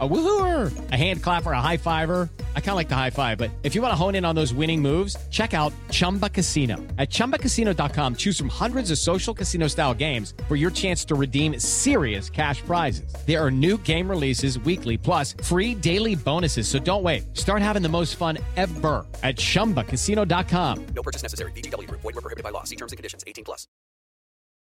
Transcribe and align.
A 0.00 0.08
woohooer, 0.08 0.72
a 0.92 0.96
hand 0.96 1.22
clapper, 1.22 1.52
a 1.52 1.60
high 1.60 1.76
fiver. 1.76 2.30
I 2.56 2.60
kind 2.60 2.70
of 2.70 2.76
like 2.76 2.88
the 2.88 2.96
high 2.96 3.10
five, 3.10 3.36
but 3.36 3.50
if 3.62 3.74
you 3.74 3.82
want 3.82 3.92
to 3.92 3.96
hone 3.96 4.14
in 4.14 4.24
on 4.24 4.34
those 4.34 4.54
winning 4.54 4.80
moves, 4.80 5.14
check 5.30 5.52
out 5.52 5.74
Chumba 5.90 6.30
Casino. 6.30 6.76
At 6.96 7.10
ChumbaCasino.com, 7.10 8.16
choose 8.16 8.38
from 8.38 8.48
hundreds 8.48 8.90
of 8.90 8.96
social 8.96 9.34
casino 9.34 9.66
style 9.68 9.92
games 9.92 10.32
for 10.48 10.56
your 10.56 10.70
chance 10.70 11.04
to 11.06 11.14
redeem 11.14 11.58
serious 11.58 12.30
cash 12.30 12.62
prizes. 12.62 13.14
There 13.26 13.44
are 13.44 13.50
new 13.50 13.76
game 13.76 14.08
releases 14.08 14.58
weekly, 14.60 14.96
plus 14.96 15.34
free 15.42 15.74
daily 15.74 16.14
bonuses. 16.14 16.66
So 16.66 16.78
don't 16.78 17.02
wait. 17.02 17.36
Start 17.36 17.60
having 17.60 17.82
the 17.82 17.90
most 17.90 18.16
fun 18.16 18.38
ever 18.56 19.04
at 19.22 19.36
ChumbaCasino.com. 19.36 20.86
No 20.94 21.02
purchase 21.02 21.24
necessary. 21.24 21.52
VGW 21.52 21.86
Group. 21.88 22.00
Void 22.00 22.14
were 22.14 22.22
prohibited 22.22 22.44
by 22.44 22.50
law. 22.50 22.64
See 22.64 22.76
terms 22.76 22.92
and 22.92 22.96
conditions. 22.96 23.22
18 23.26 23.44
plus. 23.44 23.68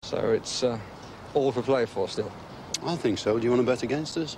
So 0.01 0.31
it's 0.31 0.63
uh, 0.63 0.79
all 1.35 1.51
for 1.51 1.61
play 1.61 1.85
for 1.85 2.07
still. 2.07 2.31
I 2.83 2.95
think 2.95 3.19
so. 3.19 3.37
Do 3.37 3.43
you 3.43 3.51
want 3.51 3.61
to 3.61 3.67
bet 3.67 3.83
against 3.83 4.17
us? 4.17 4.35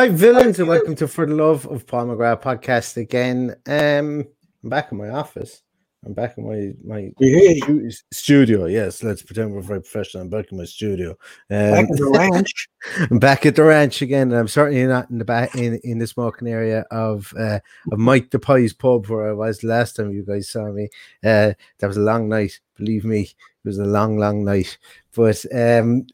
Hi, 0.00 0.08
villains, 0.08 0.58
and 0.58 0.66
welcome 0.66 0.94
to 0.94 1.06
For 1.06 1.26
the 1.26 1.34
Love 1.34 1.66
of 1.66 1.86
Paul 1.86 2.06
McGrath 2.06 2.40
podcast 2.40 2.96
again. 2.96 3.54
Um, 3.66 4.26
I'm 4.62 4.70
back 4.70 4.90
in 4.90 4.96
my 4.96 5.10
office. 5.10 5.60
I'm 6.06 6.14
back 6.14 6.38
in 6.38 6.48
my 6.48 6.72
my 6.82 7.12
stu- 7.18 7.90
studio. 8.10 8.64
Yes, 8.64 9.02
let's 9.02 9.20
pretend 9.20 9.52
we're 9.52 9.60
very 9.60 9.82
professional. 9.82 10.22
I'm 10.22 10.30
back 10.30 10.50
in 10.52 10.56
my 10.56 10.64
studio. 10.64 11.10
Um, 11.50 11.72
Back 11.72 11.90
at 11.90 11.96
the 11.98 12.10
ranch. 12.16 12.68
I'm 13.10 13.18
back 13.28 13.44
at 13.44 13.56
the 13.56 13.62
ranch 13.62 14.00
again, 14.00 14.30
and 14.30 14.40
I'm 14.40 14.48
certainly 14.48 14.86
not 14.86 15.10
in 15.10 15.18
the 15.18 15.24
back 15.26 15.54
in, 15.54 15.78
in 15.84 15.98
the 15.98 16.06
smoking 16.06 16.48
area 16.48 16.86
of 16.90 17.30
uh, 17.38 17.60
of 17.92 17.98
Mike 17.98 18.30
the 18.30 18.38
Pie's 18.38 18.72
pub 18.72 19.06
where 19.08 19.28
I 19.28 19.34
was 19.34 19.62
last 19.62 19.96
time 19.96 20.12
you 20.12 20.24
guys 20.24 20.48
saw 20.48 20.72
me. 20.72 20.88
Uh, 21.22 21.52
that 21.78 21.86
was 21.86 21.98
a 21.98 22.00
long 22.00 22.26
night, 22.26 22.58
believe 22.74 23.04
me. 23.04 23.20
It 23.20 23.68
was 23.68 23.76
a 23.78 23.84
long, 23.84 24.16
long 24.16 24.46
night. 24.46 24.78
But 25.14 25.44
um, 25.52 26.06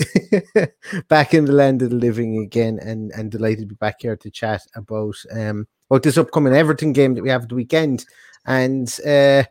back 1.09 1.35
in 1.35 1.45
the 1.45 1.53
land 1.53 1.83
of 1.83 1.91
the 1.91 1.97
living 1.97 2.39
again, 2.39 2.79
and 2.81 3.13
and 3.13 3.31
delighted 3.31 3.61
to 3.61 3.67
be 3.67 3.75
back 3.75 3.97
here 4.01 4.17
to 4.17 4.31
chat 4.31 4.63
about 4.75 5.17
um 5.33 5.67
about 5.91 6.03
this 6.03 6.17
upcoming 6.17 6.55
Everton 6.55 6.93
game 6.93 7.15
that 7.15 7.23
we 7.23 7.31
have 7.31 7.49
the 7.49 7.55
weekend. 7.55 8.07
And 8.47 8.89
uh, 9.07 9.45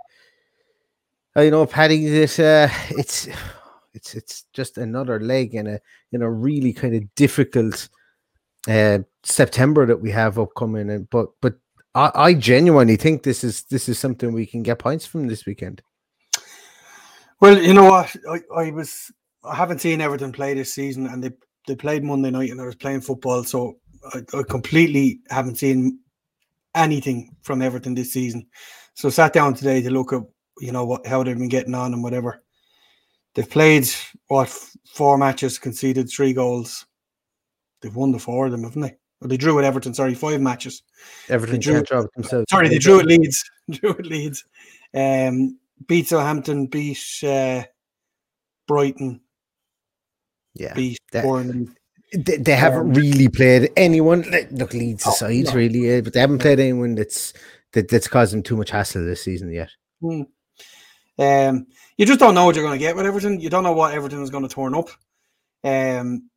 I 1.35 1.49
know, 1.49 1.65
Paddy, 1.65 2.07
this 2.07 2.39
uh, 2.39 2.69
it's 2.89 3.27
it's 3.93 4.15
it's 4.15 4.45
just 4.53 4.77
another 4.77 5.19
leg 5.19 5.53
in 5.53 5.67
a 5.67 5.79
in 6.11 6.21
a 6.21 6.31
really 6.31 6.73
kind 6.73 6.95
of 6.95 7.15
difficult 7.15 7.89
uh 8.67 8.99
September 9.23 9.85
that 9.85 10.01
we 10.01 10.11
have 10.11 10.39
upcoming. 10.39 10.89
And 10.89 11.09
but 11.09 11.29
but 11.41 11.55
I, 11.93 12.11
I 12.15 12.33
genuinely 12.33 12.97
think 12.97 13.23
this 13.23 13.43
is 13.43 13.63
this 13.65 13.87
is 13.89 13.99
something 13.99 14.33
we 14.33 14.45
can 14.45 14.63
get 14.63 14.79
points 14.79 15.05
from 15.05 15.27
this 15.27 15.45
weekend. 15.45 15.81
Well, 17.39 17.61
you 17.61 17.73
know 17.73 17.89
what? 17.89 18.15
I, 18.29 18.41
I 18.55 18.71
was 18.71 19.11
I 19.47 19.55
haven't 19.55 19.81
seen 19.81 20.01
Everton 20.01 20.31
play 20.31 20.53
this 20.53 20.73
season, 20.73 21.07
and 21.07 21.23
they 21.23 21.31
they 21.67 21.75
played 21.75 22.03
Monday 22.03 22.31
night, 22.31 22.51
and 22.51 22.61
I 22.61 22.65
was 22.65 22.75
playing 22.75 23.01
football, 23.01 23.43
so 23.43 23.77
I, 24.13 24.21
I 24.33 24.43
completely 24.43 25.19
haven't 25.29 25.57
seen 25.57 25.99
anything 26.75 27.35
from 27.41 27.61
Everton 27.61 27.95
this 27.95 28.13
season. 28.13 28.45
So 28.93 29.09
sat 29.09 29.33
down 29.33 29.53
today 29.53 29.81
to 29.81 29.89
look 29.89 30.13
at 30.13 30.21
you 30.59 30.71
know 30.71 30.85
what 30.85 31.05
how 31.05 31.23
they've 31.23 31.37
been 31.37 31.49
getting 31.49 31.75
on 31.75 31.93
and 31.93 32.03
whatever. 32.03 32.43
They've 33.33 33.49
played 33.49 33.87
what 34.27 34.49
four 34.87 35.17
matches, 35.17 35.59
conceded 35.59 36.09
three 36.09 36.33
goals. 36.33 36.85
They've 37.81 37.95
won 37.95 38.11
the 38.11 38.19
four 38.19 38.45
of 38.45 38.51
them, 38.51 38.63
haven't 38.63 38.81
they? 38.81 38.95
Well, 39.19 39.29
they 39.29 39.37
drew 39.37 39.59
at 39.59 39.65
Everton. 39.65 39.93
Sorry, 39.93 40.13
five 40.13 40.41
matches. 40.41 40.83
Everton 41.29 41.59
drew- 41.59 41.83
drop 41.83 42.09
themselves. 42.15 42.45
Sorry, 42.49 42.69
they 42.69 42.77
drew 42.77 42.99
at 42.99 43.05
Leeds. 43.05 43.43
drew 43.71 43.91
at 43.91 44.05
Leeds. 44.05 44.45
Um, 44.93 45.59
beat 45.87 46.07
Southampton, 46.07 46.67
beat 46.67 47.03
uh, 47.23 47.63
Brighton, 48.67 49.21
Yeah, 50.55 50.73
beat 50.73 50.97
that- 51.11 51.23
Bournemouth. 51.23 51.69
they, 52.13 52.37
they 52.37 52.55
haven't 52.55 52.93
really 52.93 53.27
played 53.29 53.71
anyone. 53.75 54.23
like, 54.31 54.49
Look, 54.51 54.73
Leeds 54.73 55.03
Oh, 55.05 55.11
aside, 55.11 55.45
no. 55.45 55.53
really, 55.53 56.01
but 56.01 56.13
they 56.13 56.19
haven't 56.21 56.39
played 56.39 56.59
anyone 56.59 56.95
that's 56.95 57.33
that, 57.73 57.89
that's 57.89 58.07
caused 58.07 58.33
them 58.33 58.41
too 58.43 58.55
much 58.55 58.69
hassle 58.71 59.03
this 59.05 59.21
season 59.23 59.51
yet. 59.51 59.69
Hmm. 60.01 60.21
Um, 61.17 61.67
you 61.97 62.05
just 62.05 62.19
don't 62.19 62.33
know 62.35 62.45
what 62.45 62.55
you're 62.55 62.63
going 62.65 62.77
to 62.77 62.83
get 62.85 62.95
with 62.95 63.05
Everton. 63.05 63.39
You 63.39 63.49
don't 63.49 63.63
know 63.63 63.71
what 63.73 63.93
Everton 63.93 64.21
is 64.21 64.29
going 64.29 64.47
to 64.47 64.53
turn 64.53 64.75
up. 64.75 64.89
Um, 65.63 66.29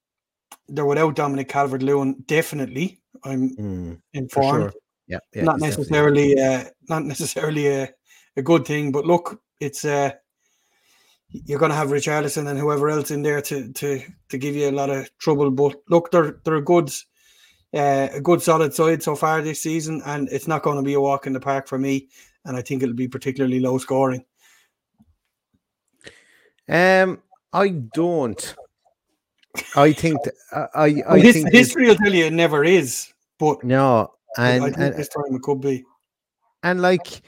they're 0.69 0.85
without 0.87 1.17
Dominic 1.17 1.49
Calvert 1.49 1.83
Lewin, 1.83 2.23
definitely. 2.27 3.01
I'm 3.25 3.51
Mm, 3.57 4.01
informed. 4.15 4.73
sure. 4.73 4.81
Yeah, 5.09 5.19
yeah 5.35 5.43
not 5.45 5.59
necessarily, 5.61 6.39
uh, 6.41 6.65
not 6.89 7.05
necessarily 7.05 7.67
a, 7.69 7.89
a 8.37 8.43
good 8.43 8.65
thing. 8.67 8.93
But 8.93 9.05
look, 9.07 9.41
it's 9.61 9.85
uh, 9.85 10.13
you're 11.31 11.59
going 11.59 11.71
to 11.71 11.77
have 11.77 11.89
Richarlison 11.89 12.49
and 12.49 12.59
whoever 12.59 12.89
else 12.89 13.11
in 13.11 13.23
there 13.23 13.41
to 13.43 13.73
to 13.73 14.01
to 14.29 14.39
give 14.39 14.57
you 14.57 14.69
a 14.69 14.73
lot 14.73 14.91
of 14.91 15.11
trouble. 15.19 15.51
But 15.51 15.77
look, 15.89 16.11
they're 16.11 16.41
they're 16.45 16.57
a 16.57 16.65
good, 16.65 16.91
uh, 17.75 18.09
a 18.13 18.21
good 18.21 18.43
solid 18.43 18.75
side 18.75 19.03
so 19.03 19.15
far 19.15 19.43
this 19.43 19.63
season, 19.63 20.03
and 20.07 20.29
it's 20.31 20.49
not 20.49 20.63
going 20.63 20.77
to 20.77 20.83
be 20.83 20.95
a 20.95 21.01
walk 21.01 21.27
in 21.27 21.33
the 21.33 21.41
park 21.41 21.69
for 21.69 21.79
me. 21.79 22.09
And 22.45 22.57
I 22.57 22.63
think 22.63 22.83
it'll 22.83 22.95
be 22.95 23.09
particularly 23.09 23.61
low 23.61 23.79
scoring. 23.79 24.25
Um, 26.69 27.23
I 27.53 27.69
don't. 27.69 28.55
I 29.75 29.93
think 29.93 30.23
that, 30.23 30.35
I 30.75 31.03
I, 31.09 31.15
I 31.15 31.33
think 31.33 31.53
history 31.53 31.89
will 31.89 31.97
tell 31.97 32.15
you 32.15 32.27
it 32.27 32.33
never 32.33 32.65
is, 32.65 33.13
but 33.39 33.65
no, 33.65 34.13
and 34.37 34.65
I 34.65 34.67
think 34.67 34.79
and, 34.79 34.95
this 34.95 35.09
time 35.09 35.35
it 35.35 35.43
could 35.43 35.61
be. 35.61 35.85
and 36.63 36.81
like, 36.81 37.23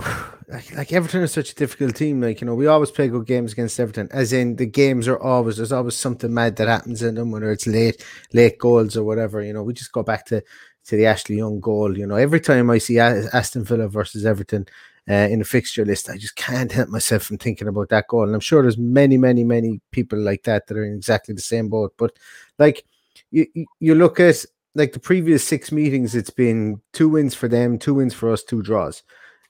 like 0.48 0.74
like 0.76 0.92
Everton 0.92 1.22
is 1.22 1.32
such 1.32 1.52
a 1.52 1.54
difficult 1.54 1.94
team. 1.96 2.20
Like 2.20 2.40
you 2.40 2.46
know, 2.46 2.54
we 2.54 2.66
always 2.66 2.90
play 2.90 3.08
good 3.08 3.26
games 3.26 3.52
against 3.52 3.78
Everton. 3.80 4.08
As 4.12 4.32
in, 4.32 4.56
the 4.56 4.66
games 4.66 5.08
are 5.08 5.18
always 5.18 5.56
there's 5.56 5.72
always 5.72 5.96
something 5.96 6.32
mad 6.32 6.56
that 6.56 6.68
happens 6.68 7.02
in 7.02 7.14
them, 7.14 7.30
whether 7.30 7.50
it's 7.50 7.66
late 7.66 8.04
late 8.32 8.58
goals 8.58 8.96
or 8.96 9.04
whatever. 9.04 9.42
You 9.42 9.52
know, 9.52 9.62
we 9.62 9.72
just 9.74 9.92
go 9.92 10.02
back 10.02 10.26
to 10.26 10.42
to 10.86 10.96
the 10.96 11.06
Ashley 11.06 11.36
Young 11.36 11.60
goal. 11.60 11.96
You 11.96 12.06
know, 12.06 12.16
every 12.16 12.40
time 12.40 12.70
I 12.70 12.78
see 12.78 12.98
Aston 12.98 13.64
Villa 13.64 13.88
versus 13.88 14.24
Everton. 14.26 14.66
Uh, 15.08 15.26
in 15.28 15.40
the 15.40 15.44
fixture 15.44 15.84
list, 15.84 16.08
I 16.08 16.16
just 16.18 16.36
can't 16.36 16.70
help 16.70 16.88
myself 16.88 17.24
from 17.24 17.38
thinking 17.38 17.66
about 17.66 17.88
that 17.88 18.06
goal, 18.06 18.22
and 18.24 18.34
I'm 18.34 18.38
sure 18.38 18.62
there's 18.62 18.78
many, 18.78 19.16
many, 19.16 19.42
many 19.42 19.80
people 19.90 20.18
like 20.20 20.44
that 20.44 20.66
that 20.68 20.76
are 20.76 20.84
in 20.84 20.94
exactly 20.94 21.34
the 21.34 21.40
same 21.40 21.68
boat. 21.68 21.94
But 21.96 22.16
like, 22.58 22.84
you 23.32 23.46
you- 23.54 23.66
you 23.80 23.94
look 23.96 24.20
at 24.20 24.44
like 24.76 24.92
the 24.92 25.00
previous 25.00 25.42
six 25.42 25.72
meetings, 25.72 26.14
it's 26.14 26.30
been 26.30 26.80
two 26.92 27.08
wins 27.08 27.34
for 27.34 27.48
them, 27.48 27.76
two 27.78 27.94
wins 27.94 28.14
for 28.14 28.30
us, 28.30 28.44
two 28.44 28.62
draws. 28.62 29.02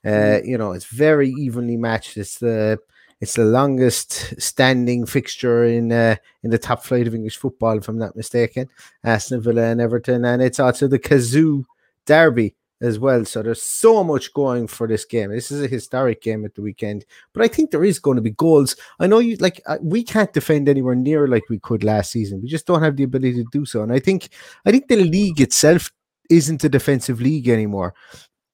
Uh, 0.05 0.39
you 0.43 0.57
know, 0.57 0.71
it's 0.71 0.85
very 0.85 1.29
evenly 1.29 1.77
matched. 1.77 2.17
It's 2.17 2.39
the 2.39 2.79
it's 3.19 3.35
the 3.35 3.45
longest 3.45 4.41
standing 4.41 5.05
fixture 5.05 5.63
in 5.63 5.91
uh, 5.91 6.15
in 6.43 6.49
the 6.49 6.57
top 6.57 6.83
flight 6.83 7.07
of 7.07 7.13
English 7.13 7.37
football, 7.37 7.77
if 7.77 7.87
I'm 7.87 7.99
not 7.99 8.15
mistaken. 8.15 8.67
Aston 9.03 9.41
Villa 9.41 9.63
and 9.63 9.79
Everton, 9.79 10.25
and 10.25 10.41
it's 10.41 10.59
also 10.59 10.87
the 10.87 10.99
Kazoo 10.99 11.65
Derby 12.07 12.55
as 12.81 12.97
well. 12.97 13.23
So 13.25 13.43
there's 13.43 13.61
so 13.61 14.03
much 14.03 14.33
going 14.33 14.65
for 14.65 14.87
this 14.87 15.05
game. 15.05 15.29
This 15.29 15.51
is 15.51 15.61
a 15.61 15.67
historic 15.67 16.21
game 16.21 16.43
at 16.45 16.55
the 16.55 16.63
weekend, 16.63 17.05
but 17.31 17.43
I 17.43 17.47
think 17.47 17.69
there 17.69 17.83
is 17.83 17.99
going 17.99 18.15
to 18.15 18.23
be 18.23 18.31
goals. 18.31 18.75
I 18.99 19.05
know 19.05 19.19
you 19.19 19.35
like 19.37 19.61
uh, 19.67 19.77
we 19.81 20.03
can't 20.03 20.33
defend 20.33 20.67
anywhere 20.67 20.95
near 20.95 21.27
like 21.27 21.47
we 21.47 21.59
could 21.59 21.83
last 21.83 22.11
season. 22.11 22.41
We 22.41 22.47
just 22.49 22.65
don't 22.65 22.81
have 22.81 22.97
the 22.97 23.03
ability 23.03 23.35
to 23.43 23.49
do 23.51 23.65
so. 23.65 23.83
And 23.83 23.93
I 23.93 23.99
think 23.99 24.29
I 24.65 24.71
think 24.71 24.87
the 24.87 24.95
league 24.95 25.39
itself 25.39 25.91
isn't 26.31 26.63
a 26.63 26.69
defensive 26.69 27.21
league 27.21 27.49
anymore. 27.49 27.93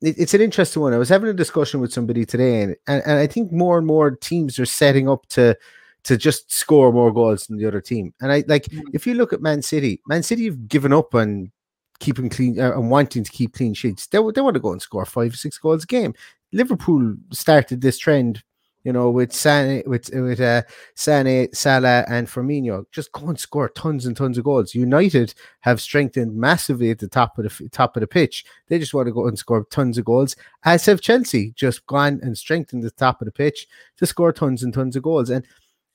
It, 0.01 0.15
it's 0.17 0.33
an 0.33 0.41
interesting 0.41 0.81
one. 0.81 0.93
I 0.93 0.97
was 0.97 1.09
having 1.09 1.29
a 1.29 1.33
discussion 1.33 1.79
with 1.79 1.93
somebody 1.93 2.25
today, 2.25 2.61
and, 2.61 2.75
and 2.87 3.03
and 3.05 3.19
I 3.19 3.27
think 3.27 3.51
more 3.51 3.77
and 3.77 3.87
more 3.87 4.11
teams 4.11 4.59
are 4.59 4.65
setting 4.65 5.09
up 5.09 5.25
to 5.29 5.57
to 6.03 6.17
just 6.17 6.51
score 6.51 6.93
more 6.93 7.11
goals 7.11 7.47
than 7.47 7.57
the 7.57 7.65
other 7.65 7.81
team. 7.81 8.13
And 8.21 8.31
I 8.31 8.43
like 8.47 8.67
if 8.93 9.05
you 9.05 9.15
look 9.15 9.33
at 9.33 9.41
Man 9.41 9.61
City, 9.61 10.01
Man 10.07 10.23
City 10.23 10.45
have 10.45 10.67
given 10.67 10.93
up 10.93 11.13
on 11.15 11.51
keeping 11.99 12.29
clean 12.29 12.59
uh, 12.59 12.73
and 12.73 12.89
wanting 12.89 13.23
to 13.23 13.31
keep 13.31 13.53
clean 13.53 13.73
sheets. 13.73 14.07
They, 14.07 14.19
they 14.33 14.41
want 14.41 14.53
to 14.53 14.59
go 14.59 14.71
and 14.71 14.81
score 14.81 15.05
five, 15.05 15.33
or 15.33 15.37
six 15.37 15.57
goals 15.57 15.83
a 15.83 15.87
game. 15.87 16.13
Liverpool 16.53 17.15
started 17.31 17.81
this 17.81 17.97
trend, 17.97 18.43
you 18.87 18.93
know, 18.93 19.09
with 19.09 19.33
Sané, 19.33 19.85
with 19.85 20.09
with 20.13 20.39
uh, 20.39 20.61
Sané, 20.95 21.53
Salah, 21.53 22.05
and 22.07 22.25
Firmino. 22.25 22.85
Just 22.93 23.11
go 23.11 23.27
and 23.27 23.37
score 23.37 23.67
tons 23.67 24.05
and 24.05 24.15
tons 24.15 24.37
of 24.37 24.45
goals. 24.45 24.73
United 24.73 25.33
have 25.59 25.81
strengthened 25.81 26.37
massively 26.37 26.89
at 26.89 26.99
the 26.99 27.09
top 27.09 27.37
of 27.37 27.43
the 27.43 27.67
top 27.67 27.97
of 27.97 27.99
the 27.99 28.07
pitch. 28.07 28.45
They 28.69 28.79
just 28.79 28.93
want 28.93 29.07
to 29.07 29.11
go 29.11 29.27
and 29.27 29.37
score 29.37 29.65
tons 29.71 29.97
of 29.97 30.05
goals. 30.05 30.37
As 30.63 30.85
have 30.85 31.01
Chelsea, 31.01 31.51
just 31.51 31.85
gone 31.85 32.21
and 32.23 32.37
strengthened 32.37 32.81
the 32.81 32.91
top 32.91 33.21
of 33.21 33.25
the 33.25 33.31
pitch 33.33 33.67
to 33.97 34.05
score 34.05 34.31
tons 34.31 34.63
and 34.63 34.73
tons 34.73 34.95
of 34.95 35.03
goals. 35.03 35.29
And 35.29 35.45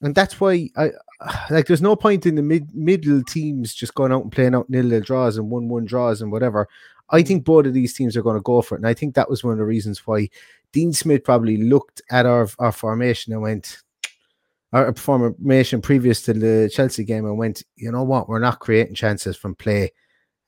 and 0.03 0.15
that's 0.15 0.39
why 0.39 0.69
I 0.77 0.91
like. 1.51 1.69
There's 1.69 1.81
no 1.81 1.97
point 1.97 2.27
in 2.27 2.35
the 2.35 2.43
mid 2.43 2.75
middle 2.75 3.23
teams 3.23 3.75
just 3.75 3.95
going 3.95 4.13
out 4.13 4.25
and 4.25 4.31
playing 4.31 4.55
out 4.55 4.69
nil 4.69 4.85
nil 4.85 5.01
draws 5.01 5.39
and 5.39 5.49
one 5.49 5.71
one 5.71 5.87
draws 5.87 6.21
and 6.21 6.31
whatever. 6.31 6.69
I 7.09 7.23
think 7.23 7.45
both 7.45 7.65
of 7.65 7.73
these 7.73 7.95
teams 7.95 8.19
are 8.19 8.23
going 8.23 8.37
to 8.37 8.43
go 8.43 8.61
for 8.61 8.75
it, 8.75 8.81
and 8.81 8.87
I 8.87 8.93
think 8.93 9.15
that 9.15 9.31
was 9.31 9.43
one 9.43 9.53
of 9.53 9.59
the 9.59 9.65
reasons 9.65 10.07
why 10.07 10.29
Dean 10.73 10.93
Smith 10.93 11.25
probably 11.25 11.57
looked 11.57 12.03
at 12.11 12.27
our 12.27 12.49
our 12.59 12.73
formation 12.73 13.33
and 13.33 13.43
went 13.43 13.79
our 14.73 14.95
formation 14.95 15.83
previous 15.83 16.23
to 16.23 16.33
the 16.33 16.71
Chelsea 16.73 17.05
game 17.05 17.27
and 17.27 17.37
went, 17.37 17.63
you 17.77 17.93
know 17.93 18.03
what, 18.03 18.29
we're 18.29 18.39
not 18.39 18.61
creating 18.61 18.95
chances 18.95 19.37
from 19.37 19.55
play. 19.55 19.93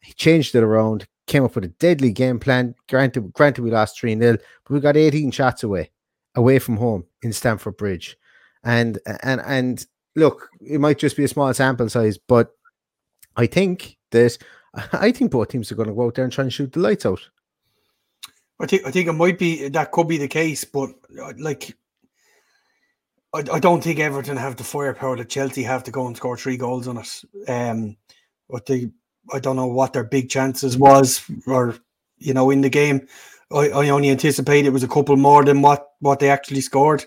He 0.00 0.15
changed 0.15 0.55
it 0.55 0.62
around, 0.62 1.06
came 1.26 1.44
up 1.44 1.55
with 1.55 1.65
a 1.65 1.69
deadly 1.69 2.11
game 2.11 2.41
plan. 2.41 2.75
Granted, 2.88 3.32
granted 3.35 3.62
we 3.62 3.71
lost 3.71 4.00
3 4.00 4.19
0, 4.19 4.38
but 4.65 4.75
we 4.75 4.81
got 4.81 4.97
18 4.97 5.31
shots 5.31 5.62
away, 5.62 5.91
away 6.35 6.59
from 6.59 6.79
home 6.79 7.05
in 7.23 7.32
Stamford 7.32 7.77
Bridge 7.77 8.17
and 8.65 8.99
and 9.23 9.41
and 9.43 9.87
look, 10.17 10.49
it 10.61 10.81
might 10.81 10.99
just 10.99 11.17
be 11.17 11.25
a 11.25 11.29
small 11.29 11.53
sample 11.55 11.88
size, 11.88 12.19
but 12.19 12.53
I 13.37 13.47
think 13.47 13.97
that 14.11 14.38
I 14.93 15.12
think 15.12 15.31
both 15.31 15.49
teams 15.49 15.70
are 15.70 15.77
going 15.77 15.88
to 15.88 15.94
go 15.94 16.06
out 16.06 16.15
there 16.15 16.25
and 16.25 16.32
try 16.32 16.44
and 16.44 16.53
shoot 16.53 16.73
the 16.73 16.81
lights 16.81 17.06
out. 17.06 17.20
I 18.64 18.66
think 18.66 18.87
I 18.87 18.90
think 18.90 19.08
it 19.08 19.12
might 19.12 19.38
be 19.38 19.69
that 19.69 19.93
could 19.93 20.08
be 20.08 20.16
the 20.16 20.26
case, 20.26 20.64
but 20.64 20.88
uh, 21.20 21.34
like 21.38 21.76
I, 23.34 23.44
I 23.52 23.61
don't 23.61 23.84
think 23.84 24.00
Everton 24.00 24.38
have 24.38 24.56
the 24.56 24.64
firepower 24.64 25.19
that 25.19 25.28
Chelsea 25.28 25.62
have 25.62 25.84
to 25.84 25.90
go 25.90 26.06
and 26.06 26.16
score 26.16 26.38
three 26.38 26.56
goals 26.56 26.88
on 26.88 26.96
us. 26.96 27.26
Um, 27.46 27.99
what 28.46 28.70
I 28.70 29.38
don't 29.38 29.56
know 29.56 29.66
what 29.66 29.93
their 29.93 30.05
big 30.05 30.31
chances 30.31 30.78
was, 30.78 31.22
or 31.46 31.76
you 32.16 32.32
know, 32.32 32.49
in 32.49 32.62
the 32.62 32.70
game. 32.70 33.06
I, 33.52 33.69
I 33.69 33.88
only 33.90 34.08
anticipate 34.08 34.64
it 34.64 34.72
was 34.72 34.82
a 34.82 34.88
couple 34.88 35.17
more 35.19 35.44
than 35.44 35.60
what 35.60 35.90
what 36.00 36.20
they 36.20 36.31
actually 36.31 36.62
scored. 36.62 37.05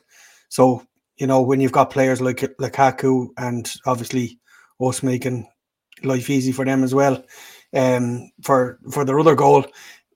So 0.50 0.86
you 1.18 1.26
know, 1.26 1.42
when 1.42 1.60
you've 1.60 1.72
got 1.72 1.90
players 1.90 2.22
like 2.22 2.38
Lukaku 2.62 3.30
and 3.38 3.74
obviously 3.88 4.40
us 4.80 5.02
making 5.02 5.48
life 6.04 6.30
easy 6.30 6.52
for 6.52 6.66
them 6.66 6.84
as 6.84 6.94
well, 6.94 7.24
um, 7.74 8.32
for 8.44 8.80
for 8.92 9.04
their 9.06 9.20
other 9.20 9.34
goal, 9.34 9.66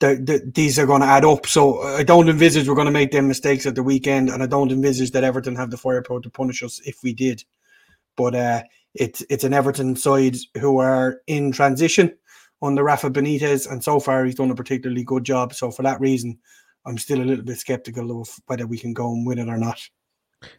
the, 0.02 0.16
the, 0.16 0.52
these 0.54 0.78
are 0.78 0.86
going 0.86 1.02
to 1.02 1.08
add 1.08 1.24
up. 1.24 1.46
So 1.46 1.82
I 1.82 2.04
don't 2.04 2.28
envisage 2.28 2.68
we're 2.68 2.76
going 2.76 2.86
to 2.86 2.92
make 2.92 3.12
them 3.12 3.28
mistakes 3.28 3.66
at 3.66 3.76
the 3.76 3.84
weekend, 3.84 4.30
and 4.30 4.44
I 4.44 4.48
don't 4.48 4.72
envisage 4.72 5.12
that 5.12 5.24
Everton 5.24 5.56
have 5.56 5.72
the 5.72 5.78
firepower 5.78 6.20
to 6.22 6.30
punish 6.30 6.62
us 6.62 6.82
if 6.86 7.02
we 7.04 7.14
did. 7.14 7.44
But 8.18 8.36
uh, 8.36 8.64
it's 8.94 9.24
it's 9.30 9.46
an 9.46 9.54
Everton 9.54 9.96
side 9.96 10.36
who 10.60 10.80
are 10.80 11.22
in 11.28 11.52
transition 11.52 12.14
under 12.62 12.84
Rafa 12.84 13.10
Benitez, 13.10 13.72
and 13.72 13.84
so 13.84 14.00
far 14.00 14.26
he's 14.26 14.36
done 14.36 14.52
a 14.52 14.56
particularly 14.56 15.04
good 15.04 15.24
job. 15.24 15.54
So 15.54 15.72
for 15.72 15.84
that 15.84 16.02
reason, 16.02 16.38
I'm 16.86 16.98
still 16.98 17.22
a 17.22 17.24
little 17.24 17.46
bit 17.46 17.58
skeptical 17.58 18.22
of 18.22 18.30
whether 18.48 18.68
we 18.68 18.78
can 18.78 18.94
go 18.94 19.12
and 19.14 19.26
win 19.26 19.40
it 19.40 19.48
or 19.48 19.58
not. 19.58 19.80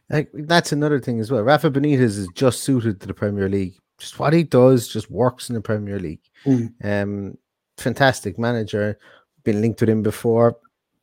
Like, 0.08 0.30
that's 0.32 0.70
another 0.70 1.00
thing 1.00 1.18
as 1.18 1.30
well. 1.30 1.42
Rafa 1.42 1.70
Benitez 1.70 2.00
is 2.00 2.28
just 2.34 2.62
suited 2.62 3.00
to 3.00 3.08
the 3.08 3.14
Premier 3.14 3.48
League. 3.48 3.74
Just 3.98 4.18
what 4.18 4.32
he 4.32 4.44
does 4.44 4.86
just 4.86 5.10
works 5.10 5.48
in 5.48 5.54
the 5.54 5.60
Premier 5.60 5.98
League. 5.98 6.22
Mm. 6.44 6.72
Um, 6.84 7.38
fantastic 7.76 8.38
manager. 8.38 8.98
Been 9.44 9.60
linked 9.60 9.80
with 9.80 9.90
him 9.90 10.02
before. 10.02 10.56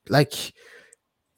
Like, 0.08 0.54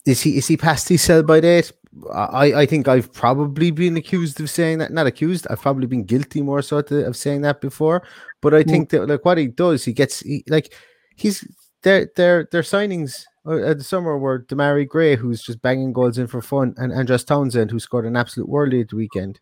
is 0.05 0.21
he 0.21 0.37
is 0.37 0.47
he 0.47 0.57
past 0.57 0.89
his 0.89 1.01
sell 1.01 1.23
by 1.23 1.39
date? 1.39 1.71
I, 2.13 2.53
I 2.53 2.65
think 2.65 2.87
I've 2.87 3.11
probably 3.11 3.69
been 3.71 3.97
accused 3.97 4.39
of 4.39 4.49
saying 4.49 4.77
that. 4.77 4.91
Not 4.91 5.07
accused. 5.07 5.45
I've 5.49 5.61
probably 5.61 5.87
been 5.87 6.05
guilty 6.05 6.41
more 6.41 6.61
so 6.61 6.81
to, 6.81 7.05
of 7.05 7.17
saying 7.17 7.41
that 7.41 7.59
before. 7.59 8.03
But 8.41 8.53
I 8.53 8.63
mm. 8.63 8.69
think 8.69 8.89
that 8.91 9.07
like 9.07 9.25
what 9.25 9.37
he 9.37 9.47
does, 9.47 9.83
he 9.83 9.93
gets 9.93 10.21
he, 10.21 10.43
like 10.47 10.73
he's 11.15 11.45
their 11.83 12.09
their 12.15 12.47
their 12.51 12.61
signings 12.61 13.25
uh, 13.45 13.57
at 13.57 13.77
the 13.79 13.83
summer 13.83 14.17
were 14.17 14.43
Demarai 14.43 14.87
Gray, 14.87 15.15
who's 15.15 15.41
just 15.41 15.61
banging 15.61 15.93
goals 15.93 16.17
in 16.17 16.27
for 16.27 16.41
fun, 16.41 16.75
and 16.77 16.93
Andros 16.93 17.23
Townsend, 17.23 17.71
who 17.71 17.79
scored 17.79 18.05
an 18.05 18.15
absolute 18.15 18.49
worldie 18.49 18.81
at 18.81 18.89
the 18.89 18.95
weekend. 18.95 19.39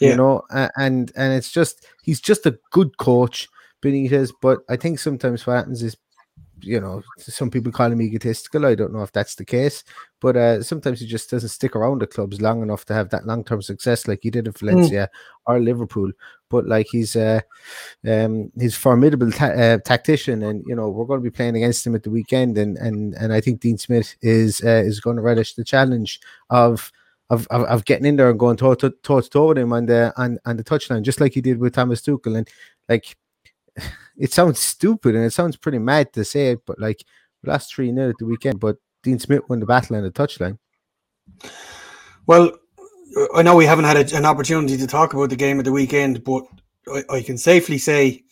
Yeah. 0.00 0.10
You 0.10 0.16
know, 0.16 0.42
and 0.50 1.10
and 1.16 1.32
it's 1.32 1.50
just 1.50 1.86
he's 2.02 2.20
just 2.20 2.44
a 2.44 2.58
good 2.70 2.98
coach, 2.98 3.48
Benitez. 3.82 4.32
But 4.42 4.58
I 4.68 4.76
think 4.76 4.98
sometimes 4.98 5.46
what 5.46 5.54
happens 5.56 5.82
is 5.82 5.96
you 6.60 6.80
know, 6.80 7.02
some 7.18 7.50
people 7.50 7.72
call 7.72 7.92
him 7.92 8.02
egotistical. 8.02 8.66
I 8.66 8.74
don't 8.74 8.92
know 8.92 9.02
if 9.02 9.12
that's 9.12 9.34
the 9.34 9.44
case, 9.44 9.84
but 10.20 10.36
uh, 10.36 10.62
sometimes 10.62 11.00
he 11.00 11.06
just 11.06 11.30
doesn't 11.30 11.50
stick 11.50 11.76
around 11.76 12.00
the 12.00 12.06
clubs 12.06 12.40
long 12.40 12.62
enough 12.62 12.84
to 12.86 12.94
have 12.94 13.10
that 13.10 13.26
long 13.26 13.44
term 13.44 13.62
success 13.62 14.08
like 14.08 14.20
he 14.22 14.30
did 14.30 14.48
at 14.48 14.58
hmm. 14.58 14.66
Valencia 14.66 15.08
mm. 15.12 15.52
or 15.52 15.60
Liverpool. 15.60 16.10
But 16.48 16.66
like 16.66 16.86
he's 16.90 17.16
uh, 17.16 17.40
um, 18.08 18.52
he's 18.58 18.76
formidable 18.76 19.30
ta- 19.32 19.46
uh, 19.46 19.78
tactician, 19.78 20.42
and 20.42 20.64
you 20.66 20.74
know 20.74 20.88
we're 20.88 21.06
going 21.06 21.20
to 21.20 21.30
be 21.30 21.34
playing 21.34 21.56
against 21.56 21.86
him 21.86 21.94
at 21.94 22.04
the 22.04 22.10
weekend, 22.10 22.56
and 22.56 22.76
and 22.78 23.14
and 23.14 23.32
I 23.32 23.40
think 23.40 23.60
Dean 23.60 23.78
Smith 23.78 24.14
is 24.22 24.62
uh, 24.64 24.82
is 24.84 25.00
going 25.00 25.16
to 25.16 25.22
relish 25.22 25.54
the 25.54 25.64
challenge 25.64 26.20
of. 26.50 26.92
Of, 27.28 27.48
of, 27.48 27.62
of 27.62 27.84
getting 27.86 28.06
in 28.06 28.14
there 28.14 28.30
and 28.30 28.38
going 28.38 28.56
toe 28.56 28.76
to 28.76 28.90
toe 29.02 29.20
to 29.20 29.28
toe 29.28 29.48
with 29.48 29.58
him 29.58 29.72
on 29.72 29.86
the 29.86 30.14
on, 30.16 30.38
on 30.46 30.56
the 30.56 30.62
touchline, 30.62 31.02
just 31.02 31.20
like 31.20 31.34
he 31.34 31.40
did 31.40 31.58
with 31.58 31.74
Thomas 31.74 32.00
Tuchel, 32.00 32.38
and 32.38 32.48
like 32.88 33.16
it 34.16 34.32
sounds 34.32 34.58
stupid 34.58 35.14
and 35.14 35.24
it 35.24 35.32
sounds 35.32 35.56
pretty 35.56 35.78
mad 35.78 36.12
to 36.14 36.24
say 36.24 36.52
it, 36.52 36.60
but 36.66 36.78
like 36.78 37.04
last 37.44 37.74
3 37.74 37.92
0 37.92 38.10
at 38.10 38.16
the 38.18 38.26
weekend, 38.26 38.60
but 38.60 38.76
Dean 39.02 39.18
Smith 39.18 39.48
won 39.48 39.60
the 39.60 39.66
battle 39.66 39.96
on 39.96 40.02
the 40.02 40.10
touchline. 40.10 40.58
Well, 42.26 42.52
I 43.34 43.42
know 43.42 43.56
we 43.56 43.66
haven't 43.66 43.84
had 43.84 44.12
a, 44.12 44.16
an 44.16 44.24
opportunity 44.24 44.76
to 44.76 44.86
talk 44.86 45.14
about 45.14 45.30
the 45.30 45.36
game 45.36 45.58
of 45.58 45.64
the 45.64 45.72
weekend, 45.72 46.24
but 46.24 46.44
I, 46.92 47.04
I 47.10 47.22
can 47.22 47.38
safely 47.38 47.78
say 47.78 48.24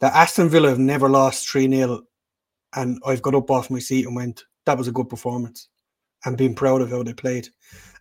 that 0.00 0.14
Aston 0.14 0.48
Villa 0.48 0.68
have 0.68 0.78
never 0.78 1.08
lost 1.08 1.48
3 1.48 1.68
0. 1.70 2.02
And 2.74 3.00
I've 3.06 3.22
got 3.22 3.34
up 3.34 3.50
off 3.50 3.70
my 3.70 3.78
seat 3.78 4.06
and 4.06 4.16
went, 4.16 4.44
that 4.66 4.76
was 4.76 4.88
a 4.88 4.92
good 4.92 5.08
performance 5.08 5.68
and 6.24 6.36
being 6.36 6.54
proud 6.54 6.82
of 6.82 6.90
how 6.90 7.02
they 7.02 7.14
played. 7.14 7.48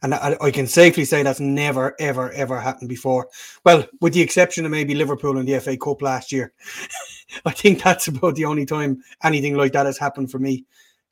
And 0.02 0.14
I, 0.14 0.36
I, 0.42 0.52
can 0.52 0.68
safely 0.68 1.06
say 1.06 1.24
that's 1.24 1.40
never, 1.40 1.96
ever, 2.00 2.32
ever 2.32 2.60
happened 2.60 2.90
before. 2.90 3.30
Well, 3.64 3.86
with 4.02 4.14
the 4.14 4.22
exception 4.22 4.66
of 4.66 4.72
maybe 4.72 4.96
Liverpool 4.96 5.38
in 5.38 5.46
the 5.46 5.60
FA 5.60 5.78
Cup 5.78 6.02
last 6.02 6.32
year. 6.32 6.54
I 7.46 7.52
think 7.52 7.84
that's 7.84 8.08
about 8.08 8.36
the 8.36 8.46
only 8.46 8.66
time 8.66 9.02
anything 9.24 9.56
like 9.56 9.74
that 9.74 9.86
has 9.86 9.98
happened 9.98 10.32
for 10.32 10.40
me. 10.40 10.66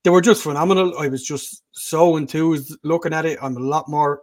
They 0.04 0.10
were 0.10 0.22
just 0.22 0.44
phenomenal. 0.44 0.98
I 0.98 1.08
was 1.08 1.24
just 1.24 1.64
so 1.72 2.18
enthused 2.18 2.78
looking 2.84 3.14
at 3.14 3.26
it. 3.26 3.40
I'm 3.42 3.58
a 3.58 3.62
lot 3.62 3.90
more 3.90 4.22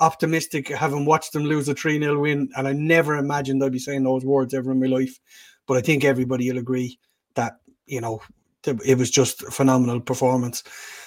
optimistic 0.00 0.68
having 0.68 1.04
watched 1.04 1.32
them 1.32 1.44
lose 1.44 1.68
a 1.68 1.74
3 1.74 2.00
0 2.00 2.20
win. 2.20 2.48
And 2.56 2.66
I 2.66 2.72
never 2.72 3.16
imagined 3.16 3.62
I'd 3.62 3.72
be 3.72 3.78
saying 3.78 4.04
those 4.04 4.24
words 4.24 4.54
ever 4.54 4.72
in 4.72 4.80
my 4.80 4.86
life. 4.86 5.18
But 5.66 5.76
I 5.76 5.80
think 5.82 6.04
everybody 6.04 6.50
will 6.50 6.58
agree 6.58 6.98
that, 7.34 7.58
you 7.86 8.00
know, 8.00 8.20
it 8.64 8.98
was 8.98 9.10
just 9.10 9.42
phenomenal 9.52 10.00
performance. 10.00 10.62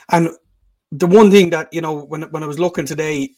And 0.10 0.30
the 0.92 1.08
one 1.08 1.32
thing 1.32 1.50
that 1.52 1.70
you 1.72 1.82
know 1.82 2.04
when 2.04 2.24
when 2.24 2.44
I 2.44 2.48
was 2.48 2.60
looking 2.60 2.86
today, 2.86 3.30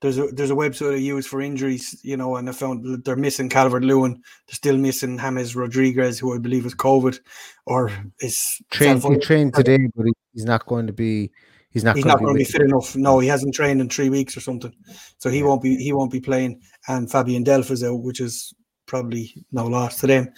there's 0.00 0.18
a 0.18 0.26
there's 0.28 0.50
a 0.50 0.54
website 0.54 0.94
I 0.94 0.96
use 0.96 1.26
for 1.26 1.40
injuries, 1.40 1.98
you 2.02 2.16
know, 2.16 2.36
and 2.36 2.48
I 2.48 2.52
found 2.52 3.04
they're 3.04 3.16
missing 3.16 3.48
Calvert 3.48 3.84
Lewin, 3.84 4.14
they're 4.46 4.54
still 4.54 4.76
missing 4.76 5.18
James 5.18 5.56
Rodriguez, 5.56 6.18
who 6.18 6.34
I 6.34 6.38
believe 6.38 6.66
is 6.66 6.74
COVID, 6.74 7.18
or 7.66 7.90
is 8.20 8.38
trained. 8.70 9.02
He 9.02 9.18
trained 9.18 9.54
today, 9.54 9.88
but 9.94 10.06
he's 10.32 10.44
not 10.44 10.66
going 10.66 10.86
to 10.86 10.92
be. 10.92 11.30
He's 11.70 11.84
not. 11.84 11.96
He's 11.96 12.04
not 12.04 12.18
going 12.18 12.34
to 12.34 12.38
be 12.38 12.44
fit 12.44 12.62
enough. 12.62 12.94
No, 12.96 13.18
he 13.18 13.28
hasn't 13.28 13.54
trained 13.54 13.80
in 13.80 13.88
three 13.88 14.10
weeks 14.10 14.36
or 14.36 14.40
something, 14.40 14.74
so 15.16 15.30
he 15.30 15.42
won't 15.42 15.62
be. 15.62 15.76
He 15.76 15.92
won't 15.94 16.12
be 16.12 16.20
playing. 16.20 16.60
And 16.88 17.10
Fabian 17.10 17.44
Delph 17.44 17.70
is 17.70 17.82
out, 17.82 18.02
which 18.02 18.20
is 18.20 18.52
probably 18.84 19.32
no 19.52 19.66
loss 19.66 19.98
to 20.00 20.06
them. 20.06 20.28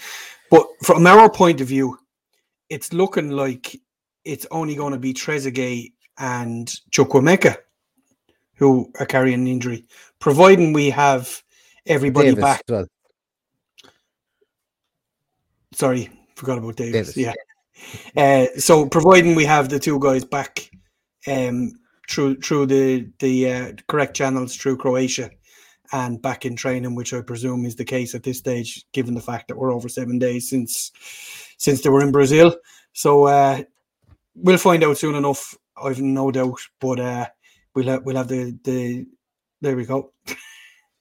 But 0.49 0.67
from 0.85 1.07
our 1.09 1.29
point 1.29 1.61
of 1.61 1.67
view, 1.67 1.99
it's 2.69 2.93
looking 2.93 3.31
like 3.31 3.77
it's 4.25 4.47
only 4.51 4.77
going 4.77 4.93
to 4.93 4.99
be 4.99 5.13
Trezeguet 5.13 5.94
and 6.19 6.73
Chukwuemeka 6.91 7.57
who 8.57 8.91
are 9.01 9.07
carrying 9.07 9.41
an 9.41 9.47
injury, 9.49 9.85
providing 10.21 10.73
we 10.73 10.91
have 10.91 11.43
everybody 11.87 12.29
Davis 12.29 12.43
back. 12.43 12.63
well. 12.69 12.87
Sorry, 15.73 16.09
forgot 16.37 16.59
about 16.59 16.77
Davis. 16.77 17.15
Davis. 17.15 17.17
Yeah. 17.17 17.35
Uh, 18.17 18.47
so 18.59 18.87
providing 18.87 19.35
we 19.35 19.45
have 19.45 19.69
the 19.69 19.81
two 19.81 19.99
guys 19.99 20.25
back 20.25 20.71
um, 21.27 21.73
through 22.09 22.37
through 22.37 22.67
the 22.67 23.11
the 23.19 23.51
uh, 23.51 23.73
correct 23.89 24.17
channels 24.17 24.57
through 24.57 24.77
Croatia 24.77 25.31
and 25.93 26.23
back 26.23 26.47
in 26.47 26.57
training, 26.57 26.95
which 26.95 27.13
I 27.13 27.21
presume 27.21 27.67
is 27.67 27.77
the 27.77 27.85
case 27.85 28.15
at 28.15 28.23
this 28.23 28.39
stage, 28.39 28.85
given 28.93 29.15
the 29.15 29.21
fact 29.21 29.49
that 29.49 29.57
we're 29.57 29.73
over 29.73 29.89
seven 29.89 30.19
days 30.19 30.49
since 30.49 30.93
since 31.59 31.81
they 31.81 31.91
were 31.91 32.03
in 32.03 32.13
Brazil. 32.13 32.57
So 32.93 33.25
uh, 33.25 33.63
we'll 34.35 34.59
find 34.59 34.85
out 34.85 34.99
soon 34.99 35.15
enough. 35.15 35.57
I've 35.83 36.01
no 36.01 36.31
doubt, 36.31 36.59
but 36.81 37.01
uh, 37.01 37.27
we'll 37.75 37.87
have 37.87 38.05
we'll 38.05 38.17
have 38.17 38.29
the 38.29 38.57
the 38.65 39.07
there 39.61 39.77
we 39.77 39.85
go. 39.85 40.13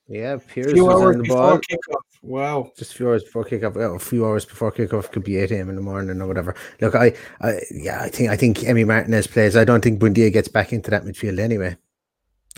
Yeah, 0.08 0.38
Pierce 0.48 0.72
few 0.74 0.89
hours 0.92 1.01
on 1.01 1.18
the 1.20 1.24
before 1.24 1.38
ball. 1.38 1.60
kickoff. 1.60 2.01
Wow. 2.22 2.72
Just 2.77 2.94
a 2.94 2.96
few 2.96 3.08
hours 3.08 3.24
before 3.24 3.46
kickoff. 3.46 3.74
Well, 3.75 3.96
a 3.96 4.00
few 4.00 4.25
hours 4.25 4.46
before 4.46 4.72
kickoff 4.72 5.12
could 5.12 5.24
be 5.24 5.38
eight 5.38 5.51
a.m. 5.51 5.70
in 5.70 5.75
the 5.75 5.82
morning 5.82 6.22
or 6.22 6.27
whatever. 6.27 6.56
Look, 6.82 6.94
I, 6.96 7.13
I, 7.42 7.60
yeah, 7.72 8.01
I 8.01 8.10
think 8.10 8.30
I 8.30 8.36
think 8.36 8.63
Emmy 8.65 8.84
Martinez 8.84 9.27
plays. 9.27 9.56
I 9.56 9.63
don't 9.63 9.82
think 9.84 10.00
Buendia 10.01 10.32
gets 10.32 10.48
back 10.50 10.74
into 10.74 10.92
that 10.92 11.03
midfield 11.03 11.39
anyway. 11.39 11.77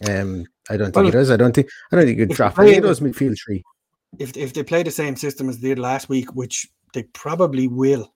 Um, 0.10 0.46
I 0.70 0.78
don't 0.78 0.88
think 0.88 0.96
Well, 0.96 1.06
he 1.06 1.12
does. 1.12 1.32
I 1.32 1.38
don't 1.38 1.54
think. 1.54 1.70
I 1.92 1.96
don't 1.96 2.06
think 2.06 2.20
he'd 2.20 2.32
if 2.32 2.38
drop. 2.38 2.56
they 2.56 2.64
any 2.64 2.78
of 2.78 2.82
play- 2.82 2.90
those 2.90 3.00
midfield 3.00 3.38
three. 3.44 3.64
if 4.20 4.36
if 4.36 4.54
they 4.54 4.64
play 4.64 4.84
the 4.84 4.92
same 4.92 5.16
system 5.16 5.48
as 5.50 5.60
they 5.60 5.70
did 5.70 5.80
last 5.80 6.10
week, 6.10 6.36
which 6.36 6.68
they 6.94 7.04
probably 7.04 7.68
will, 7.68 8.12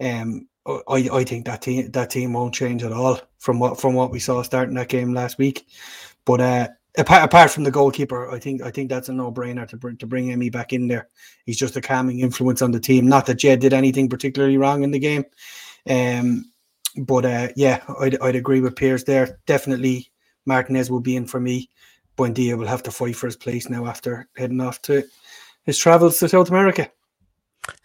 um, 0.00 0.48
I 0.66 1.08
I 1.12 1.24
think 1.24 1.46
that 1.46 1.62
team 1.62 1.90
that 1.92 2.10
team 2.10 2.32
won't 2.32 2.54
change 2.54 2.82
at 2.82 2.92
all 2.92 3.20
from 3.38 3.58
what 3.58 3.80
from 3.80 3.94
what 3.94 4.10
we 4.10 4.18
saw 4.18 4.42
starting 4.42 4.74
that 4.74 4.88
game 4.88 5.14
last 5.14 5.38
week. 5.38 5.66
But 6.24 6.40
uh, 6.40 6.68
apart 6.98 7.24
apart 7.24 7.50
from 7.50 7.64
the 7.64 7.70
goalkeeper, 7.70 8.30
I 8.30 8.38
think 8.38 8.62
I 8.62 8.70
think 8.70 8.90
that's 8.90 9.08
a 9.08 9.12
no 9.12 9.32
brainer 9.32 9.66
to 9.68 9.76
bring 9.76 9.96
to 9.98 10.06
bring 10.06 10.30
Emmy 10.30 10.50
back 10.50 10.72
in 10.72 10.88
there. 10.88 11.08
He's 11.46 11.58
just 11.58 11.76
a 11.76 11.80
calming 11.80 12.20
influence 12.20 12.62
on 12.62 12.72
the 12.72 12.80
team. 12.80 13.08
Not 13.08 13.26
that 13.26 13.36
Jed 13.36 13.60
did 13.60 13.72
anything 13.72 14.08
particularly 14.08 14.58
wrong 14.58 14.82
in 14.82 14.90
the 14.90 14.98
game, 14.98 15.24
um, 15.88 16.52
but 16.98 17.24
uh, 17.24 17.48
yeah, 17.56 17.82
I'd 17.98 18.20
I'd 18.20 18.36
agree 18.36 18.60
with 18.60 18.76
Piers 18.76 19.04
there. 19.04 19.38
Definitely, 19.46 20.10
Martinez 20.44 20.90
will 20.90 21.00
be 21.00 21.16
in 21.16 21.26
for 21.26 21.40
me. 21.40 21.70
Buendia 22.16 22.58
will 22.58 22.66
have 22.66 22.82
to 22.82 22.90
fight 22.90 23.16
for 23.16 23.26
his 23.26 23.36
place 23.36 23.70
now 23.70 23.86
after 23.86 24.28
heading 24.36 24.60
off 24.60 24.82
to 24.82 25.02
his 25.64 25.78
travels 25.78 26.18
to 26.18 26.28
South 26.28 26.50
America. 26.50 26.90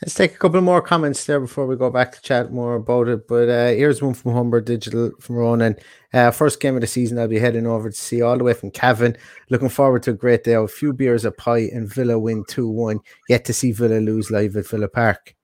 Let's 0.01 0.13
take 0.13 0.34
a 0.34 0.38
couple 0.38 0.62
more 0.62 0.82
comments 0.82 1.25
there 1.25 1.39
before 1.39 1.67
we 1.67 1.75
go 1.75 1.89
back 1.89 2.12
to 2.13 2.22
chat 2.22 2.51
more 2.51 2.75
about 2.75 3.08
it. 3.08 3.27
But 3.27 3.50
uh, 3.50 3.67
here's 3.70 4.01
one 4.01 4.13
from 4.13 4.34
Humber 4.34 4.62
Digital 4.62 5.12
from 5.20 5.36
Ronan. 5.36 5.75
Uh, 6.13 6.32
first 6.32 6.60
game 6.60 6.75
of 6.75 6.82
the 6.82 6.88
season, 6.88 7.20
I'll 7.20 7.27
be 7.27 7.39
heading 7.39 7.67
over 7.67 7.89
to 7.89 7.96
see 7.96 8.22
all 8.22 8.38
the 8.38 8.44
way 8.44 8.53
from 8.53 8.72
Cavan. 8.72 9.17
Looking 9.50 9.70
forward 9.70 10.03
to 10.03 10.12
a 10.12 10.13
great 10.13 10.44
day. 10.44 10.53
A 10.53 10.67
few 10.67 10.94
beers, 10.94 11.25
a 11.25 11.32
pie, 11.32 11.70
and 11.74 11.91
Villa 11.91 12.17
win 12.17 12.46
2 12.48 12.67
1. 12.70 13.00
Yet 13.29 13.46
to 13.46 13.53
see 13.53 13.72
Villa 13.72 14.00
lose 14.00 14.32
live 14.32 14.55
at 14.55 14.67
Villa 14.67 14.88
Park. 14.88 15.36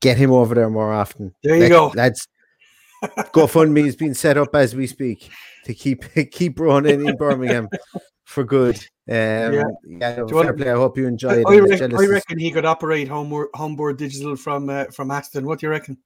Get 0.00 0.16
him 0.16 0.30
over 0.30 0.54
there 0.54 0.70
more 0.70 0.92
often. 0.92 1.34
There 1.42 1.56
you 1.56 1.62
Let- 1.62 1.70
go. 1.70 1.92
Lads, 1.94 2.28
GoFundMe 3.04 3.86
is 3.86 3.96
being 3.96 4.14
set 4.14 4.36
up 4.38 4.54
as 4.54 4.74
we 4.76 4.86
speak 4.86 5.30
to 5.64 5.74
keep 5.74 6.04
keep 6.32 6.58
Ronan 6.58 7.06
in 7.06 7.16
Birmingham 7.16 7.68
for 8.32 8.44
good. 8.44 8.76
Um, 9.08 9.14
yeah, 9.14 9.64
no, 9.84 10.28
fair 10.28 10.52
play. 10.54 10.70
I 10.70 10.74
hope 10.74 10.96
you 10.96 11.06
enjoy 11.06 11.30
I, 11.30 11.36
it. 11.38 11.46
I, 11.46 11.54
I'm 11.54 11.64
reckon, 11.70 11.94
I 11.94 12.06
reckon 12.06 12.38
he 12.38 12.50
could 12.50 12.64
operate 12.64 13.08
homeboard, 13.08 13.48
homeboard 13.54 13.96
digital 13.98 14.36
from 14.36 14.70
uh, 14.70 14.84
from 14.86 15.10
Aston. 15.10 15.46
What 15.46 15.60
do 15.60 15.66
you 15.66 15.70
reckon? 15.70 15.98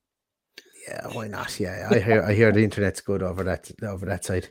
Yeah, 0.89 1.09
why 1.09 1.27
not? 1.27 1.59
Yeah, 1.59 1.89
I 1.91 1.99
hear 1.99 2.23
I 2.23 2.33
hear 2.33 2.53
the 2.53 2.63
internet's 2.63 3.01
good 3.01 3.23
over 3.23 3.43
that 3.45 3.71
over 3.83 4.07
that 4.07 4.25
side. 4.25 4.49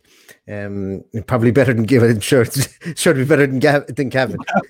Um, 0.48 1.04
probably 1.28 1.52
better 1.52 1.74
than 1.74 1.84
give 1.84 2.04
it. 2.04 2.22
Sure, 2.22 2.46
sure 2.96 3.14
to 3.14 3.20
be 3.20 3.26
better 3.26 3.48
than 3.48 3.60
Gav, 3.60 3.88
than 3.88 4.10
Cavan. 4.10 4.38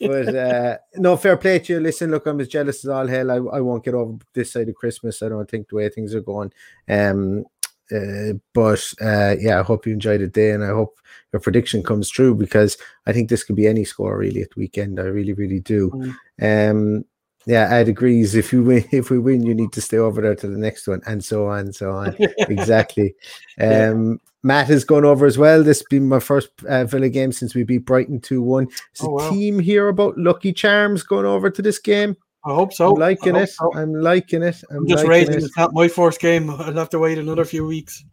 but 0.00 0.34
uh, 0.34 0.78
no, 0.96 1.16
fair 1.16 1.38
play 1.38 1.60
to 1.60 1.72
you. 1.72 1.80
Listen, 1.80 2.10
look, 2.10 2.26
I'm 2.26 2.40
as 2.40 2.48
jealous 2.48 2.84
as 2.84 2.90
all 2.90 3.06
hell. 3.06 3.30
I, 3.30 3.36
I 3.36 3.60
won't 3.62 3.84
get 3.84 3.94
over 3.94 4.18
this 4.34 4.52
side 4.52 4.68
of 4.68 4.74
Christmas. 4.74 5.22
I 5.22 5.30
don't 5.30 5.50
think 5.50 5.68
the 5.68 5.76
way 5.76 5.88
things 5.88 6.14
are 6.14 6.20
going. 6.20 6.52
Um, 6.88 7.46
uh, 7.94 8.34
but 8.54 8.92
uh, 9.00 9.36
yeah, 9.38 9.60
I 9.60 9.62
hope 9.62 9.86
you 9.86 9.92
enjoyed 9.92 10.20
the 10.20 10.26
day, 10.28 10.50
and 10.52 10.64
I 10.64 10.68
hope 10.68 10.96
your 11.32 11.40
prediction 11.40 11.82
comes 11.82 12.08
true 12.10 12.34
because 12.34 12.76
I 13.06 13.12
think 13.12 13.28
this 13.28 13.44
could 13.44 13.56
be 13.56 13.66
any 13.66 13.84
score 13.84 14.18
really 14.18 14.42
at 14.42 14.50
the 14.50 14.60
weekend. 14.60 14.98
I 15.00 15.04
really, 15.04 15.32
really 15.32 15.60
do. 15.60 16.14
Um, 16.40 17.04
yeah, 17.46 17.72
Ed 17.72 17.88
agrees. 17.88 18.34
If 18.34 18.52
you 18.52 18.62
win, 18.62 18.84
if 18.92 19.10
we 19.10 19.18
win, 19.18 19.44
you 19.44 19.54
need 19.54 19.72
to 19.72 19.80
stay 19.80 19.96
over 19.96 20.20
there 20.20 20.34
to 20.34 20.48
the 20.48 20.58
next 20.58 20.86
one, 20.86 21.00
and 21.06 21.24
so 21.24 21.46
on, 21.48 21.60
and 21.60 21.74
so 21.74 21.92
on. 21.92 22.16
exactly. 22.38 23.14
Yeah. 23.58 23.90
Um, 23.90 24.20
Matt 24.42 24.68
has 24.68 24.84
gone 24.84 25.04
over 25.04 25.26
as 25.26 25.36
well. 25.36 25.62
This 25.62 25.80
has 25.80 25.86
been 25.90 26.08
my 26.08 26.18
first 26.18 26.48
uh, 26.66 26.84
Villa 26.86 27.10
game 27.10 27.30
since 27.30 27.54
we 27.54 27.62
beat 27.62 27.84
Brighton 27.84 28.20
two 28.20 28.40
one. 28.40 28.68
Is 28.68 29.00
Oh, 29.02 29.08
a 29.08 29.10
wow. 29.12 29.30
team 29.30 29.58
here 29.58 29.88
about 29.88 30.16
Lucky 30.16 30.54
Charms 30.54 31.02
going 31.02 31.26
over 31.26 31.50
to 31.50 31.60
this 31.60 31.78
game? 31.78 32.16
I 32.44 32.54
hope 32.54 32.72
so. 32.72 32.92
I'm 32.94 32.98
liking 33.00 33.36
it. 33.36 33.48
so. 33.48 33.70
I'm 33.74 33.92
liking 33.94 34.42
it. 34.42 34.62
I'm, 34.70 34.78
I'm 34.78 34.86
just 34.86 35.06
raising. 35.06 35.34
it. 35.34 35.42
It's 35.44 35.56
not 35.56 35.72
my 35.74 35.88
first 35.88 36.20
game. 36.20 36.48
I'll 36.50 36.72
have 36.74 36.90
to 36.90 36.98
wait 36.98 37.18
another 37.18 37.44
few 37.44 37.66
weeks. 37.66 38.04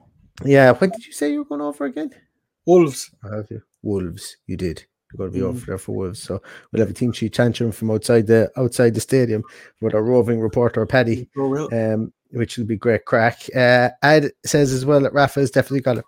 Yeah. 0.44 0.72
When 0.74 0.90
did 0.90 1.06
you 1.06 1.14
say 1.14 1.32
you 1.32 1.40
were 1.40 1.46
going 1.46 1.62
over 1.62 1.86
again? 1.86 2.12
Wolves. 2.66 3.10
I 3.24 3.36
have 3.38 3.48
you. 3.50 3.62
Wolves. 3.82 4.36
You 4.48 4.58
did. 4.58 4.86
You're 5.14 5.18
going 5.30 5.32
to 5.32 5.38
be 5.38 5.44
Mm. 5.46 5.50
over 5.50 5.66
there 5.66 5.78
for 5.78 5.94
Wolves. 5.96 6.22
So 6.22 6.42
we'll 6.72 6.82
have 6.82 6.90
a 6.90 6.94
team 6.94 7.14
sheet 7.14 7.34
tantrum 7.34 7.72
from 7.72 7.90
outside 7.92 8.28
the 8.28 8.52
outside 8.58 8.94
the 8.94 9.00
stadium 9.00 9.44
with 9.82 9.94
our 9.96 10.04
roving 10.04 10.42
reporter 10.42 10.86
Paddy, 10.86 11.30
Oh, 11.38 11.70
um, 11.72 12.12
which 12.32 12.58
will 12.58 12.66
be 12.66 12.76
great 12.76 13.06
crack. 13.06 13.44
Uh, 13.56 13.90
Ad 14.04 14.32
says 14.46 14.74
as 14.74 14.86
well 14.86 15.00
that 15.00 15.14
Rafa 15.14 15.40
has 15.40 15.52
definitely 15.52 15.80
got 15.82 16.00
it. 16.00 16.06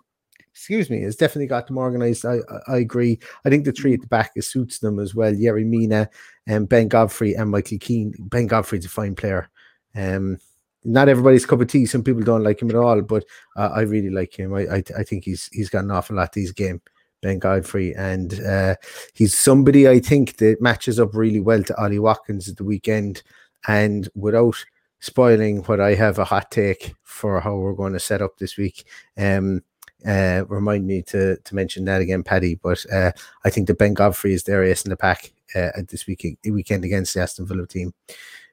Excuse 0.60 0.90
me, 0.90 1.00
has 1.00 1.16
definitely 1.16 1.46
got 1.46 1.66
them 1.66 1.78
organised. 1.78 2.26
I, 2.26 2.34
I 2.34 2.74
I 2.74 2.76
agree. 2.76 3.18
I 3.46 3.48
think 3.48 3.64
the 3.64 3.72
three 3.72 3.94
at 3.94 4.02
the 4.02 4.06
back 4.06 4.32
it 4.36 4.42
suits 4.44 4.78
them 4.78 4.98
as 4.98 5.14
well. 5.14 5.32
Yerry 5.32 5.64
Mina 5.64 6.06
and 6.46 6.68
Ben 6.68 6.86
Godfrey 6.86 7.32
and 7.32 7.50
Michael 7.50 7.78
Keane. 7.80 8.12
Ben 8.18 8.46
Godfrey's 8.46 8.84
a 8.84 8.90
fine 8.90 9.14
player. 9.14 9.48
Um, 9.96 10.36
not 10.84 11.08
everybody's 11.08 11.46
cup 11.46 11.62
of 11.62 11.68
tea. 11.68 11.86
Some 11.86 12.04
people 12.04 12.20
don't 12.20 12.44
like 12.44 12.60
him 12.60 12.68
at 12.68 12.76
all, 12.76 13.00
but 13.00 13.24
uh, 13.56 13.70
I 13.74 13.80
really 13.80 14.10
like 14.10 14.38
him. 14.38 14.52
I, 14.52 14.66
I 14.66 14.82
I 14.98 15.02
think 15.02 15.24
he's 15.24 15.48
he's 15.50 15.70
got 15.70 15.84
an 15.84 15.92
awful 15.92 16.16
lot 16.16 16.34
his 16.34 16.52
game. 16.52 16.82
Ben 17.22 17.38
Godfrey, 17.38 17.94
and 17.94 18.38
uh, 18.40 18.74
he's 19.14 19.38
somebody 19.38 19.88
I 19.88 19.98
think 19.98 20.36
that 20.36 20.60
matches 20.60 21.00
up 21.00 21.14
really 21.14 21.40
well 21.40 21.62
to 21.62 21.82
Ollie 21.82 21.98
Watkins 21.98 22.50
at 22.50 22.58
the 22.58 22.64
weekend. 22.64 23.22
And 23.66 24.10
without 24.14 24.56
spoiling 24.98 25.62
what 25.62 25.80
I 25.80 25.94
have 25.94 26.18
a 26.18 26.24
hot 26.26 26.50
take 26.50 26.92
for 27.02 27.40
how 27.40 27.56
we're 27.56 27.72
going 27.72 27.94
to 27.94 27.98
set 27.98 28.20
up 28.20 28.36
this 28.36 28.58
week, 28.58 28.86
um, 29.16 29.62
uh, 30.06 30.44
remind 30.48 30.86
me 30.86 31.02
to 31.02 31.36
to 31.36 31.54
mention 31.54 31.84
that 31.86 32.00
again, 32.00 32.22
Paddy. 32.22 32.54
But 32.56 32.84
uh, 32.92 33.12
I 33.44 33.50
think 33.50 33.66
that 33.66 33.78
Ben 33.78 33.94
Godfrey 33.94 34.32
is 34.32 34.44
their 34.44 34.64
ace 34.64 34.82
in 34.82 34.90
the 34.90 34.96
pack 34.96 35.32
uh, 35.54 35.70
at 35.76 35.88
this 35.88 36.06
week 36.06 36.38
weekend 36.44 36.84
against 36.84 37.14
the 37.14 37.22
Aston 37.22 37.46
Villa 37.46 37.66
team. 37.66 37.92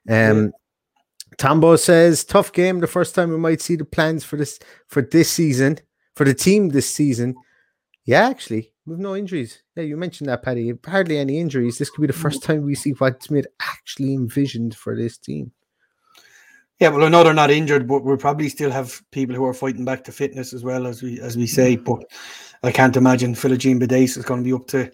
Um, 0.09 0.53
Tombo 1.37 1.75
says 1.75 2.23
tough 2.23 2.51
game. 2.53 2.79
The 2.79 2.87
first 2.87 3.13
time 3.13 3.29
we 3.29 3.37
might 3.37 3.61
see 3.61 3.75
the 3.75 3.85
plans 3.85 4.23
for 4.23 4.37
this 4.37 4.59
for 4.87 5.01
this 5.01 5.29
season 5.29 5.79
for 6.17 6.25
the 6.25 6.33
team 6.33 6.69
this 6.69 6.89
season. 6.89 7.35
Yeah, 8.05 8.27
actually, 8.27 8.71
with 8.85 8.99
no 8.99 9.15
injuries. 9.15 9.61
Yeah, 9.75 9.83
you 9.83 9.97
mentioned 9.97 10.29
that, 10.29 10.41
Paddy. 10.41 10.73
Hardly 10.85 11.17
any 11.17 11.39
injuries. 11.39 11.77
This 11.77 11.89
could 11.89 12.01
be 12.01 12.07
the 12.07 12.13
first 12.13 12.41
time 12.43 12.63
we 12.63 12.75
see 12.75 12.91
what 12.91 13.21
Smith 13.21 13.45
actually 13.61 14.13
envisioned 14.13 14.75
for 14.75 14.95
this 14.95 15.17
team. 15.17 15.51
Yeah, 16.79 16.89
well, 16.89 17.05
I 17.05 17.09
know 17.09 17.23
they're 17.23 17.33
not 17.33 17.49
injured, 17.49 17.87
but 17.87 18.03
we'll 18.03 18.17
probably 18.17 18.49
still 18.49 18.69
have 18.69 19.01
people 19.11 19.35
who 19.35 19.45
are 19.45 19.53
fighting 19.53 19.83
back 19.83 20.03
to 20.03 20.11
fitness 20.11 20.53
as 20.53 20.63
well 20.63 20.85
as 20.85 21.01
we 21.01 21.19
as 21.19 21.35
we 21.35 21.47
say. 21.47 21.75
But 21.75 22.03
I 22.61 22.71
can't 22.71 22.95
imagine 22.95 23.33
Philogene 23.33 23.81
Bidace 23.81 24.15
is 24.17 24.25
going 24.25 24.43
to 24.43 24.43
be 24.43 24.53
up 24.53 24.67
to 24.67 24.91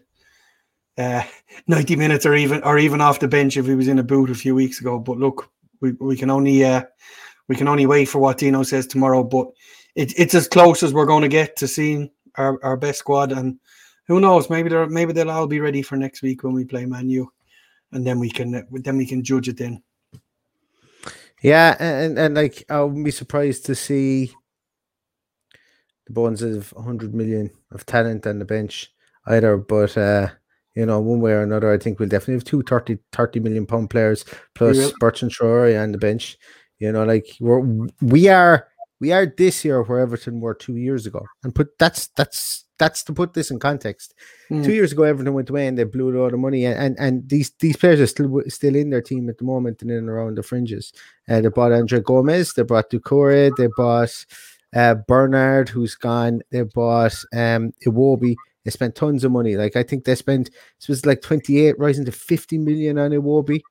uh, 0.98 1.24
ninety 1.68 1.98
minutes 1.98 2.26
or 2.26 2.36
even 2.36 2.64
or 2.64 2.78
even 2.78 3.02
off 3.02 3.20
the 3.20 3.28
bench 3.28 3.58
if 3.58 3.66
he 3.66 3.76
was 3.76 3.90
in 3.90 4.00
a 4.00 4.04
boot 4.04 4.30
a 4.30 4.36
few 4.36 4.56
weeks 4.56 4.80
ago. 4.80 4.98
But 4.98 5.18
look, 5.18 5.52
we, 5.82 5.92
we 5.94 6.16
can 6.16 6.30
only 6.30 6.64
uh, 6.64 6.84
we 7.50 7.56
can 7.56 7.68
only 7.68 7.86
wait 7.86 8.06
for 8.06 8.20
what 8.20 8.38
Dino 8.38 8.64
says 8.64 8.88
tomorrow. 8.88 9.24
But 9.24 9.48
it, 9.96 10.18
it's 10.18 10.36
as 10.36 10.48
close 10.48 10.84
as 10.84 10.94
we're 10.94 11.06
going 11.06 11.24
to 11.24 11.28
get 11.28 11.58
to 11.58 11.68
seeing 11.68 12.10
our, 12.36 12.64
our 12.64 12.78
best 12.78 13.00
squad, 13.00 13.34
and 13.34 13.60
who 14.08 14.22
knows? 14.22 14.50
Maybe 14.50 14.70
they're 14.70 14.88
maybe 14.88 15.12
they'll 15.12 15.32
all 15.32 15.48
be 15.48 15.60
ready 15.60 15.82
for 15.82 15.98
next 15.98 16.22
week 16.22 16.44
when 16.44 16.54
we 16.54 16.64
play 16.64 16.86
Manu, 16.86 17.28
and 17.92 18.08
then 18.08 18.20
we 18.20 18.30
can 18.30 18.66
then 18.72 18.96
we 18.96 19.06
can 19.06 19.22
judge 19.22 19.50
it 19.50 19.58
then. 19.58 19.84
Yeah, 21.44 21.76
and, 21.78 22.18
and 22.18 22.36
like 22.36 22.64
I 22.70 22.82
wouldn't 22.82 23.06
be 23.06 23.12
surprised 23.12 23.66
to 23.66 23.76
see 23.76 24.32
the 26.08 26.14
bones 26.14 26.42
of 26.42 26.72
100 26.72 27.14
million 27.14 27.52
of 27.72 27.86
talent 27.86 28.26
on 28.26 28.40
the 28.40 28.46
bench 28.46 28.92
either. 29.28 29.58
But 29.58 29.98
uh, 29.98 30.30
you 30.74 30.86
know, 30.86 31.02
one 31.02 31.20
way 31.20 31.34
or 31.34 31.44
another, 31.44 31.72
I 31.72 31.78
think 31.78 32.00
we'll 32.00 32.08
definitely 32.10 32.36
have 32.36 32.46
two 32.46 32.64
30, 32.64 32.98
30 33.12 33.40
million 33.42 33.66
pound 33.66 33.90
players 33.90 34.24
plus. 34.56 34.94
Bertrand 35.00 35.34
Traore 35.34 35.82
on 35.82 35.92
the 35.92 35.98
bench. 35.98 36.38
You 36.80 36.94
know, 36.94 37.04
like 37.04 37.28
we're 37.42 37.60
we 38.02 38.30
are 38.30 38.68
we 39.02 39.12
are 39.12 39.26
this 39.26 39.66
year 39.66 39.84
where 39.84 40.00
Everton 40.00 40.40
were 40.40 40.54
two 40.54 40.78
years 40.78 41.06
ago, 41.06 41.26
and 41.44 41.54
put 41.54 41.78
that's 41.78 42.08
that's 42.16 42.66
that's 42.84 43.04
to 43.04 43.14
put 43.14 43.34
this 43.34 43.50
in 43.50 43.60
context. 43.60 44.14
Mm. 44.52 44.64
Two 44.66 44.74
years 44.74 44.92
ago, 44.92 45.04
Everton 45.04 45.34
went 45.34 45.50
away 45.50 45.68
and 45.68 45.78
they 45.78 45.86
blew 45.86 46.16
a 46.16 46.20
lot 46.22 46.34
of 46.34 46.40
money, 46.40 46.66
and 46.66 46.78
and, 46.78 47.00
and 47.00 47.30
these 47.30 47.52
these 47.60 47.78
players 47.78 48.02
are 48.02 48.08
still 48.08 48.42
still 48.48 48.76
in 48.76 48.90
their 48.90 49.02
team 49.02 49.30
at 49.30 49.38
the 49.38 49.46
moment 49.46 49.82
and 49.82 49.92
in 49.92 49.98
and 49.98 50.10
around 50.10 50.36
the 50.38 50.44
fringes. 50.44 50.92
Uh, 51.30 51.42
they 51.42 51.48
bought 51.48 51.72
Andre 51.72 52.02
Gomes, 52.02 52.54
they 52.54 52.64
bought 52.64 52.90
Doucouré, 52.90 53.52
they 53.56 53.70
bought 53.78 54.26
uh, 54.76 54.96
Bernard, 55.08 55.70
who's 55.70 55.96
gone. 55.96 56.42
They 56.52 56.64
bought 56.64 57.16
um, 57.34 57.74
Iwobi. 57.86 58.36
They 58.66 58.72
spent 58.72 58.96
tons 58.96 59.24
of 59.24 59.32
money. 59.32 59.56
Like 59.56 59.76
I 59.76 59.84
think 59.84 60.04
they 60.04 60.16
spent 60.16 60.50
this 60.80 60.88
was 60.88 61.06
like 61.06 61.22
28, 61.22 61.80
rising 61.80 62.06
to 62.06 62.12
50 62.12 62.58
million 62.58 62.98
on 62.98 63.12
Iwobi. 63.12 63.62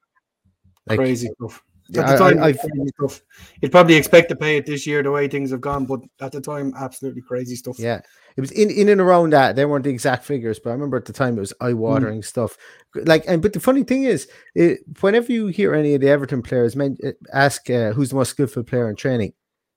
Like, 0.86 0.98
crazy 0.98 1.28
stuff. 1.36 1.62
Yeah, 1.94 2.02
At 2.02 2.12
the 2.12 2.24
time, 2.24 2.38
I- 2.42 2.48
was 2.48 2.56
crazy 2.58 2.88
stuff. 2.98 3.22
You'd 3.60 3.70
probably 3.72 3.94
expect 3.96 4.28
to 4.30 4.36
pay 4.36 4.56
it 4.56 4.64
this 4.66 4.86
year 4.86 5.02
the 5.02 5.10
way 5.10 5.28
things 5.28 5.50
have 5.50 5.60
gone, 5.60 5.84
but 5.84 6.00
at 6.20 6.32
the 6.32 6.40
time, 6.40 6.72
absolutely 6.78 7.20
crazy 7.22 7.54
stuff. 7.54 7.78
Yeah, 7.78 8.00
it 8.36 8.40
was 8.40 8.50
in, 8.50 8.70
in 8.70 8.88
and 8.88 9.00
around 9.00 9.30
that. 9.34 9.56
They 9.56 9.64
weren't 9.66 9.84
the 9.84 9.90
exact 9.90 10.24
figures, 10.24 10.58
but 10.58 10.70
I 10.70 10.72
remember 10.72 10.96
at 10.96 11.04
the 11.04 11.12
time 11.12 11.36
it 11.36 11.40
was 11.40 11.52
eye 11.60 11.74
watering 11.74 12.22
stuff. 12.22 12.56
Like, 12.94 13.24
and 13.28 13.42
but 13.42 13.52
the 13.52 13.60
funny 13.60 13.82
thing 13.82 14.04
is, 14.04 14.26
it, 14.54 14.80
whenever 15.00 15.30
you 15.32 15.48
hear 15.48 15.74
any 15.74 15.94
of 15.94 16.00
the 16.00 16.08
Everton 16.08 16.40
players 16.42 16.74
men, 16.76 16.96
uh, 17.04 17.10
ask 17.32 17.68
uh, 17.68 17.92
who's 17.92 18.08
the 18.10 18.16
most 18.16 18.30
skillful 18.30 18.62
player 18.64 18.88
in 18.88 18.96
training, 18.96 19.34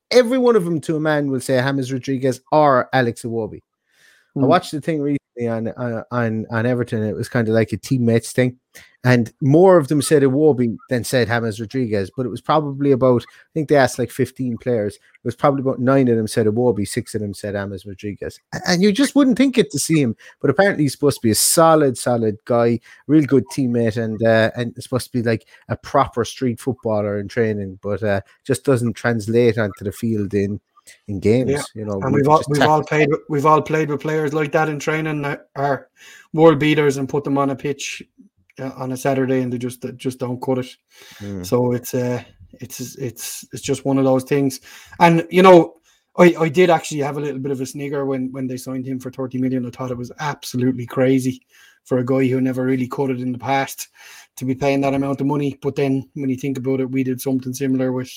every 0.10 0.38
one 0.38 0.56
of 0.56 0.64
them 0.64 0.80
to 0.82 0.96
a 0.96 1.00
man 1.00 1.30
will 1.30 1.42
say 1.42 1.60
James 1.62 1.92
Rodriguez 1.92 2.40
or 2.52 2.88
Alex 2.94 3.24
Iwobi. 3.24 3.60
I 4.38 4.40
Mm. 4.42 4.48
watched 4.48 4.72
the 4.72 4.82
thing 4.82 5.02
recently 5.02 5.48
on 5.48 5.68
uh, 5.70 6.04
on 6.12 6.46
on 6.50 6.66
Everton. 6.66 7.04
It 7.04 7.16
was 7.16 7.30
kind 7.30 7.48
of 7.48 7.54
like 7.54 7.72
a 7.72 7.78
teammates 7.78 8.32
thing, 8.34 8.60
and 9.06 9.32
more 9.40 9.78
of 9.78 9.88
them 9.88 10.02
said 10.02 10.24
Iwobi 10.24 10.76
than 10.90 11.04
said 11.04 11.28
James 11.28 11.62
Rodriguez. 11.62 12.10
But 12.18 12.26
it 12.26 12.30
was 12.30 12.42
probably 12.42 12.92
about 12.92 13.24
I 13.24 13.52
think 13.54 13.70
they 13.70 13.78
asked 13.78 14.00
like 14.00 14.10
fifteen 14.12 14.58
players. 14.58 14.96
It 14.96 15.24
was 15.24 15.36
probably 15.36 15.62
about 15.62 15.80
nine 15.80 16.08
of 16.08 16.18
them 16.18 16.28
said 16.28 16.48
Iwobi, 16.48 16.88
six 16.88 17.14
of 17.14 17.22
them 17.22 17.36
said 17.36 17.54
James 17.54 17.86
Rodriguez, 17.86 18.40
and 18.68 18.82
you 18.82 18.92
just 18.92 19.16
wouldn't 19.16 19.38
think 19.38 19.58
it 19.58 19.70
to 19.72 19.80
see 19.80 20.02
him. 20.02 20.16
But 20.42 20.50
apparently 20.50 20.84
he's 20.86 20.94
supposed 20.94 21.22
to 21.22 21.26
be 21.28 21.32
a 21.32 21.36
solid, 21.36 21.98
solid 21.98 22.38
guy, 22.46 22.80
real 23.06 23.26
good 23.26 23.46
teammate, 23.54 23.96
and 23.96 24.22
uh, 24.24 24.50
and 24.58 24.74
supposed 24.84 25.06
to 25.06 25.12
be 25.14 25.22
like 25.24 25.48
a 25.70 25.78
proper 25.78 26.26
street 26.26 26.60
footballer 26.60 27.20
in 27.20 27.28
training, 27.28 27.80
but 27.84 28.02
uh, 28.02 28.22
just 28.44 28.66
doesn't 28.66 28.94
translate 28.94 29.60
onto 29.60 29.84
the 29.84 29.92
field 29.92 30.34
in 30.34 30.60
in 31.08 31.20
games. 31.20 31.52
Yeah, 31.52 31.62
You 31.76 31.86
know, 31.86 32.00
and 32.02 32.12
we've 32.14 32.28
all 32.28 32.42
we've 32.50 32.62
all 32.64 32.84
played 32.84 33.10
with- 33.10 33.22
we've 33.30 33.46
all 33.46 33.62
played 33.62 33.90
with 33.90 34.02
players 34.02 34.34
like 34.34 34.52
that 34.54 34.68
in 34.70 34.80
training 34.80 35.22
that 35.24 35.50
are 35.56 35.90
world 36.34 36.60
beaters 36.60 36.98
and 36.98 37.08
put 37.08 37.24
them 37.24 37.38
on 37.38 37.52
a 37.52 37.56
pitch 37.56 38.04
on 38.60 38.92
a 38.92 38.98
Saturday 38.98 39.42
and 39.42 39.52
they 39.52 39.58
just 39.58 39.82
they 39.82 39.92
just 39.94 40.20
don't 40.20 40.42
cut 40.42 40.60
it. 40.60 40.78
Mm. 41.20 41.46
So 41.46 41.74
it's 41.74 41.94
uh 41.94 42.24
it's 42.54 42.96
it's 42.96 43.46
it's 43.52 43.62
just 43.62 43.86
one 43.86 43.98
of 43.98 44.06
those 44.06 44.24
things. 44.24 44.60
And 45.00 45.26
you 45.30 45.42
know, 45.42 45.76
I 46.18 46.36
I 46.40 46.50
did 46.50 46.70
actually 46.70 47.02
have 47.02 47.18
a 47.18 47.22
little 47.22 47.40
bit 47.40 47.52
of 47.52 47.62
a 47.62 47.66
snigger 47.66 48.06
when 48.06 48.32
when 48.32 48.48
they 48.48 48.58
signed 48.58 48.88
him 48.88 49.00
for 49.00 49.12
30 49.12 49.40
million. 49.40 49.66
I 49.66 49.70
thought 49.70 49.92
it 49.92 49.98
was 49.98 50.12
absolutely 50.20 50.86
crazy 50.86 51.42
for 51.84 52.00
a 52.00 52.06
guy 52.06 52.28
who 52.28 52.42
never 52.42 52.64
really 52.64 52.88
cut 52.88 53.12
it 53.12 53.22
in 53.22 53.32
the 53.32 53.38
past 53.38 53.90
to 54.38 54.46
be 54.46 54.56
paying 54.56 54.82
that 54.82 54.94
amount 54.94 55.22
of 55.22 55.28
money. 55.28 55.58
But 55.62 55.76
then 55.76 56.10
when 56.16 56.30
you 56.30 56.36
think 56.36 56.58
about 56.58 56.82
it, 56.82 56.90
we 56.90 57.04
did 57.04 57.22
something 57.22 57.54
similar 57.54 57.92
with 57.92 58.12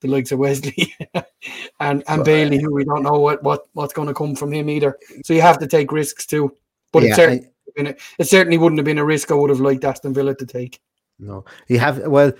the 0.00 0.08
likes 0.08 0.32
of 0.32 0.40
Wesley 0.40 0.94
and 1.80 2.02
and 2.08 2.24
Bailey, 2.24 2.60
who 2.60 2.74
we 2.74 2.84
don't 2.84 3.02
know 3.02 3.18
what 3.18 3.42
what 3.42 3.62
what's 3.74 3.94
going 3.94 4.08
to 4.08 4.14
come 4.14 4.34
from 4.34 4.52
him 4.52 4.68
either. 4.68 4.98
So 5.24 5.34
you 5.34 5.42
have 5.42 5.58
to 5.58 5.66
take 5.66 5.92
risks 5.92 6.26
too. 6.26 6.56
But 6.92 7.04
Yeah, 7.04 7.10
it 7.10 7.16
certainly 7.16 7.46
been 7.74 7.88
a, 7.88 7.94
it 8.18 8.28
certainly 8.28 8.58
wouldn't 8.58 8.78
have 8.78 8.84
been 8.84 8.98
a 8.98 9.04
risk 9.04 9.30
I 9.30 9.34
would 9.34 9.50
have 9.50 9.60
liked 9.60 9.84
Aston 9.84 10.14
Villa 10.14 10.34
to 10.34 10.46
take. 10.46 10.80
No, 11.18 11.44
you 11.68 11.78
have 11.78 11.98
well, 12.06 12.32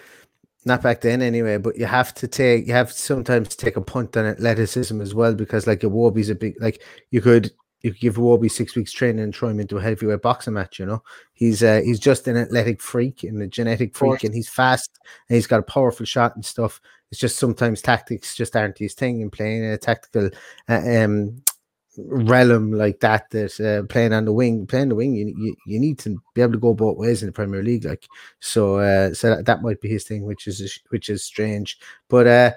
not 0.64 0.82
back 0.82 1.00
then 1.00 1.22
anyway. 1.22 1.58
But 1.58 1.76
you 1.76 1.86
have 1.86 2.14
to 2.14 2.28
take 2.28 2.66
you 2.66 2.72
have 2.72 2.88
to 2.88 2.98
sometimes 2.98 3.54
take 3.56 3.76
a 3.76 3.80
punt 3.80 4.16
on 4.16 4.26
athleticism 4.26 5.00
as 5.00 5.14
well 5.14 5.34
because 5.34 5.66
like 5.66 5.80
Iwobi's 5.80 6.30
a 6.30 6.34
big 6.34 6.60
like 6.60 6.82
you 7.10 7.20
could 7.20 7.52
you 7.82 7.92
could 7.92 8.00
give 8.00 8.16
Iwobi 8.16 8.50
six 8.50 8.76
weeks 8.76 8.92
training 8.92 9.22
and 9.22 9.34
throw 9.34 9.48
him 9.48 9.60
into 9.60 9.76
a 9.76 9.82
heavyweight 9.82 10.22
boxing 10.22 10.54
match. 10.54 10.78
You 10.78 10.86
know, 10.86 11.02
he's 11.32 11.62
uh, 11.62 11.80
he's 11.84 12.00
just 12.00 12.28
an 12.28 12.36
athletic 12.36 12.80
freak 12.80 13.24
and 13.24 13.42
a 13.42 13.46
genetic 13.46 13.94
freak, 13.96 14.24
and 14.24 14.34
he's 14.34 14.48
fast 14.48 14.98
and 15.28 15.36
he's 15.36 15.46
got 15.46 15.60
a 15.60 15.64
powerful 15.64 16.06
shot 16.06 16.34
and 16.34 16.44
stuff. 16.44 16.80
It's 17.10 17.20
just 17.20 17.38
sometimes 17.38 17.82
tactics 17.82 18.34
just 18.34 18.56
aren't 18.56 18.78
his 18.78 18.94
thing, 18.94 19.22
and 19.22 19.32
playing 19.32 19.64
in 19.64 19.70
a 19.70 19.78
tactical 19.78 20.30
uh, 20.68 20.82
um 20.86 21.42
realm 21.98 22.72
like 22.72 23.00
that 23.00 23.28
that 23.30 23.60
uh, 23.60 23.86
playing 23.86 24.12
on 24.12 24.24
the 24.24 24.32
wing 24.32 24.66
playing 24.66 24.88
the 24.88 24.94
wing 24.94 25.14
you, 25.14 25.26
you 25.36 25.54
you 25.66 25.78
need 25.78 25.98
to 25.98 26.20
be 26.34 26.40
able 26.40 26.52
to 26.52 26.58
go 26.58 26.72
both 26.72 26.96
ways 26.96 27.22
in 27.22 27.26
the 27.26 27.32
premier 27.32 27.62
league 27.62 27.84
like 27.84 28.08
so 28.40 28.76
uh 28.78 29.12
so 29.12 29.28
that, 29.36 29.44
that 29.44 29.62
might 29.62 29.80
be 29.80 29.88
his 29.88 30.04
thing 30.04 30.24
which 30.24 30.46
is 30.46 30.80
which 30.88 31.08
is 31.10 31.22
strange. 31.22 31.78
But 32.08 32.26
uh 32.26 32.50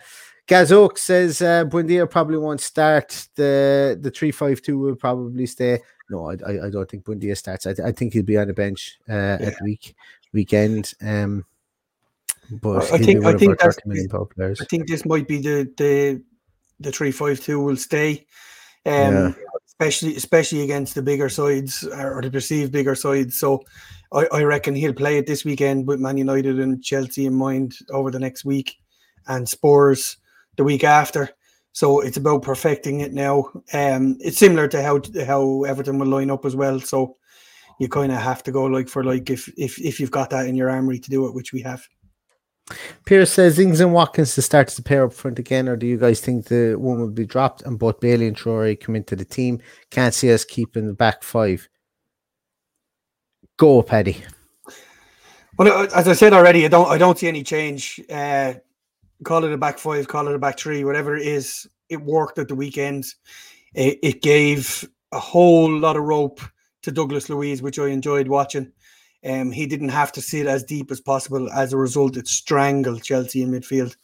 Gazok 0.48 0.98
says 0.98 1.42
uh 1.42 1.66
Buendia 1.66 2.10
probably 2.10 2.38
won't 2.38 2.62
start 2.62 3.28
the 3.36 3.98
the 4.00 4.12
352 4.12 4.78
will 4.80 4.96
probably 4.96 5.46
stay. 5.46 5.82
No 6.10 6.30
I, 6.30 6.34
I, 6.48 6.66
I 6.68 6.70
don't 6.70 6.90
think 6.90 7.04
Buendia 7.04 7.36
starts. 7.36 7.68
I, 7.68 7.74
I 7.84 7.92
think 7.92 8.14
he'll 8.14 8.24
be 8.24 8.38
on 8.38 8.48
the 8.48 8.54
bench 8.54 9.00
uh 9.10 9.38
at 9.42 9.56
week 9.64 9.96
weekend 10.32 10.94
um 11.02 11.46
but 12.62 12.84
I 12.94 12.98
think- 13.00 13.26
I 13.26 13.36
think 13.38 13.60
that's 13.60 13.76
30 13.76 13.90
million 13.90 14.08
pound 14.10 14.30
players. 14.30 14.62
I 14.62 14.66
think 14.66 14.88
this 14.88 15.06
might 15.06 15.28
be 15.28 15.40
the 15.40 15.70
the 15.78 16.22
the 16.80 16.92
three 16.92 17.12
five 17.12 17.40
two 17.40 17.60
will 17.60 17.78
stay, 17.78 18.26
um, 18.86 18.94
Yeah. 18.94 19.34
especially 19.68 20.16
especially 20.16 20.62
against 20.62 20.96
the 20.96 21.02
bigger 21.02 21.30
sides 21.30 21.84
or 21.84 22.22
the 22.22 22.32
perceived 22.32 22.72
bigger 22.72 22.96
sides. 22.96 23.40
So 23.40 23.64
I, 24.14 24.28
I 24.32 24.44
reckon 24.44 24.76
he'll 24.76 24.94
play 24.94 25.18
it 25.18 25.28
this 25.28 25.44
weekend 25.46 25.88
with 25.88 26.00
Man 26.00 26.18
United 26.18 26.60
and 26.60 26.84
Chelsea 26.84 27.26
in 27.26 27.34
mind 27.34 27.76
over 27.92 28.12
the 28.12 28.20
next 28.20 28.46
week, 28.46 28.76
and 29.28 29.48
Spurs 29.48 30.18
the 30.58 30.64
week 30.64 30.84
after. 30.84 31.30
So 31.74 32.00
it's 32.00 32.16
about 32.18 32.42
perfecting 32.44 33.02
it 33.02 33.12
now. 33.12 33.52
Um, 33.74 34.18
it's 34.22 34.38
similar 34.38 34.68
to 34.70 34.82
how 34.82 35.02
how 35.26 35.64
Everton 35.64 36.00
will 36.00 36.08
line 36.08 36.32
up 36.32 36.46
as 36.46 36.56
well. 36.56 36.80
So 36.80 37.18
you 37.80 37.90
kind 37.90 38.14
of 38.14 38.20
have 38.20 38.44
to 38.44 38.52
go 38.52 38.64
like 38.64 38.88
for 38.88 39.04
like 39.04 39.30
if 39.30 39.50
if 39.58 39.78
if 39.80 40.00
you've 40.00 40.12
got 40.12 40.30
that 40.30 40.48
in 40.48 40.56
your 40.56 40.70
armory 40.70 41.00
to 41.00 41.10
do 41.10 41.28
it, 41.28 41.34
which 41.34 41.52
we 41.52 41.62
have. 41.64 41.86
Pierce 43.06 43.32
says 43.32 43.60
Ings 43.60 43.80
and 43.80 43.94
Watkins 43.94 44.34
to 44.36 44.42
start 44.42 44.70
to 44.70 44.82
pair 44.82 45.06
up 45.06 45.14
front 45.14 45.38
again, 45.38 45.70
or 45.70 45.76
do 45.76 45.86
you 45.86 45.98
guys 45.98 46.20
think 46.20 46.46
the 46.46 46.76
one 46.76 47.00
will 47.00 47.10
be 47.10 47.26
dropped 47.26 47.62
and 47.62 47.78
both 47.78 48.00
Bailey 48.00 48.28
and 48.28 48.36
Troy 48.36 48.76
come 48.76 48.96
into 48.96 49.16
the 49.16 49.26
team? 49.26 49.62
Can't 49.92 50.14
see 50.14 50.34
us 50.34 50.44
keeping 50.44 50.88
the 50.88 50.94
back 50.94 51.22
five. 51.22 51.70
Go, 53.58 53.84
Paddy. 53.84 54.24
Well, 55.58 55.88
as 55.96 56.08
I 56.08 56.14
said 56.14 56.34
already, 56.34 56.66
I 56.66 56.68
don't 56.68 56.90
I 56.90 56.98
don't 56.98 57.18
see 57.18 57.28
any 57.28 57.44
change. 57.44 58.02
Uh, 58.10 58.56
call 59.24 59.46
it 59.46 59.54
a 59.54 59.58
back 59.58 59.78
five, 59.78 60.08
call 60.08 60.28
it 60.28 60.36
a 60.36 60.40
back 60.40 60.60
three, 60.60 60.84
whatever 60.84 61.16
it 61.16 61.26
is. 61.26 61.68
It 61.88 62.02
worked 62.02 62.40
at 62.40 62.48
the 62.48 62.56
weekend. 62.56 63.06
It, 63.74 64.00
it 64.02 64.22
gave 64.22 64.90
a 65.12 65.20
whole 65.20 65.72
lot 65.72 65.96
of 65.96 66.04
rope 66.04 66.42
to 66.82 66.92
Douglas 66.92 67.30
Luiz, 67.30 67.62
which 67.62 67.80
I 67.80 67.88
enjoyed 67.88 68.28
watching. 68.28 68.72
Um, 69.26 69.52
he 69.52 69.66
didn't 69.66 69.90
have 69.90 70.12
to 70.14 70.22
sit 70.22 70.46
as 70.46 70.64
deep 70.64 70.92
as 70.92 71.02
possible. 71.02 71.50
As 71.52 71.74
a 71.74 71.78
result, 71.78 72.16
it 72.18 72.28
strangled 72.28 73.04
Chelsea 73.04 73.42
in 73.42 73.52
midfield. 73.52 73.96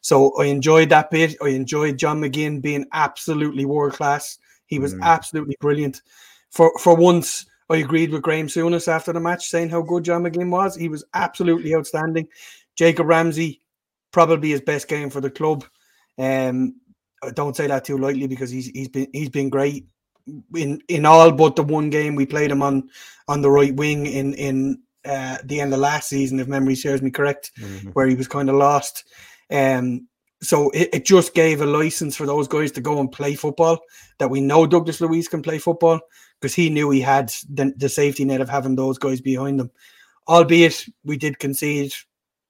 So 0.00 0.32
I 0.40 0.46
enjoyed 0.46 0.88
that 0.88 1.10
bit. 1.10 1.36
I 1.42 1.48
enjoyed 1.48 1.98
John 1.98 2.20
McGinn 2.20 2.62
being 2.62 2.86
absolutely 2.92 3.66
world 3.66 3.92
class. 3.92 4.38
He 4.66 4.78
was 4.78 4.94
Mm. 4.94 5.02
absolutely 5.02 5.56
brilliant. 5.60 6.00
For 6.50 6.72
for 6.78 6.94
once, 6.96 7.44
I 7.68 7.76
agreed 7.76 8.10
with 8.10 8.22
Graham 8.22 8.46
Souness 8.48 8.88
after 8.88 9.12
the 9.12 9.20
match, 9.20 9.46
saying 9.48 9.68
how 9.68 9.82
good 9.82 10.04
John 10.04 10.22
McGinn 10.22 10.50
was. 10.50 10.74
He 10.76 10.88
was 10.88 11.04
absolutely 11.14 11.74
outstanding. 11.74 12.28
Jacob 12.76 13.06
Ramsey, 13.06 13.60
probably 14.12 14.50
his 14.50 14.62
best 14.62 14.88
game 14.88 15.10
for 15.10 15.20
the 15.20 15.30
club. 15.30 15.64
Um, 16.18 16.76
I 17.22 17.30
don't 17.30 17.54
say 17.54 17.66
that 17.66 17.84
too 17.84 17.98
lightly 17.98 18.26
because 18.26 18.50
he's 18.50 18.68
he's 18.68 18.88
been 18.88 19.08
he's 19.12 19.28
been 19.28 19.50
great 19.50 19.86
in 20.54 20.80
in 20.88 21.06
all 21.06 21.32
but 21.32 21.56
the 21.56 21.62
one 21.62 21.90
game 21.90 22.14
we 22.14 22.26
played 22.26 22.50
him 22.50 22.62
on 22.62 22.88
on 23.28 23.42
the 23.42 23.50
right 23.50 23.74
wing 23.74 24.06
in 24.06 24.34
in 24.34 24.80
uh, 25.04 25.38
the 25.44 25.60
end 25.60 25.72
of 25.72 25.80
last 25.80 26.08
season, 26.08 26.40
if 26.40 26.48
memory 26.48 26.74
serves 26.74 27.02
me 27.02 27.10
correct, 27.10 27.52
where 27.94 28.06
he 28.06 28.14
was 28.14 28.28
kind 28.28 28.50
of 28.50 28.56
lost. 28.56 29.04
Um, 29.50 30.08
so 30.42 30.70
it, 30.70 30.90
it 30.92 31.04
just 31.04 31.34
gave 31.34 31.60
a 31.60 31.66
license 31.66 32.16
for 32.16 32.26
those 32.26 32.48
guys 32.48 32.72
to 32.72 32.80
go 32.80 33.00
and 33.00 33.10
play 33.10 33.34
football. 33.34 33.80
That 34.18 34.30
we 34.30 34.40
know 34.40 34.66
Douglas 34.66 35.00
Luiz 35.00 35.28
can 35.28 35.42
play 35.42 35.58
football 35.58 36.00
because 36.40 36.54
he 36.54 36.70
knew 36.70 36.90
he 36.90 37.00
had 37.00 37.32
the, 37.48 37.72
the 37.76 37.88
safety 37.88 38.24
net 38.24 38.40
of 38.40 38.48
having 38.48 38.76
those 38.76 38.98
guys 38.98 39.20
behind 39.20 39.60
him. 39.60 39.70
Albeit 40.28 40.86
we 41.04 41.16
did 41.16 41.38
concede 41.38 41.92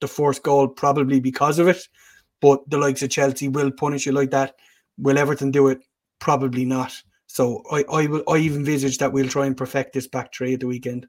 the 0.01 0.09
fourth 0.09 0.43
goal 0.43 0.69
probably 0.69 1.21
because 1.21 1.59
of 1.59 1.69
it, 1.69 1.89
but 2.41 2.69
the 2.69 2.79
likes 2.79 3.03
of 3.03 3.11
Chelsea 3.11 3.49
will 3.49 3.71
punish 3.71 4.07
you 4.07 4.13
like 4.13 4.31
that. 4.31 4.55
Will 4.99 5.19
Everton 5.19 5.51
do 5.51 5.69
it? 5.69 5.83
Probably 6.19 6.65
not. 6.65 7.03
So 7.33 7.63
I 7.71 7.85
I 7.93 8.07
will 8.09 8.25
I 8.29 8.39
even 8.39 8.59
envisage 8.59 8.99
that 8.99 9.13
we'll 9.13 9.29
try 9.29 9.47
and 9.47 9.57
perfect 9.57 9.93
this 9.93 10.09
back 10.09 10.35
three 10.35 10.55
at 10.55 10.61
the 10.61 10.67
weekend. 10.67 11.07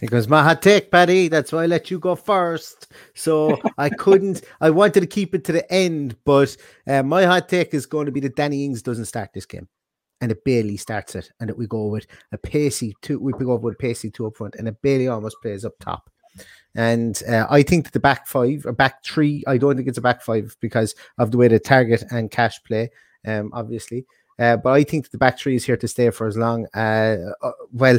Because 0.00 0.26
my 0.26 0.42
hot 0.42 0.62
take, 0.62 0.90
Paddy. 0.90 1.28
That's 1.28 1.52
why 1.52 1.64
I 1.64 1.66
let 1.66 1.90
you 1.90 1.98
go 1.98 2.14
first. 2.14 2.90
So 3.14 3.60
I 3.76 3.90
couldn't. 3.98 4.40
I 4.62 4.70
wanted 4.70 5.00
to 5.00 5.06
keep 5.06 5.34
it 5.34 5.44
to 5.44 5.52
the 5.52 5.70
end, 5.70 6.16
but 6.24 6.56
uh, 6.86 7.02
my 7.02 7.24
hot 7.24 7.50
take 7.50 7.74
is 7.74 7.84
going 7.84 8.06
to 8.06 8.12
be 8.12 8.20
that 8.20 8.36
Danny 8.36 8.64
Ings 8.64 8.80
doesn't 8.80 9.04
start 9.04 9.34
this 9.34 9.44
game, 9.44 9.68
and 10.22 10.30
that 10.30 10.44
Bailey 10.44 10.78
starts 10.78 11.14
it, 11.14 11.30
and 11.40 11.50
that 11.50 11.58
we 11.58 11.66
go 11.66 11.88
with 11.88 12.06
a 12.32 12.38
pacey 12.38 12.96
two. 13.02 13.20
We 13.20 13.32
go 13.34 13.56
with 13.56 13.74
a 13.74 13.78
pacey 13.78 14.10
two 14.10 14.26
up 14.28 14.36
front, 14.36 14.54
and 14.54 14.66
that 14.66 14.80
Bailey 14.80 15.08
almost 15.08 15.36
plays 15.42 15.66
up 15.66 15.74
top. 15.78 16.08
And 16.74 17.22
uh, 17.28 17.46
I 17.50 17.62
think 17.64 17.84
that 17.84 17.92
the 17.92 18.00
back 18.00 18.26
five 18.26 18.64
or 18.64 18.72
back 18.72 19.04
three, 19.04 19.44
I 19.46 19.58
don't 19.58 19.76
think 19.76 19.88
it's 19.88 19.98
a 19.98 20.00
back 20.00 20.22
five 20.22 20.56
because 20.60 20.94
of 21.18 21.32
the 21.32 21.36
way 21.36 21.48
the 21.48 21.60
Targett 21.60 22.10
and 22.10 22.30
cash 22.30 22.58
play, 22.64 22.88
um, 23.26 23.50
obviously. 23.52 24.06
Uh, 24.40 24.56
but 24.56 24.70
I 24.70 24.82
think 24.82 25.04
that 25.04 25.12
the 25.12 25.18
back 25.18 25.38
three 25.38 25.54
is 25.54 25.64
here 25.64 25.76
to 25.76 25.86
stay 25.86 26.10
for 26.10 26.26
as 26.26 26.36
long. 26.36 26.66
Uh, 26.74 27.16
uh, 27.42 27.52
well, 27.72 27.98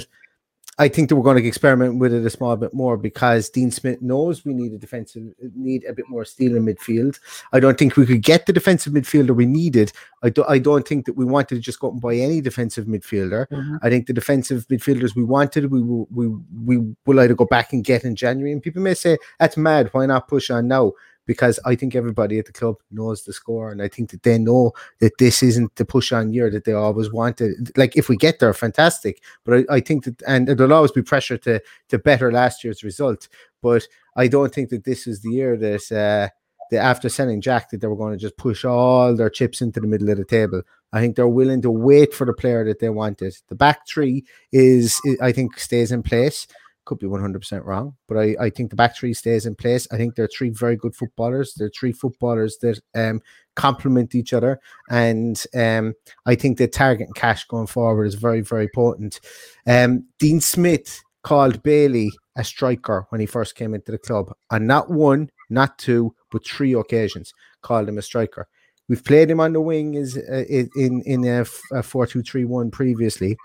I 0.80 0.88
think 0.88 1.10
that 1.10 1.16
we're 1.16 1.24
going 1.24 1.38
to 1.40 1.48
experiment 1.48 2.00
with 2.00 2.12
it 2.12 2.26
a 2.26 2.30
small 2.32 2.56
bit 2.56 2.74
more 2.74 2.98
because 2.98 3.50
Dean 3.50 3.70
Smith 3.70 4.02
knows 4.02 4.44
we 4.44 4.54
need 4.54 4.74
a 4.74 4.80
defensive 4.80 5.24
need 5.54 5.84
a 5.84 5.94
bit 5.94 6.06
more 6.10 6.26
steel 6.26 6.56
in 6.56 6.66
midfield. 6.66 7.20
I 7.54 7.60
don't 7.60 7.78
think 7.78 7.98
we 7.98 8.06
could 8.08 8.24
get 8.24 8.48
the 8.48 8.54
defensive 8.54 8.94
midfielder 8.94 9.36
we 9.36 9.46
needed. 9.46 9.92
I 10.24 10.30
do, 10.30 10.44
I 10.48 10.58
don't 10.58 10.88
think 10.88 11.06
that 11.06 11.18
we 11.18 11.26
wanted 11.26 11.56
to 11.56 11.62
just 11.62 11.80
go 11.80 11.88
out 11.88 11.94
and 11.94 12.02
buy 12.02 12.16
any 12.16 12.42
defensive 12.42 12.86
midfielder. 12.86 13.48
Mhm. 13.50 13.80
I 13.84 13.90
think 13.90 14.08
the 14.08 14.14
defensive 14.14 14.66
midfielders 14.70 15.16
we 15.16 15.24
wanted, 15.24 15.72
we 15.72 15.84
will 15.84 16.08
we 16.10 16.28
we 16.66 16.96
will 17.06 17.20
either 17.20 17.36
go 17.36 17.46
back 17.46 17.74
and 17.74 17.84
get 17.84 18.04
in 18.04 18.16
January. 18.16 18.52
And 18.52 18.64
people 18.64 18.82
may 18.82 18.96
say 18.96 19.18
that's 19.40 19.58
mad. 19.58 19.90
Why 19.92 20.08
not 20.08 20.28
push 20.28 20.50
on 20.50 20.68
now? 20.68 20.94
Because 21.32 21.60
I 21.66 21.76
think 21.76 21.96
everybody 21.96 22.40
at 22.40 22.46
the 22.46 22.52
club 22.52 22.76
knows 22.92 23.24
the 23.24 23.32
score, 23.32 23.72
and 23.72 23.82
I 23.82 23.88
think 23.88 24.10
that 24.12 24.24
they 24.24 24.38
know 24.38 24.74
that 25.00 25.18
this 25.18 25.42
isn't 25.42 25.76
the 25.78 25.86
push 25.86 26.12
on 26.12 26.34
year 26.34 26.50
that 26.50 26.66
they 26.66 26.74
always 26.74 27.10
wanted. 27.10 27.72
Like 27.78 27.96
if 27.96 28.10
we 28.10 28.18
get 28.18 28.40
there, 28.40 28.54
fantastic. 28.54 29.24
But 29.46 29.60
I, 29.60 29.76
I 29.78 29.80
think 29.80 30.04
that, 30.04 30.22
and 30.28 30.48
there'll 30.48 30.74
always 30.74 30.92
be 30.92 31.02
pressure 31.02 31.38
to 31.38 31.62
to 31.88 31.98
better 31.98 32.32
last 32.32 32.64
year's 32.64 32.84
result. 32.84 33.30
But 33.62 33.88
I 34.18 34.28
don't 34.28 34.54
think 34.54 34.70
that 34.72 34.84
this 34.84 35.08
is 35.08 35.22
the 35.22 35.30
year 35.30 35.56
that 35.56 35.86
uh, 35.92 36.76
after 36.78 37.08
selling 37.10 37.42
Jack 37.42 37.70
that 37.70 37.82
they 37.82 37.88
were 37.88 37.96
going 37.96 38.14
to 38.14 38.20
just 38.20 38.38
push 38.38 38.66
all 38.66 39.16
their 39.16 39.30
chips 39.30 39.62
into 39.62 39.80
the 39.80 39.88
middle 39.88 40.10
of 40.10 40.18
the 40.18 40.26
table. 40.26 40.62
I 40.94 41.00
think 41.00 41.16
they're 41.16 41.28
willing 41.28 41.62
to 41.62 41.72
wait 41.72 42.14
for 42.14 42.26
the 42.26 42.34
player 42.34 42.66
that 42.66 42.80
they 42.80 42.90
wanted. 42.90 43.34
The 43.48 43.56
back 43.56 43.88
three 43.88 44.26
is, 44.52 45.00
I 45.22 45.32
think, 45.32 45.58
stays 45.58 45.92
in 45.92 46.04
place. 46.04 46.48
Could 46.92 47.00
be 47.00 47.08
100% 47.08 47.64
wrong, 47.64 47.96
but 48.10 48.18
I, 48.18 48.36
I 48.38 48.50
think 48.50 48.70
the 48.70 48.76
back 48.76 48.98
three 48.98 49.14
stays 49.14 49.46
in 49.46 49.56
place. 49.56 49.88
I 49.94 49.96
think 49.96 50.16
they're 50.16 50.28
three 50.28 50.50
very 50.50 50.76
good 50.76 50.94
footballers. 50.94 51.54
They're 51.54 51.70
three 51.70 51.94
footballers 51.94 52.58
that 52.58 52.82
um, 52.94 53.22
complement 53.56 54.14
each 54.14 54.34
other. 54.34 54.60
And 54.90 55.42
um, 55.56 55.94
I 56.26 56.36
think 56.36 56.58
that 56.58 56.74
targeting 56.74 57.14
cash 57.14 57.46
going 57.46 57.68
forward 57.68 58.08
is 58.08 58.16
very, 58.16 58.42
very 58.42 58.66
important. 58.66 59.22
Um, 59.66 60.08
Dean 60.20 60.42
Smith 60.42 61.02
called 61.24 61.64
Bailey 61.64 62.12
a 62.36 62.44
striker 62.44 63.06
when 63.08 63.22
he 63.22 63.26
first 63.26 63.56
came 63.56 63.74
into 63.74 63.94
the 63.94 63.98
club, 63.98 64.34
and 64.50 64.68
not 64.68 64.92
one, 64.92 65.32
not 65.50 65.78
two, 65.78 66.14
but 66.30 66.46
three 66.46 66.74
occasions 66.74 67.34
called 67.62 67.88
him 67.88 68.00
a 68.00 68.02
striker. 68.02 68.50
We've 68.90 69.02
played 69.02 69.32
him 69.32 69.40
on 69.40 69.54
the 69.54 69.62
wing 69.62 69.94
is 69.94 70.18
uh, 70.18 70.44
in 70.50 71.02
in 71.06 71.24
a, 71.24 71.46
a 71.72 71.84
four 71.84 72.06
two 72.06 72.22
three 72.22 72.44
one 72.44 72.70
previously. 72.70 73.38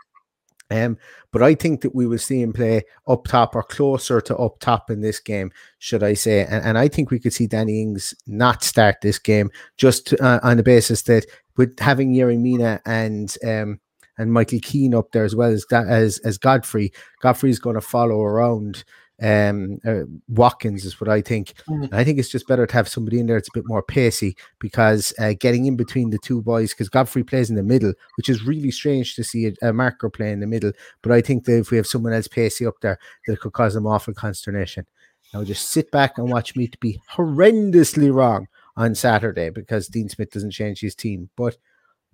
Um, 0.71 0.99
but 1.33 1.43
I 1.43 1.55
think 1.55 1.83
that 1.83 1.95
we 1.95 2.07
will 2.07 2.19
see 2.19 2.43
him 2.43 2.53
play 2.53 2.83
up 3.07 3.27
top 3.27 3.55
or 3.55 3.63
closer 3.63 4.21
to 4.23 4.37
up 4.37 4.59
top 4.59 4.91
in 4.91 5.01
this 5.01 5.21
game, 5.21 5.53
should 5.79 6.03
I 6.03 6.15
say? 6.15 6.45
And, 6.45 6.65
and 6.65 6.79
I 6.79 6.89
think 6.89 7.11
we 7.11 7.21
could 7.21 7.33
see 7.33 7.47
Danny 7.47 7.83
Ings 7.83 8.15
not 8.27 8.65
start 8.65 8.97
this 9.01 9.19
game 9.19 9.51
just 9.77 10.13
uh, 10.21 10.41
on 10.43 10.57
the 10.57 10.63
basis 10.63 11.03
that 11.03 11.27
with 11.57 11.79
having 11.79 12.13
Yerry 12.13 12.39
Mina 12.39 12.81
and 12.85 13.35
um, 13.45 13.81
and 14.19 14.33
Michael 14.33 14.61
Keane 14.63 14.95
up 14.95 15.13
there 15.13 15.25
as 15.25 15.37
well 15.37 15.51
as 15.51 15.65
as 15.73 16.19
as 16.19 16.39
Godfrey, 16.39 16.93
Godfrey's 17.21 17.59
going 17.59 17.75
to 17.75 17.81
follow 17.81 18.21
around 18.21 18.85
um 19.23 19.79
uh, 19.87 20.03
Watkins 20.29 20.85
is 20.85 21.01
what 21.01 21.09
I 21.09 21.23
think. 21.23 21.55
Mm. 21.69 21.89
I 21.93 22.05
think 22.05 22.19
it's 22.19 22.29
just 22.29 22.47
better 22.47 22.67
to 22.67 22.75
have 22.75 22.89
somebody 22.89 23.19
in 23.19 23.27
there 23.27 23.37
that's 23.37 23.49
a 23.49 23.59
bit 23.59 23.67
more 23.67 23.83
pacey 23.83 24.37
because 24.59 25.15
uh, 25.19 25.33
getting 25.39 25.67
in 25.67 25.77
between 25.77 26.11
the 26.11 26.19
two 26.19 26.43
boys 26.43 26.73
because 26.73 26.91
Godfrey 26.91 27.25
plays 27.25 27.49
in 27.49 27.57
the 27.57 27.63
middle, 27.63 27.95
which 28.17 28.29
is 28.29 28.45
really 28.45 28.71
strange 28.71 29.15
to 29.15 29.25
see 29.25 29.47
a, 29.47 29.69
a 29.69 29.73
marker 29.73 30.11
play 30.11 30.33
in 30.33 30.41
the 30.41 30.47
middle. 30.47 30.73
But 31.03 31.13
I 31.13 31.23
think 31.23 31.45
that 31.45 31.59
if 31.59 31.71
we 31.71 31.79
have 31.79 31.87
someone 31.87 32.13
else 32.13 32.29
pacey 32.29 32.67
up 32.67 32.81
there, 32.83 32.99
that 33.27 33.41
could 33.41 33.55
cause 33.55 33.75
them 33.75 33.87
awful 33.87 34.13
consternation. 34.15 34.87
Now 35.33 35.45
just 35.45 35.71
sit 35.71 35.91
back 35.91 36.19
and 36.19 36.31
watch 36.31 36.55
me 36.55 36.69
to 36.69 36.79
be 36.79 37.01
horrendously 37.13 38.13
wrong 38.13 38.49
on 38.77 38.95
Saturday 38.95 39.49
because 39.49 39.89
Dean 39.89 40.09
Smith 40.09 40.31
doesn't 40.31 40.53
change 40.53 40.81
his 40.81 40.95
team, 40.95 41.31
but. 41.37 41.57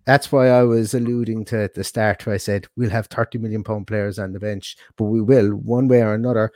That's 0.05 0.33
why 0.33 0.49
I 0.49 0.65
was 0.65 0.95
alluding 0.95 1.45
to 1.45 1.63
at 1.63 1.75
the 1.75 1.85
start 1.85 2.27
where 2.27 2.35
I 2.35 2.39
said 2.39 2.67
we'll 2.77 2.91
have 2.91 3.07
30 3.07 3.39
million 3.39 3.63
pound 3.63 3.87
players 3.87 4.19
on 4.19 4.33
the 4.33 4.41
bench, 4.41 4.77
but 4.97 5.05
we 5.05 5.21
will 5.21 5.51
one 5.51 5.87
way 5.87 6.03
or 6.03 6.15
another. 6.15 6.51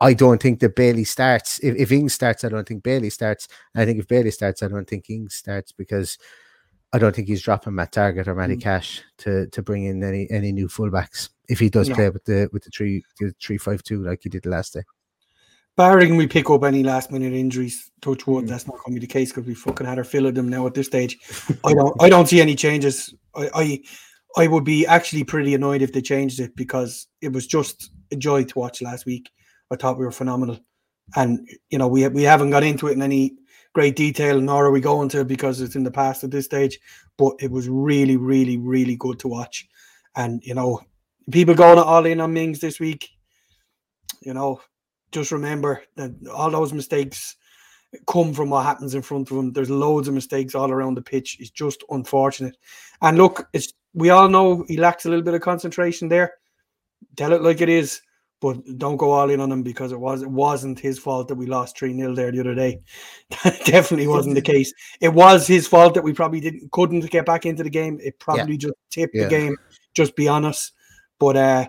I 0.00 0.14
don't 0.14 0.40
think 0.40 0.60
that 0.60 0.76
Bailey 0.76 1.04
starts. 1.04 1.58
If, 1.60 1.74
if 1.76 1.90
Ings 1.92 2.14
starts, 2.14 2.44
I 2.44 2.48
don't 2.48 2.66
think 2.68 2.82
Bailey 2.84 3.10
starts. 3.10 3.48
I 3.74 3.84
think 3.84 3.98
if 3.98 4.06
Bailey 4.06 4.30
starts, 4.30 4.62
I 4.62 4.68
don't 4.68 4.88
think 4.88 5.10
Ings 5.10 5.34
starts 5.34 5.72
because 5.72 6.18
I 6.92 6.98
don't 6.98 7.14
think 7.14 7.28
he's 7.28 7.42
dropping 7.42 7.74
Matt 7.74 7.92
Targett 7.92 8.28
or 8.28 8.34
Matty 8.34 8.56
Mm. 8.56 8.62
Cash 8.62 9.02
to 9.18 9.46
to 9.48 9.62
bring 9.62 9.84
in 9.84 10.02
any 10.02 10.30
any 10.30 10.52
new 10.52 10.68
fullbacks. 10.68 11.30
If 11.48 11.58
he 11.58 11.68
does 11.68 11.88
No. 11.88 11.94
play 11.96 12.10
with 12.10 12.24
the 12.24 12.48
with 12.52 12.62
the 12.64 12.70
three 12.70 13.02
the 13.18 13.34
three 13.42 13.58
five 13.58 13.82
two 13.82 14.02
like 14.04 14.20
he 14.22 14.28
did 14.28 14.44
the 14.44 14.50
last 14.50 14.74
day. 14.74 14.82
Barring 15.76 16.16
we 16.16 16.26
pick 16.26 16.50
up 16.50 16.64
any 16.64 16.82
last 16.82 17.12
minute 17.12 17.32
injuries, 17.32 17.90
touch 18.00 18.26
wood, 18.26 18.44
Mm. 18.44 18.48
that's 18.48 18.66
not 18.66 18.76
going 18.84 18.94
to 18.94 19.00
be 19.00 19.06
the 19.06 19.12
case 19.12 19.30
because 19.30 19.46
we 19.46 19.54
fucking 19.54 19.86
had 19.86 19.98
our 19.98 20.04
fill 20.04 20.26
of 20.26 20.34
them 20.34 20.48
now 20.48 20.66
at 20.66 20.74
this 20.74 20.86
stage. 20.86 21.18
I 21.64 21.74
don't 21.74 21.94
I 22.02 22.08
don't 22.08 22.26
see 22.28 22.40
any 22.40 22.54
changes. 22.56 23.14
I, 23.34 23.50
I 23.54 23.82
I 24.36 24.46
would 24.46 24.64
be 24.64 24.86
actually 24.86 25.24
pretty 25.24 25.54
annoyed 25.54 25.82
if 25.82 25.92
they 25.92 26.00
changed 26.02 26.40
it 26.40 26.54
because 26.56 27.06
it 27.20 27.32
was 27.32 27.46
just 27.46 27.90
a 28.12 28.16
joy 28.16 28.44
to 28.44 28.58
watch 28.58 28.80
last 28.82 29.06
week. 29.06 29.30
I 29.70 29.76
thought 29.76 29.98
we 29.98 30.04
were 30.04 30.12
phenomenal. 30.12 30.58
And 31.16 31.48
you 31.70 31.78
know, 31.78 31.88
we 31.88 32.06
we 32.08 32.22
haven't 32.22 32.50
got 32.50 32.64
into 32.64 32.88
it 32.88 32.92
in 32.92 33.02
any 33.02 33.34
great 33.72 33.96
detail, 33.96 34.40
nor 34.40 34.66
are 34.66 34.70
we 34.70 34.80
going 34.80 35.08
to 35.10 35.24
because 35.24 35.60
it's 35.60 35.76
in 35.76 35.84
the 35.84 35.90
past 35.90 36.24
at 36.24 36.30
this 36.30 36.44
stage. 36.44 36.78
But 37.16 37.34
it 37.40 37.50
was 37.50 37.68
really, 37.68 38.16
really, 38.16 38.58
really 38.58 38.96
good 38.96 39.18
to 39.20 39.28
watch. 39.28 39.66
And 40.16 40.42
you 40.44 40.54
know, 40.54 40.80
people 41.30 41.54
going 41.54 41.78
all 41.78 42.04
in 42.06 42.20
on 42.20 42.32
Mings 42.32 42.60
this 42.60 42.78
week, 42.78 43.08
you 44.20 44.34
know, 44.34 44.60
just 45.12 45.32
remember 45.32 45.82
that 45.96 46.12
all 46.32 46.50
those 46.50 46.72
mistakes 46.72 47.36
come 48.06 48.34
from 48.34 48.50
what 48.50 48.64
happens 48.64 48.94
in 48.94 49.02
front 49.02 49.30
of 49.30 49.36
them. 49.36 49.52
There's 49.52 49.70
loads 49.70 50.08
of 50.08 50.14
mistakes 50.14 50.54
all 50.54 50.70
around 50.70 50.94
the 50.94 51.02
pitch. 51.02 51.36
It's 51.40 51.50
just 51.50 51.82
unfortunate. 51.90 52.56
And 53.00 53.16
look, 53.16 53.48
it's 53.52 53.72
we 53.94 54.10
all 54.10 54.28
know 54.28 54.64
he 54.68 54.76
lacks 54.76 55.06
a 55.06 55.08
little 55.08 55.24
bit 55.24 55.34
of 55.34 55.40
concentration 55.40 56.08
there. 56.08 56.34
Tell 57.16 57.32
it 57.32 57.42
like 57.42 57.60
it 57.60 57.68
is, 57.68 58.02
but 58.40 58.78
don't 58.78 58.96
go 58.96 59.10
all 59.10 59.30
in 59.30 59.40
on 59.40 59.50
him 59.50 59.62
because 59.62 59.90
it 59.90 59.98
was 59.98 60.22
it 60.22 60.30
wasn't 60.30 60.78
his 60.78 60.98
fault 60.98 61.28
that 61.28 61.34
we 61.34 61.46
lost 61.46 61.78
3 61.78 61.94
0 61.94 62.14
there 62.14 62.30
the 62.30 62.40
other 62.40 62.54
day. 62.54 62.80
That 63.42 63.60
definitely 63.64 64.06
wasn't 64.06 64.36
the 64.36 64.42
case. 64.42 64.72
It 65.00 65.12
was 65.12 65.46
his 65.46 65.66
fault 65.66 65.94
that 65.94 66.04
we 66.04 66.12
probably 66.12 66.40
didn't 66.40 66.70
couldn't 66.70 67.10
get 67.10 67.26
back 67.26 67.46
into 67.46 67.62
the 67.62 67.70
game. 67.70 67.98
It 68.02 68.18
probably 68.18 68.56
just 68.56 68.74
tipped 68.90 69.14
Yeah. 69.14 69.24
the 69.24 69.30
game, 69.30 69.56
just 69.94 70.14
be 70.14 70.28
honest. 70.28 70.72
But 71.18 71.36
uh 71.36 71.66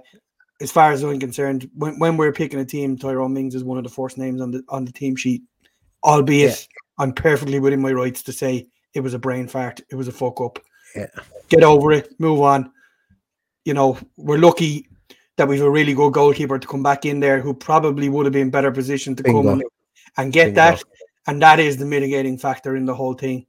as 0.62 0.72
far 0.72 0.92
as 0.92 1.04
I'm 1.04 1.20
concerned, 1.20 1.70
when, 1.74 1.98
when 2.00 2.18
we're 2.18 2.34
picking 2.34 2.60
a 2.60 2.66
team, 2.66 2.98
Tyrone 2.98 3.34
Mings 3.34 3.56
is 3.56 3.64
one 3.64 3.78
of 3.78 3.86
the 3.86 3.90
first 3.90 4.18
names 4.18 4.42
on 4.42 4.52
the 4.52 4.64
on 4.70 4.86
the 4.86 4.92
team 4.92 5.16
sheet. 5.16 5.42
Albeit 6.04 6.68
I'm 7.00 7.14
perfectly 7.14 7.60
within 7.60 7.82
my 7.82 7.92
rights 7.92 8.22
to 8.24 8.32
say 8.32 8.68
it 8.94 9.00
was 9.00 9.14
a 9.14 9.20
brain 9.20 9.48
fart, 9.48 9.82
it 9.90 9.96
was 9.96 10.08
a 10.08 10.12
fuck 10.12 10.40
up. 10.42 10.60
Yeah. 10.96 11.08
Get 11.50 11.64
over 11.64 11.92
it, 11.92 12.14
move 12.20 12.42
on. 12.42 12.72
You 13.66 13.74
know, 13.74 13.98
we're 14.18 14.38
lucky 14.38 14.88
that 15.40 15.48
we've 15.48 15.62
a 15.62 15.70
really 15.70 15.94
good 15.94 16.12
goalkeeper 16.12 16.60
to 16.60 16.68
come 16.68 16.84
back 16.84 17.06
in 17.06 17.22
there 17.22 17.40
who 17.40 17.54
probably 17.54 18.10
would 18.10 18.26
have 18.26 18.34
been 18.34 18.50
better 18.50 18.72
positioned 18.72 19.16
to 19.18 19.24
Bingo. 19.24 19.42
come 19.42 19.64
and 20.18 20.34
get 20.34 20.48
Bingo. 20.48 20.56
that. 20.56 20.84
And 21.28 21.42
that 21.42 21.60
is 21.60 21.78
the 21.78 21.86
mitigating 21.86 22.38
factor 22.38 22.76
in 22.76 22.86
the 22.86 22.94
whole 22.94 23.14
thing. 23.14 23.46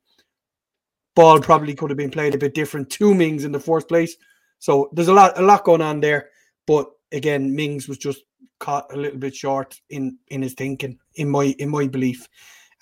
Ball 1.16 1.40
probably 1.40 1.74
could 1.74 1.90
have 1.90 1.96
been 1.96 2.11
played 2.11 2.35
a 2.37 2.38
bit 2.38 2.55
different 2.55 2.90
to 2.90 3.12
Mings 3.12 3.44
in 3.44 3.50
the 3.50 3.59
first 3.59 3.88
place. 3.88 4.16
So 4.61 4.88
there's 4.92 5.09
a 5.09 5.12
lot 5.12 5.37
a 5.37 5.42
lot 5.42 5.64
going 5.64 5.83
on 5.83 6.00
there. 6.00 6.31
But 6.64 6.90
again, 7.11 7.55
Mings 7.55 7.88
was 7.88 7.98
just 7.98 8.22
caught 8.61 8.92
a 8.92 8.96
little 8.96 9.18
bit 9.18 9.35
short 9.35 9.81
in 9.90 10.16
in 10.29 10.42
his 10.42 10.55
thinking, 10.55 10.96
in 11.16 11.29
my 11.29 11.57
in 11.59 11.70
my 11.70 11.88
belief. 11.88 12.29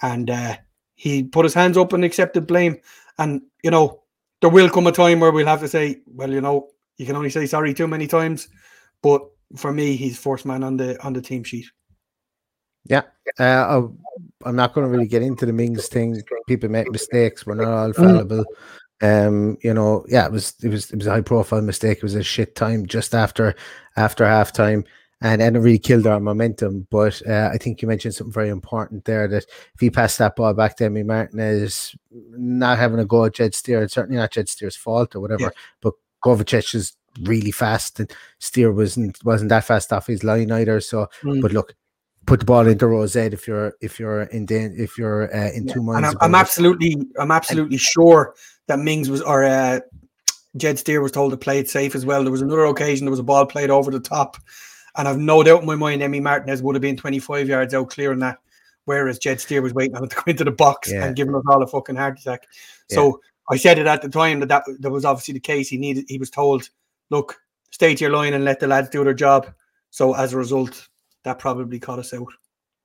And 0.02 0.28
uh 0.28 0.56
he 0.96 1.22
put 1.22 1.46
his 1.46 1.54
hands 1.54 1.78
up 1.78 1.94
and 1.94 2.04
accepted 2.04 2.46
blame. 2.46 2.76
And 3.16 3.40
you 3.62 3.70
know, 3.70 4.02
there 4.42 4.50
will 4.50 4.68
come 4.68 4.86
a 4.86 4.92
time 4.92 5.20
where 5.20 5.32
we'll 5.32 5.46
have 5.46 5.60
to 5.60 5.68
say, 5.68 6.02
well, 6.06 6.30
you 6.30 6.42
know, 6.42 6.68
you 6.98 7.06
can 7.06 7.16
only 7.16 7.30
say 7.30 7.46
sorry 7.46 7.72
too 7.72 7.88
many 7.88 8.06
times. 8.06 8.48
But 9.02 9.22
for 9.56 9.72
me, 9.72 9.96
he's 9.96 10.18
first 10.18 10.44
man 10.46 10.62
on 10.62 10.76
the 10.76 11.00
on 11.04 11.12
the 11.12 11.22
team 11.22 11.44
sheet. 11.44 11.66
Yeah, 12.84 13.02
uh, 13.38 13.80
I- 13.82 14.48
I'm 14.48 14.56
not 14.56 14.72
going 14.72 14.86
to 14.86 14.90
really 14.90 15.08
get 15.08 15.22
into 15.22 15.46
the 15.46 15.52
Mings 15.52 15.88
thing. 15.88 16.22
People 16.46 16.68
make 16.68 16.90
mistakes. 16.90 17.44
We're 17.44 17.54
not 17.56 17.68
all 17.68 17.92
fallible. 17.92 18.44
Um, 19.00 19.58
you 19.62 19.74
know, 19.74 20.04
yeah, 20.08 20.26
it 20.26 20.32
was 20.32 20.54
it 20.62 20.68
was 20.68 20.90
it 20.90 20.96
was 20.96 21.06
a 21.06 21.10
high 21.12 21.20
profile 21.20 21.60
mistake. 21.62 21.98
It 21.98 22.02
was 22.02 22.14
a 22.14 22.22
shit 22.22 22.54
time 22.54 22.86
just 22.86 23.14
after 23.14 23.54
after 23.96 24.24
half 24.26 24.52
time, 24.52 24.84
and 25.20 25.42
and 25.42 25.56
it 25.56 25.60
really 25.60 25.78
killed 25.78 26.06
our 26.06 26.18
momentum. 26.20 26.86
But 26.90 27.20
uh, 27.28 27.50
I 27.52 27.58
think 27.58 27.82
you 27.82 27.88
mentioned 27.88 28.14
something 28.14 28.32
very 28.32 28.48
important 28.48 29.04
there 29.04 29.28
that 29.28 29.44
if 29.44 29.80
he 29.80 29.90
passed 29.90 30.18
that 30.18 30.36
ball 30.36 30.54
back 30.54 30.76
to 30.76 30.84
Emmy 30.86 31.02
Martinez, 31.02 31.94
not 32.10 32.78
having 32.78 32.98
a 33.00 33.04
go 33.04 33.24
at 33.24 33.34
Jed 33.34 33.54
Steer, 33.54 33.82
it's 33.82 33.94
certainly 33.94 34.18
not 34.18 34.32
Jed 34.32 34.48
Steer's 34.48 34.76
fault 34.76 35.14
or 35.14 35.20
whatever. 35.20 35.42
Yeah. 35.42 35.50
But 35.80 35.94
Kovacic 36.24 36.74
is 36.74 36.96
really 37.22 37.50
fast, 37.50 38.00
and 38.00 38.12
Steer 38.38 38.72
wasn't 38.72 39.18
wasn't 39.24 39.50
that 39.50 39.64
fast 39.64 39.92
off 39.92 40.06
his 40.06 40.24
line 40.24 40.50
either. 40.52 40.80
So, 40.80 41.08
Mm. 41.24 41.40
but 41.42 41.52
look, 41.52 41.74
put 42.26 42.40
the 42.40 42.46
ball 42.46 42.66
into 42.66 42.86
Rosette 42.86 43.32
if 43.32 43.46
you're 43.48 43.74
if 43.80 43.98
you're 43.98 44.22
in 44.22 44.46
if 44.50 44.98
you're 44.98 45.34
uh, 45.34 45.50
in 45.52 45.66
two 45.66 45.82
minds. 45.82 46.08
And 46.08 46.18
I'm, 46.20 46.28
I'm 46.28 46.34
absolutely, 46.34 46.96
I'm 47.18 47.30
absolutely 47.30 47.78
sure 47.78 48.34
that 48.66 48.78
Mings 48.78 49.08
was 49.10 49.22
or 49.22 49.44
uh, 49.44 49.80
Jed 50.56 50.78
Steer 50.78 51.00
was 51.00 51.12
told 51.12 51.30
to 51.32 51.36
play 51.36 51.58
it 51.58 51.70
safe 51.70 51.94
as 51.94 52.04
well. 52.06 52.22
There 52.22 52.32
was 52.32 52.42
another 52.42 52.64
occasion 52.66 53.04
there 53.06 53.10
was 53.10 53.20
a 53.20 53.24
ball 53.24 53.46
played 53.46 53.70
over 53.70 53.90
the 53.90 54.00
top, 54.00 54.36
and 54.96 55.06
I've 55.08 55.18
no 55.18 55.42
doubt 55.42 55.60
in 55.60 55.66
my 55.66 55.74
mind 55.76 56.02
Emmy 56.02 56.20
Martinez 56.20 56.62
would 56.62 56.74
have 56.74 56.82
been 56.82 56.96
25 56.96 57.48
yards 57.48 57.74
out 57.74 57.90
clearing 57.90 58.18
that, 58.20 58.38
whereas 58.84 59.18
Jed 59.18 59.40
Steer 59.40 59.62
was 59.62 59.74
waiting 59.74 59.96
on 59.96 60.04
it 60.04 60.10
to 60.10 60.16
go 60.16 60.22
into 60.26 60.44
the 60.44 60.50
box 60.50 60.90
Yeah. 60.90 61.04
and 61.06 61.16
giving 61.16 61.34
us 61.34 61.44
all 61.48 61.62
a 61.62 61.66
fucking 61.66 61.96
heart 61.96 62.18
attack. 62.20 62.46
So 62.90 63.20
I 63.50 63.56
said 63.56 63.78
it 63.78 63.86
at 63.86 64.02
the 64.02 64.08
time 64.08 64.40
that, 64.40 64.48
that 64.48 64.64
that 64.80 64.90
was 64.90 65.04
obviously 65.04 65.34
the 65.34 65.40
case. 65.40 65.68
He 65.68 65.78
needed, 65.78 66.04
he 66.08 66.18
was 66.18 66.30
told, 66.30 66.68
look, 67.10 67.36
stay 67.70 67.94
to 67.94 68.04
your 68.04 68.12
line 68.12 68.34
and 68.34 68.44
let 68.44 68.60
the 68.60 68.66
lads 68.66 68.88
do 68.88 69.04
their 69.04 69.14
job. 69.14 69.52
So 69.90 70.14
as 70.14 70.32
a 70.32 70.36
result, 70.36 70.88
that 71.24 71.38
probably 71.38 71.78
caught 71.78 71.98
us 71.98 72.12
out. 72.14 72.28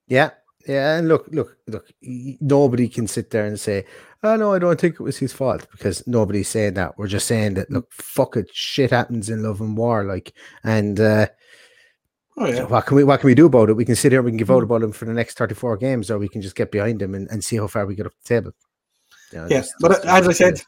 Yeah, 0.08 0.30
yeah, 0.66 0.96
and 0.96 1.08
look, 1.08 1.26
look, 1.30 1.56
look. 1.66 1.90
Nobody 2.02 2.88
can 2.88 3.06
sit 3.06 3.30
there 3.30 3.44
and 3.46 3.58
say, 3.60 3.84
"Oh 4.22 4.36
no, 4.36 4.52
I 4.54 4.58
don't 4.58 4.80
think 4.80 4.94
it 4.94 5.02
was 5.02 5.18
his 5.18 5.32
fault," 5.32 5.66
because 5.70 6.06
nobody's 6.06 6.48
saying 6.48 6.74
that. 6.74 6.96
We're 6.98 7.06
just 7.08 7.26
saying 7.26 7.54
that. 7.54 7.70
Look, 7.70 7.92
fuck 7.92 8.36
it, 8.36 8.48
shit 8.52 8.90
happens 8.90 9.28
in 9.30 9.42
love 9.42 9.60
and 9.60 9.76
war, 9.76 10.04
like, 10.04 10.32
and 10.62 10.98
uh, 11.00 11.26
Oh 12.36 12.46
yeah. 12.48 12.64
what 12.64 12.86
can 12.86 12.96
we 12.96 13.04
what 13.04 13.20
can 13.20 13.28
we 13.28 13.34
do 13.34 13.46
about 13.46 13.68
it? 13.70 13.74
We 13.76 13.84
can 13.84 13.94
sit 13.96 14.10
here, 14.12 14.22
we 14.22 14.30
can 14.30 14.38
give 14.38 14.50
out 14.50 14.62
about 14.62 14.82
him 14.82 14.92
for 14.92 15.04
the 15.04 15.12
next 15.12 15.38
thirty 15.38 15.54
four 15.54 15.76
games, 15.76 16.10
or 16.10 16.18
we 16.18 16.28
can 16.28 16.42
just 16.42 16.56
get 16.56 16.72
behind 16.72 17.00
him 17.00 17.14
and, 17.14 17.30
and 17.30 17.44
see 17.44 17.56
how 17.56 17.66
far 17.68 17.86
we 17.86 17.94
get 17.94 18.06
up 18.06 18.12
the 18.22 18.28
table. 18.28 18.52
You 19.32 19.38
know, 19.38 19.46
Yes, 19.50 19.66
just- 19.68 19.74
but 19.80 19.88
just- 19.92 20.06
as 20.06 20.28
I 20.28 20.32
said, 20.32 20.62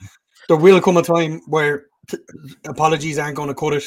there 0.48 0.56
will 0.56 0.80
come 0.80 0.96
a 0.98 1.02
time 1.02 1.40
where 1.46 1.86
t- 2.08 2.18
apologies 2.66 3.18
aren't 3.18 3.36
going 3.36 3.48
to 3.48 3.54
cut 3.54 3.74
it. 3.74 3.84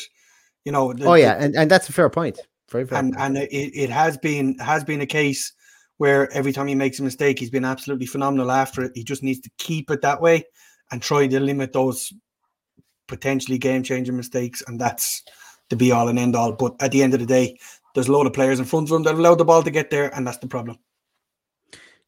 You 0.65 0.71
know. 0.71 0.93
the- 0.93 1.05
oh 1.05 1.15
yeah, 1.15 1.37
and, 1.39 1.55
and 1.55 1.69
that's 1.69 1.89
a 1.89 1.93
fair 1.93 2.09
point. 2.09 2.39
Very 2.69 2.85
fair. 2.85 2.99
and 2.99 3.13
point. 3.13 3.37
and 3.37 3.37
it, 3.37 3.51
it 3.51 3.89
has 3.89 4.17
been 4.17 4.57
has 4.59 4.83
been 4.83 5.01
a 5.01 5.05
case 5.05 5.53
where 5.97 6.31
every 6.31 6.53
time 6.53 6.67
he 6.67 6.75
makes 6.75 6.99
a 6.99 7.03
mistake, 7.03 7.39
he's 7.39 7.49
been 7.49 7.65
absolutely 7.65 8.05
phenomenal 8.05 8.51
after 8.51 8.83
it. 8.83 8.91
He 8.95 9.03
just 9.03 9.21
needs 9.21 9.41
to 9.41 9.51
keep 9.57 9.91
it 9.91 10.01
that 10.01 10.21
way 10.21 10.45
and 10.91 11.01
try 11.01 11.27
to 11.27 11.39
limit 11.39 11.73
those 11.73 12.13
potentially 13.07 13.57
game 13.57 13.83
changing 13.83 14.15
mistakes, 14.15 14.63
and 14.67 14.79
that's 14.79 15.23
the 15.69 15.75
be 15.75 15.91
all 15.91 16.07
and 16.07 16.17
end 16.17 16.35
all. 16.35 16.53
But 16.53 16.75
at 16.79 16.91
the 16.91 17.03
end 17.03 17.13
of 17.13 17.19
the 17.19 17.25
day, 17.25 17.59
there's 17.93 18.07
a 18.07 18.11
load 18.11 18.27
of 18.27 18.33
players 18.33 18.59
in 18.59 18.65
front 18.65 18.89
of 18.89 18.95
him 18.95 19.03
that 19.03 19.15
allowed 19.15 19.39
the 19.39 19.45
ball 19.45 19.63
to 19.63 19.71
get 19.71 19.89
there, 19.89 20.13
and 20.15 20.25
that's 20.25 20.37
the 20.37 20.47
problem. 20.47 20.77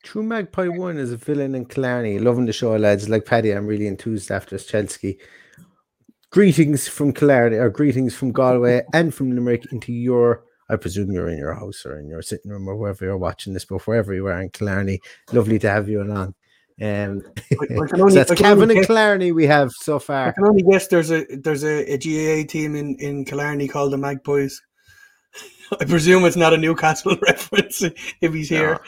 True 0.04 0.24
Magpie 0.24 0.68
One 0.68 0.98
is 0.98 1.12
a 1.12 1.18
villain 1.18 1.54
in 1.54 1.66
Killarney. 1.66 2.18
Loving 2.18 2.46
the 2.46 2.54
show, 2.54 2.76
lads. 2.76 3.08
Like 3.08 3.26
Paddy, 3.26 3.52
I'm 3.52 3.68
really 3.68 3.88
enthused 3.88 4.32
after 4.32 4.56
this 4.56 4.66
Chelsea. 4.66 5.20
Greetings 6.32 6.88
from 6.88 7.12
Killarney, 7.12 7.58
or 7.58 7.70
greetings 7.70 8.16
from 8.16 8.32
Galway 8.32 8.84
and 8.94 9.14
from 9.14 9.32
Limerick 9.32 9.72
into 9.72 9.92
your. 9.92 10.44
I 10.70 10.78
presume 10.78 11.12
you're 11.12 11.28
in 11.28 11.38
your 11.38 11.54
house 11.54 11.86
or 11.86 12.00
in 12.00 12.08
your 12.08 12.22
sitting 12.22 12.50
room 12.50 12.70
or 12.70 12.78
wherever 12.78 13.04
you're 13.04 13.18
watching 13.18 13.52
this, 13.52 13.66
but 13.66 13.86
wherever 13.86 14.14
you 14.14 14.28
are 14.28 14.42
in 14.42 14.50
Killarney, 14.50 15.02
lovely 15.34 15.60
to 15.60 15.70
have 15.70 15.90
you 15.90 16.02
along. 16.02 16.34
Um, 16.82 17.22
I 17.62 17.66
can 17.66 17.88
so 17.98 18.10
that's 18.10 18.34
Cavan 18.34 18.72
and 18.72 18.86
Killarney 18.86 19.34
we 19.34 19.46
have 19.48 19.72
so 19.72 20.00
far. 20.00 20.30
I 20.30 20.32
can 20.32 20.48
only 20.48 20.64
guess 20.64 20.88
there's 20.88 21.12
a 21.12 21.26
there's 21.36 21.66
a, 21.66 21.84
a 21.92 21.98
GAA 21.98 22.48
team 22.48 22.78
in 22.78 22.96
in 22.96 23.26
Killarney 23.26 23.68
called 23.68 23.92
the 23.92 23.98
Magpies. 23.98 24.62
I 25.82 25.84
presume 25.84 26.24
it's 26.24 26.38
not 26.38 26.54
a 26.54 26.58
Newcastle 26.58 27.18
reference 27.28 27.84
if 28.22 28.34
he's 28.34 28.48
here. 28.48 28.74
No, 28.76 28.80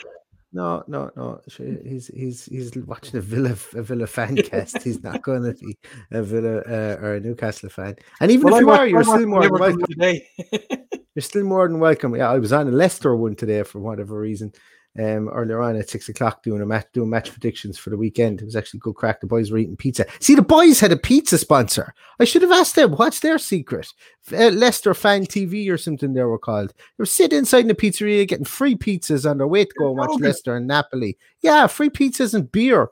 no, 0.54 0.84
no. 0.86 1.10
no. 1.16 1.40
He's 1.84 2.06
he's 2.06 2.46
he's 2.46 2.76
watching 2.86 3.18
a 3.18 3.20
Villa 3.20 3.50
a 3.50 3.82
Villa 3.82 4.06
fan 4.06 4.36
cast. 4.36 4.82
He's 4.82 5.02
not 5.02 5.22
going 5.22 5.42
to 5.42 5.52
be 5.52 5.76
a 6.12 6.22
Villa 6.22 6.58
uh, 6.60 6.96
or 7.02 7.14
a 7.16 7.20
Newcastle 7.20 7.68
fan. 7.68 7.96
And 8.20 8.30
even 8.30 8.46
Well, 8.46 8.54
if 8.54 8.60
you 8.60 8.70
are, 8.70 8.86
you're 8.86 9.02
still 9.04 9.26
more 9.26 9.42
than 9.42 9.52
welcome. 9.52 9.84
today. 9.90 10.26
You're 11.14 11.22
still 11.22 11.44
more 11.44 11.68
than 11.68 11.78
welcome. 11.78 12.16
Yeah, 12.16 12.28
I 12.28 12.40
was 12.40 12.52
on 12.52 12.66
a 12.66 12.72
Leicester 12.72 13.14
one 13.14 13.36
today 13.36 13.62
for 13.62 13.78
whatever 13.78 14.18
reason. 14.18 14.52
Um, 14.96 15.28
earlier 15.28 15.60
on 15.60 15.74
at 15.74 15.90
six 15.90 16.08
o'clock 16.08 16.44
doing 16.44 16.62
a 16.62 16.66
match, 16.66 16.86
doing 16.92 17.10
match 17.10 17.32
predictions 17.32 17.76
for 17.76 17.90
the 17.90 17.96
weekend. 17.96 18.40
It 18.40 18.44
was 18.44 18.54
actually 18.54 18.78
good 18.78 18.94
crack. 18.94 19.20
The 19.20 19.26
boys 19.26 19.50
were 19.50 19.58
eating 19.58 19.76
pizza. 19.76 20.06
See, 20.20 20.36
the 20.36 20.42
boys 20.42 20.78
had 20.78 20.92
a 20.92 20.96
pizza 20.96 21.36
sponsor. 21.36 21.92
I 22.20 22.24
should 22.24 22.42
have 22.42 22.52
asked 22.52 22.76
them 22.76 22.92
what's 22.92 23.18
their 23.18 23.38
secret. 23.38 23.88
Uh, 24.32 24.50
Leicester 24.50 24.94
Fan 24.94 25.26
TV 25.26 25.68
or 25.68 25.78
something 25.78 26.12
they 26.12 26.22
were 26.22 26.38
called. 26.38 26.70
They 26.70 27.02
were 27.02 27.06
sitting 27.06 27.38
inside 27.38 27.62
in 27.62 27.68
the 27.68 27.74
pizzeria 27.74 28.28
getting 28.28 28.44
free 28.44 28.76
pizzas 28.76 29.28
on 29.28 29.38
their 29.38 29.48
way 29.48 29.64
to 29.64 29.74
go 29.76 29.88
and 29.88 29.98
watch. 29.98 30.20
Leicester 30.20 30.54
and 30.54 30.68
Napoli. 30.68 31.18
Yeah, 31.42 31.66
free 31.66 31.90
pizzas 31.90 32.32
and 32.32 32.52
beer. 32.52 32.88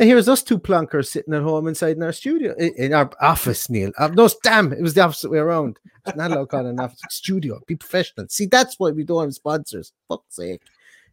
And 0.00 0.08
here's 0.08 0.28
us 0.28 0.42
two 0.44 0.58
plunkers 0.58 1.10
sitting 1.10 1.34
at 1.34 1.42
home 1.42 1.66
inside 1.66 1.96
in 1.96 2.02
our 2.04 2.12
studio, 2.12 2.54
in 2.56 2.94
our 2.94 3.10
office, 3.20 3.68
Neil. 3.68 3.90
Uh, 3.98 4.08
no, 4.08 4.28
damn, 4.44 4.72
it 4.72 4.80
was 4.80 4.94
the 4.94 5.02
opposite 5.02 5.30
way 5.30 5.38
around. 5.38 5.80
It's 6.06 6.16
not 6.16 6.30
allowed 6.30 6.50
calling 6.50 6.68
an 6.68 6.80
office 6.80 7.00
studio. 7.10 7.60
Be 7.66 7.74
professional. 7.74 8.28
See, 8.28 8.46
that's 8.46 8.78
why 8.78 8.92
we 8.92 9.02
don't 9.02 9.24
have 9.24 9.34
sponsors. 9.34 9.92
Fuck's 10.08 10.36
sake. 10.36 10.62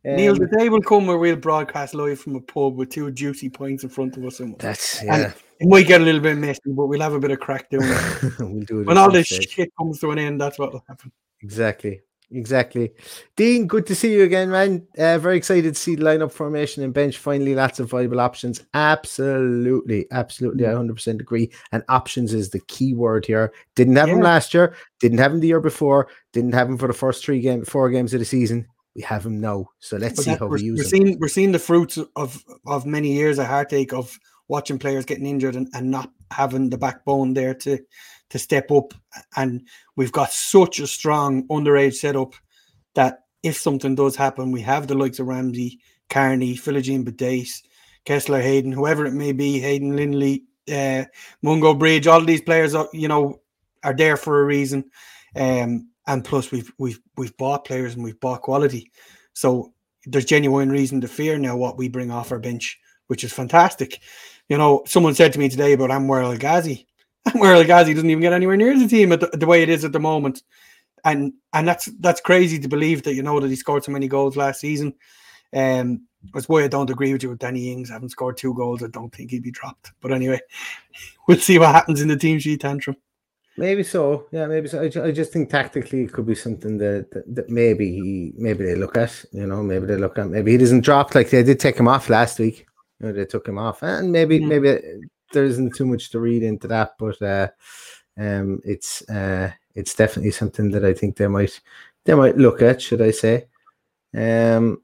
Neil, 0.06 0.34
Um, 0.34 0.38
the 0.40 0.58
day 0.58 0.70
will 0.70 0.82
come 0.82 1.08
where 1.08 1.18
we'll 1.18 1.36
broadcast 1.36 1.96
live 1.96 2.20
from 2.20 2.36
a 2.36 2.42
pub 2.42 2.76
with 2.76 2.92
two 2.92 3.10
juicy 3.12 3.50
points 3.50 3.84
in 3.84 3.90
front 3.90 4.16
of 4.18 4.26
us. 4.26 4.40
And 4.40 4.58
that's 4.60 5.02
and 5.02 5.10
yeah. 5.10 5.34
it 5.60 5.68
might 5.68 5.88
get 5.88 6.02
a 6.02 6.04
little 6.04 6.22
bit 6.22 6.38
messy, 6.38 6.62
but 6.68 6.86
we'll 6.86 7.02
have 7.02 7.14
a 7.14 7.20
bit 7.20 7.32
of 7.32 7.40
crack 7.40 7.70
doing 7.70 7.88
it. 7.88 8.34
we'll 8.40 8.62
do 8.62 8.82
it 8.82 8.88
when 8.88 8.98
all 8.98 9.12
this 9.12 9.30
stage. 9.30 9.50
shit 9.50 9.72
comes 9.78 10.00
to 10.00 10.12
an 10.12 10.20
end, 10.20 10.40
that's 10.40 10.60
what 10.60 10.74
will 10.74 10.84
happen. 10.88 11.12
Exactly. 11.42 12.02
Exactly. 12.32 12.92
Dean, 13.36 13.68
good 13.68 13.86
to 13.86 13.96
see 13.96 14.14
you 14.14 14.24
again, 14.24 14.50
man. 14.50 14.86
Uh, 14.98 15.18
very 15.20 15.38
excited 15.38 15.76
to 15.76 15.80
see 15.80 15.96
the 15.96 16.04
lineup 16.04 16.32
formation 16.32 16.84
and 16.84 16.94
bench. 16.94 17.18
Finally, 17.18 17.54
lots 17.54 17.80
of 17.80 17.90
viable 17.90 18.20
options. 18.20 18.64
Absolutely. 18.74 20.08
Absolutely. 20.12 20.66
I 20.66 20.72
100% 20.72 21.20
agree. 21.20 21.52
And 21.72 21.84
options 21.88 22.34
is 22.34 22.50
the 22.50 22.62
key 22.62 22.94
word 22.94 23.26
here. 23.26 23.54
Didn't 23.76 23.96
have 23.96 24.10
Yeah. 24.10 24.16
last 24.16 24.54
year. 24.54 24.76
Didn't 25.00 25.20
have 25.20 25.34
him 25.34 25.40
the 25.40 25.48
year 25.48 25.62
before. 25.62 26.08
Didn't 26.34 26.54
have 26.54 26.68
him 26.68 26.78
for 26.78 26.88
the 26.88 26.94
first 26.94 27.24
three 27.24 27.42
games, 27.42 27.70
four 27.70 27.90
games 27.90 28.14
of 28.14 28.20
the 28.20 28.26
season. 28.26 28.68
We 28.96 29.02
have 29.02 29.26
him 29.26 29.42
now. 29.42 29.70
So 29.80 29.98
let's 29.98 30.16
But 30.16 30.26
see 30.26 30.32
how 30.32 30.48
we're, 30.48 30.58
use 30.58 30.78
we're 30.80 30.84
him. 30.84 30.90
seeing 30.90 31.20
we're 31.20 31.28
seeing 31.28 31.52
the 31.52 31.60
fruits 31.60 31.98
of 32.16 32.44
of 32.66 32.86
many 32.86 33.14
years 33.14 33.40
of 33.40 33.48
heartache 33.48 33.94
of 33.94 34.18
watching 34.48 34.80
players 34.80 35.06
getting 35.06 35.26
injured 35.26 35.56
and, 35.56 35.68
and 35.74 35.92
not 35.92 36.12
having 36.32 36.70
the 36.70 36.78
backbone 36.78 37.34
there 37.34 37.54
to 37.54 37.80
to 38.30 38.40
step 38.40 38.72
up. 38.72 38.94
And 39.36 39.68
we've 39.96 40.12
got 40.12 40.32
such 40.32 40.80
a 40.80 40.88
strong 40.88 41.48
underage 41.48 41.96
setup 41.96 42.34
that 42.96 43.20
if 43.44 43.58
something 43.58 43.96
does 43.96 44.16
happen, 44.16 44.52
we 44.52 44.62
have 44.62 44.88
the 44.88 44.96
likes 44.96 45.20
of 45.20 45.28
Ramsey, 45.28 45.80
Carney, 46.10 46.56
Philogene 46.56 47.04
Bidace, 47.04 47.62
Kesler, 48.06 48.42
Hayden, 48.42 48.72
whoever 48.72 49.06
it 49.06 49.14
may 49.14 49.34
be, 49.34 49.60
Hayden 49.60 49.96
Lindley, 49.96 50.46
uh, 50.72 51.06
Mungo 51.44 51.74
Bridge, 51.74 52.08
all 52.08 52.22
these 52.22 52.42
players, 52.42 52.74
are, 52.74 52.90
you 52.94 53.08
know, 53.08 53.42
are 53.84 53.94
there 53.94 54.18
for 54.18 54.42
a 54.42 54.46
reason. 54.46 54.86
Um, 55.36 55.90
and 56.08 56.24
plus, 56.24 56.52
we've 56.52 56.72
we've 56.78 57.00
we've 57.18 57.36
bought 57.38 57.66
players 57.66 57.96
and 57.96 58.04
we've 58.04 58.20
bought 58.20 58.42
quality, 58.42 58.92
so 59.34 59.74
there's 60.06 60.26
genuine 60.26 60.70
reason 60.70 61.02
to 61.02 61.08
fear 61.08 61.38
now 61.38 61.58
what 61.58 61.78
we 61.78 61.90
bring 61.90 62.12
off 62.12 62.32
our 62.32 62.40
bench, 62.40 62.80
which 63.08 63.24
is 63.24 63.34
fantastic. 63.34 64.00
You 64.50 64.58
know, 64.58 64.84
someone 64.86 65.16
said 65.16 65.34
to 65.34 65.40
me 65.40 65.50
today 65.50 65.74
about 65.74 65.90
Anwar 65.90 66.24
El 66.24 66.38
Ghazi. 66.38 66.88
Anwar 67.28 67.56
El 67.56 67.64
Ghazi 67.64 67.94
doesn't 67.94 68.10
even 68.10 68.22
get 68.22 68.34
anywhere 68.34 68.58
near 68.58 68.78
the 68.78 68.88
team 68.88 69.12
at 69.12 69.20
the, 69.20 69.28
the 69.36 69.48
way 69.48 69.64
it 69.64 69.70
is 69.70 69.84
at 69.84 69.92
the 69.92 70.00
moment, 70.00 70.44
and 71.04 71.34
and 71.54 71.68
that's 71.68 71.86
that's 72.00 72.22
crazy 72.22 72.60
to 72.60 72.68
believe 72.68 73.04
that 73.04 73.16
you 73.16 73.24
know 73.24 73.40
that 73.40 73.50
he 73.50 73.56
scored 73.56 73.84
so 73.84 73.92
many 73.92 74.08
goals 74.08 74.38
last 74.38 74.60
season. 74.60 74.94
Um, 75.54 76.08
that's 76.34 76.50
why 76.50 76.64
I 76.64 76.68
don't 76.68 76.90
agree 76.90 77.14
with 77.14 77.24
you 77.24 77.30
with 77.30 77.40
Danny 77.40 77.72
Ings 77.72 77.90
having 77.90 78.10
scored 78.10 78.38
two 78.38 78.54
goals. 78.54 78.84
I 78.84 78.88
don't 78.88 79.14
think 79.14 79.32
he'd 79.32 79.44
be 79.44 79.52
dropped. 79.52 79.92
But 80.02 80.12
anyway, 80.12 80.42
we'll 81.28 81.38
see 81.38 81.60
what 81.60 81.74
happens 81.74 82.02
in 82.02 82.08
the 82.08 82.18
team 82.18 82.40
sheet 82.40 82.62
tantrum. 82.62 82.98
Maybe 83.58 83.84
so. 83.84 84.28
Yeah, 84.32 84.48
maybe 84.48 84.68
so. 84.68 84.82
I, 84.82 85.08
I 85.08 85.12
just 85.12 85.32
think 85.32 85.50
tactically 85.50 86.04
it 86.04 86.12
could 86.12 86.26
be 86.26 86.36
something 86.36 86.78
that, 86.80 87.10
that, 87.12 87.36
that 87.36 87.50
maybe 87.50 87.90
he 87.92 88.34
maybe 88.36 88.66
they 88.66 88.76
look 88.76 88.98
at. 88.98 89.24
You 89.32 89.48
know, 89.48 89.64
maybe 89.64 89.86
they 89.86 89.96
look 89.96 90.18
at. 90.18 90.28
Maybe 90.30 90.52
he 90.52 90.58
doesn't 90.58 90.82
drop 90.82 91.16
like 91.16 91.30
they 91.30 91.44
did 91.44 91.60
take 91.60 91.78
him 91.78 91.88
off 91.88 92.10
last 92.10 92.40
week. 92.40 92.66
You 93.00 93.08
know, 93.08 93.14
they 93.14 93.26
took 93.26 93.48
him 93.48 93.58
off, 93.58 93.82
and 93.82 94.12
maybe 94.12 94.38
Yeah. 94.38 94.48
maybe 94.48 94.80
there 95.32 95.46
isn't 95.46 95.76
too 95.76 95.86
much 95.86 96.12
to 96.12 96.20
read 96.20 96.44
into 96.44 96.68
that. 96.68 96.94
But 97.00 97.22
uh, 97.22 97.48
um, 98.18 98.60
it's 98.66 99.08
uh, 99.10 99.52
it's 99.74 99.96
definitely 99.96 100.32
something 100.32 100.70
that 100.72 100.84
I 100.84 100.94
think 100.94 101.16
they 101.16 101.28
might 101.28 101.60
they 102.04 102.14
might 102.14 102.38
look 102.38 102.62
at. 102.62 102.82
Should 102.82 103.02
I 103.02 103.12
say? 103.12 103.48
Um, 104.14 104.82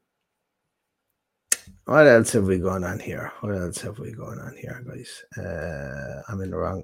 what 1.84 2.06
else 2.06 2.32
have 2.32 2.44
we 2.44 2.58
going 2.58 2.84
on 2.84 3.00
here? 3.00 3.32
What 3.40 3.54
else 3.54 3.82
have 3.82 3.98
we 3.98 4.12
going 4.12 4.38
on 4.38 4.56
here, 4.56 4.82
guys? 4.86 5.24
Uh, 5.36 6.22
I'm 6.28 6.40
in 6.40 6.50
the 6.50 6.56
wrong 6.56 6.82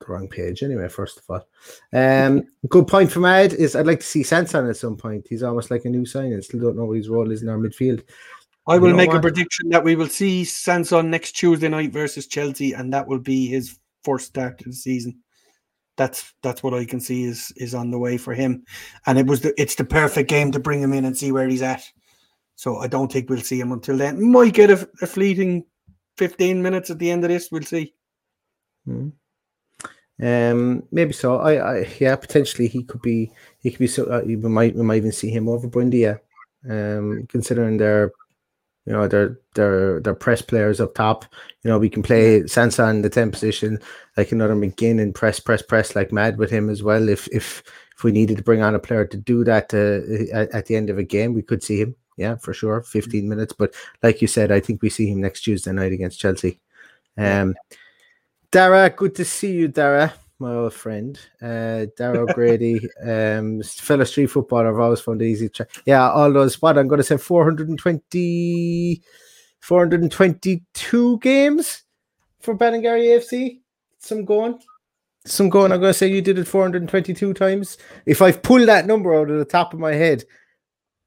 the 0.00 0.06
wrong 0.12 0.28
page 0.28 0.62
anyway, 0.62 0.88
first 0.88 1.18
of 1.18 1.24
all. 1.28 1.48
Um, 1.92 2.44
good 2.68 2.86
point 2.86 3.12
from 3.12 3.24
Ed 3.24 3.52
is 3.52 3.76
I'd 3.76 3.86
like 3.86 4.00
to 4.00 4.06
see 4.06 4.22
Sanson 4.22 4.68
at 4.68 4.76
some 4.76 4.96
point. 4.96 5.26
He's 5.28 5.42
almost 5.42 5.70
like 5.70 5.84
a 5.84 5.90
new 5.90 6.04
signing. 6.04 6.40
Still 6.42 6.60
don't 6.60 6.76
know 6.76 6.86
what 6.86 6.96
his 6.96 7.08
role 7.08 7.30
is 7.30 7.42
in 7.42 7.48
our 7.48 7.58
midfield. 7.58 8.02
I 8.66 8.74
You 8.74 8.80
will 8.80 8.90
know 8.90 8.96
make 8.96 9.12
a 9.12 9.20
prediction 9.20 9.68
that 9.70 9.84
we 9.84 9.96
will 9.96 10.08
see 10.08 10.44
Sanson 10.44 11.10
next 11.10 11.32
Tuesday 11.32 11.68
night 11.68 11.92
versus 11.92 12.26
Chelsea, 12.26 12.72
and 12.72 12.92
that 12.92 13.06
will 13.06 13.18
be 13.18 13.46
his 13.46 13.78
first 14.04 14.26
start 14.26 14.58
to 14.58 14.68
the 14.68 14.74
season. 14.74 15.20
That's 15.96 16.32
that's 16.42 16.62
what 16.62 16.74
I 16.74 16.84
can 16.84 17.00
see 17.00 17.24
is 17.24 17.52
is 17.56 17.74
on 17.74 17.90
the 17.90 17.98
way 17.98 18.16
for 18.16 18.32
him, 18.32 18.64
and 19.06 19.18
it 19.18 19.26
was 19.26 19.42
the, 19.42 19.60
it's 19.60 19.74
the 19.74 19.84
perfect 19.84 20.30
game 20.30 20.50
to 20.52 20.60
bring 20.60 20.80
him 20.80 20.92
in 20.92 21.04
and 21.04 21.16
see 21.16 21.32
where 21.32 21.48
he's 21.48 21.62
at. 21.62 21.82
So 22.54 22.78
I 22.78 22.86
don't 22.86 23.10
think 23.10 23.28
we'll 23.28 23.40
see 23.40 23.60
him 23.60 23.72
until 23.72 23.96
then. 23.96 24.30
Might 24.30 24.54
get 24.54 24.70
a, 24.70 24.88
a 25.02 25.06
fleeting 25.06 25.64
fifteen 26.16 26.62
minutes 26.62 26.90
at 26.90 26.98
the 26.98 27.10
end 27.10 27.24
of 27.24 27.30
this. 27.30 27.50
We'll 27.50 27.62
see. 27.62 27.94
Hmm. 28.86 29.08
Um, 30.22 30.82
maybe 30.90 31.12
so. 31.12 31.38
I, 31.38 31.54
I, 31.54 31.88
yeah, 31.98 32.16
potentially 32.16 32.68
he 32.68 32.82
could 32.82 33.02
be. 33.02 33.30
He 33.60 33.70
could 33.70 33.78
be 33.78 33.86
so. 33.86 34.04
Uh, 34.04 34.22
we 34.24 34.36
might, 34.36 34.74
we 34.74 34.82
might 34.82 34.96
even 34.96 35.12
see 35.12 35.30
him 35.30 35.48
over 35.48 35.68
Buendia. 35.68 36.20
Um, 36.68 37.26
considering 37.30 37.78
their, 37.78 38.12
you 38.84 38.92
know, 38.92 39.08
their 39.08 39.38
their 39.54 39.98
their 40.00 40.14
press 40.14 40.42
players 40.42 40.78
up 40.78 40.94
top. 40.94 41.24
You 41.64 41.70
know, 41.70 41.78
we 41.78 41.88
can 41.88 42.02
play 42.02 42.46
Sanson 42.46 42.96
in 42.96 43.02
the 43.02 43.08
ten 43.08 43.30
position, 43.30 43.78
like 44.18 44.30
another 44.30 44.54
McGinn, 44.54 45.00
and 45.00 45.14
press, 45.14 45.40
press, 45.40 45.62
press 45.62 45.96
like 45.96 46.12
mad 46.12 46.36
with 46.36 46.50
him 46.50 46.68
as 46.68 46.82
well. 46.82 47.08
If 47.08 47.28
if 47.28 47.62
if 47.96 48.04
we 48.04 48.12
needed 48.12 48.36
to 48.36 48.42
bring 48.42 48.60
on 48.60 48.74
a 48.74 48.78
player 48.78 49.06
to 49.06 49.16
do 49.16 49.42
that 49.44 49.72
uh, 49.72 50.36
at, 50.36 50.50
at 50.50 50.66
the 50.66 50.76
end 50.76 50.90
of 50.90 50.98
a 50.98 51.02
game, 51.02 51.32
we 51.32 51.40
could 51.40 51.62
see 51.62 51.80
him. 51.80 51.96
Yeah, 52.18 52.36
for 52.36 52.52
sure, 52.52 52.82
fifteen 52.82 53.26
minutes. 53.26 53.54
But 53.54 53.74
like 54.02 54.20
you 54.20 54.28
said, 54.28 54.52
I 54.52 54.60
think 54.60 54.82
we 54.82 54.90
see 54.90 55.06
him 55.10 55.22
next 55.22 55.40
Tuesday 55.40 55.72
night 55.72 55.92
against 55.92 56.20
Chelsea. 56.20 56.60
Um. 57.16 57.54
Dara, 58.52 58.90
good 58.90 59.14
to 59.14 59.24
see 59.24 59.52
you, 59.52 59.68
Dara. 59.68 60.12
my 60.40 60.52
old 60.52 60.74
friend, 60.74 61.18
uh, 61.40 61.86
Dara 61.96 62.26
Grady, 62.34 62.80
um, 63.06 63.62
fellow 63.62 64.02
street 64.04 64.26
footballer. 64.26 64.72
I've 64.72 64.80
always 64.80 65.00
found 65.00 65.22
easy 65.22 65.48
to 65.48 65.52
check. 65.52 65.70
Yeah, 65.86 66.10
all 66.10 66.32
those. 66.32 66.60
What 66.60 66.76
I'm 66.76 66.88
going 66.88 66.98
to 66.98 67.04
say 67.04 67.16
420, 67.16 69.02
422 69.60 71.18
games 71.20 71.84
for 72.40 72.56
Ballingarry 72.56 73.08
AFC. 73.08 73.60
Some 73.98 74.24
going, 74.24 74.58
some 75.24 75.48
going. 75.48 75.70
I'm 75.70 75.80
going 75.80 75.92
to 75.92 75.98
say 75.98 76.08
you 76.08 76.22
did 76.22 76.38
it 76.38 76.48
422 76.48 77.34
times. 77.34 77.78
If 78.04 78.20
I've 78.20 78.42
pulled 78.42 78.68
that 78.68 78.86
number 78.86 79.14
out 79.14 79.30
of 79.30 79.38
the 79.38 79.44
top 79.44 79.74
of 79.74 79.78
my 79.78 79.92
head, 79.92 80.24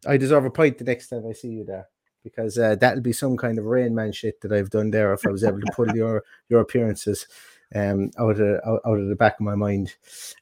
I 0.08 0.16
deserve 0.16 0.46
a 0.46 0.50
point 0.50 0.78
the 0.78 0.86
next 0.86 1.10
time 1.10 1.26
I 1.28 1.34
see 1.34 1.50
you 1.50 1.66
there 1.66 1.88
because 2.24 2.58
uh, 2.58 2.76
that'll 2.76 3.02
be 3.02 3.14
some 3.14 3.38
kind 3.38 3.58
of 3.58 3.66
rain 3.66 3.94
man 3.94 4.12
shit 4.12 4.40
that 4.42 4.54
I've 4.54 4.70
done 4.70 4.92
there 4.92 5.14
if 5.14 5.26
I 5.26 5.32
was 5.32 5.44
able 5.44 5.60
to 5.60 5.72
pull 5.76 5.96
your 5.96 6.24
your 6.50 6.62
appearances 6.62 7.28
um 7.76 8.12
out 8.20 8.40
of 8.40 8.60
out, 8.66 8.82
out 8.86 9.00
of 9.00 9.08
the 9.08 9.16
back 9.16 9.40
of 9.40 9.42
my 9.42 9.56
mind. 9.56 9.96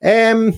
Um 0.04 0.54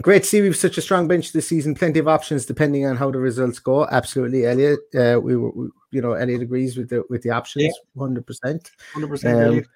great 0.00 0.22
to 0.22 0.28
see 0.28 0.40
we've 0.40 0.56
such 0.56 0.78
a 0.78 0.82
strong 0.82 1.08
bench 1.08 1.32
this 1.32 1.48
season, 1.48 1.74
plenty 1.74 1.98
of 1.98 2.08
options 2.08 2.46
depending 2.46 2.86
on 2.86 2.96
how 2.96 3.10
the 3.10 3.18
results 3.18 3.58
go. 3.58 3.86
Absolutely, 3.86 4.46
Elliot. 4.46 4.80
Uh, 4.94 5.18
we 5.20 5.36
were 5.36 5.50
we, 5.50 5.68
you 5.90 6.02
know 6.02 6.12
Elliot 6.12 6.42
agrees 6.42 6.76
with 6.76 6.90
the 6.90 7.04
with 7.08 7.22
the 7.22 7.30
options, 7.30 7.74
hundred 7.98 8.26
percent. 8.26 8.70
Hundred 8.92 9.08
percent. 9.08 9.66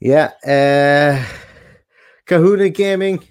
Yeah. 0.00 0.32
Uh 0.46 1.24
Kahuna 2.24 2.68
Gaming, 2.68 3.22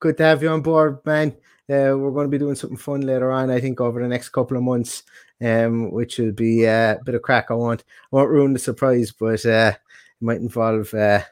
good 0.00 0.16
to 0.16 0.24
have 0.24 0.42
you 0.42 0.48
on 0.48 0.60
board, 0.60 0.98
man. 1.06 1.36
Uh, 1.68 1.94
we're 1.96 2.10
going 2.10 2.26
to 2.26 2.30
be 2.30 2.38
doing 2.38 2.56
something 2.56 2.76
fun 2.76 3.02
later 3.02 3.30
on, 3.30 3.48
I 3.48 3.60
think, 3.60 3.80
over 3.80 4.02
the 4.02 4.08
next 4.08 4.30
couple 4.30 4.56
of 4.56 4.62
months, 4.64 5.04
um, 5.40 5.90
which 5.90 6.18
will 6.18 6.32
be 6.32 6.66
uh, 6.66 6.96
a 6.96 7.04
bit 7.04 7.14
of 7.14 7.22
crack. 7.22 7.46
I 7.50 7.54
won't, 7.54 7.84
I 8.12 8.16
won't 8.16 8.30
ruin 8.30 8.52
the 8.52 8.58
surprise, 8.58 9.12
but 9.12 9.44
uh, 9.46 9.72
it 9.74 10.24
might 10.24 10.40
involve 10.40 10.92
uh, 10.94 11.22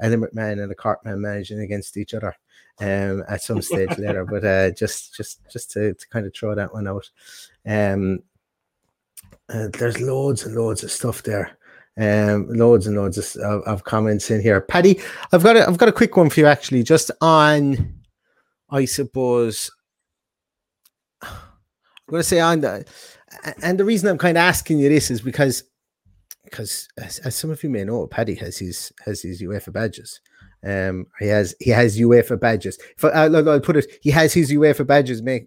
a 0.00 0.08
Limerick 0.08 0.34
man 0.34 0.58
and 0.58 0.70
a 0.70 0.74
cartman 0.74 1.20
managing 1.20 1.60
against 1.60 1.96
each 1.96 2.14
other 2.14 2.34
um, 2.80 3.24
at 3.28 3.42
some 3.42 3.62
stage 3.62 3.90
later. 3.98 4.24
But 4.24 4.44
uh, 4.44 4.70
just, 4.70 5.14
just, 5.14 5.40
just 5.50 5.70
to, 5.72 5.94
to 5.94 6.08
kind 6.08 6.26
of 6.26 6.34
throw 6.34 6.54
that 6.54 6.72
one 6.72 6.86
out. 6.86 7.10
Um, 7.66 8.22
uh, 9.48 9.68
there's 9.78 10.00
loads 10.00 10.44
and 10.44 10.54
loads 10.54 10.82
of 10.82 10.90
stuff 10.90 11.22
there. 11.22 11.56
Um, 11.98 12.48
loads 12.48 12.86
and 12.86 12.96
loads 12.96 13.16
of, 13.16 13.42
of, 13.42 13.62
of 13.62 13.84
comments 13.84 14.30
in 14.30 14.42
here. 14.42 14.60
Paddy, 14.60 15.00
I've 15.32 15.42
got 15.42 15.56
a, 15.56 15.66
I've 15.66 15.78
got 15.78 15.88
a 15.88 15.92
quick 15.92 16.16
one 16.16 16.28
for 16.28 16.40
you 16.40 16.46
actually, 16.46 16.82
just 16.82 17.10
on, 17.22 17.94
I 18.68 18.84
suppose, 18.84 19.70
I'm 21.22 21.30
going 22.10 22.20
to 22.20 22.24
say 22.24 22.40
on 22.40 22.60
the, 22.60 22.84
and 23.62 23.78
the 23.78 23.84
reason 23.84 24.08
I'm 24.08 24.18
kind 24.18 24.36
of 24.36 24.42
asking 24.42 24.78
you 24.78 24.88
this 24.88 25.10
is 25.10 25.20
because, 25.20 25.64
because 26.44 26.88
as, 26.98 27.18
as 27.20 27.34
some 27.34 27.50
of 27.50 27.62
you 27.62 27.70
may 27.70 27.84
know, 27.84 28.06
Paddy 28.06 28.34
has 28.36 28.58
his 28.58 28.92
has 29.04 29.22
his 29.22 29.42
UEFA 29.42 29.72
badges. 29.72 30.20
Um, 30.64 31.06
he 31.20 31.26
has 31.26 31.54
he 31.60 31.70
has 31.70 31.98
UEFA 31.98 32.40
badges. 32.40 32.78
If 32.96 33.04
I, 33.04 33.10
I'll, 33.10 33.48
I'll 33.48 33.60
put 33.60 33.76
it, 33.76 33.86
he 34.02 34.10
has 34.10 34.32
his 34.32 34.50
UEFA 34.50 34.86
badges. 34.86 35.22
Make 35.22 35.46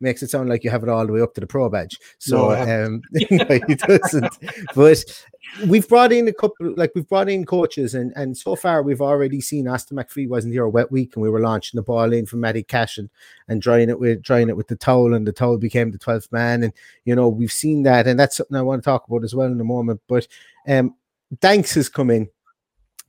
makes 0.00 0.22
it 0.22 0.30
sound 0.30 0.48
like 0.48 0.64
you 0.64 0.70
have 0.70 0.82
it 0.82 0.88
all 0.88 1.06
the 1.06 1.12
way 1.12 1.20
up 1.20 1.34
to 1.34 1.40
the 1.40 1.46
pro 1.46 1.68
badge. 1.68 1.98
So 2.18 2.50
No, 2.50 2.86
um, 2.86 3.02
no, 3.30 3.60
he 3.66 3.74
doesn't. 3.74 4.38
But 4.74 5.26
we've 5.66 5.88
brought 5.88 6.12
in 6.12 6.28
a 6.28 6.32
couple, 6.32 6.74
like 6.76 6.92
we've 6.94 7.08
brought 7.08 7.28
in 7.28 7.44
coaches, 7.44 7.94
and 7.94 8.12
and 8.16 8.36
so 8.36 8.54
far 8.54 8.82
we've 8.82 9.00
already 9.00 9.40
seen 9.40 9.66
Austin 9.66 9.96
McPhee 9.96 10.28
wasn't 10.28 10.52
here 10.52 10.64
a 10.64 10.70
wet 10.70 10.92
week, 10.92 11.16
and 11.16 11.22
we 11.22 11.30
were 11.30 11.40
launching 11.40 11.78
the 11.78 11.82
ball 11.82 12.12
in 12.12 12.26
from 12.26 12.40
Matty 12.40 12.62
Cash 12.62 12.98
and 12.98 13.10
and 13.48 13.60
drying 13.60 13.88
it 13.88 13.98
with 13.98 14.22
drying 14.22 14.48
it 14.48 14.56
with 14.56 14.68
the 14.68 14.76
towel, 14.76 15.14
and 15.14 15.26
the 15.26 15.32
towel 15.32 15.58
became 15.58 15.90
the 15.90 15.98
twelfth 15.98 16.30
man, 16.30 16.62
and 16.62 16.72
you 17.04 17.14
know 17.14 17.28
we've 17.28 17.52
seen 17.52 17.82
that, 17.84 18.06
and 18.06 18.18
that's 18.18 18.36
something 18.36 18.56
I 18.56 18.62
want 18.62 18.82
to 18.82 18.88
talk 18.88 19.06
about 19.08 19.24
as 19.24 19.34
well 19.34 19.50
in 19.50 19.60
a 19.60 19.64
moment. 19.64 20.00
But 20.06 20.28
um, 20.68 20.94
Danks 21.40 21.74
has 21.74 21.88
come 21.88 22.10
in. 22.10 22.28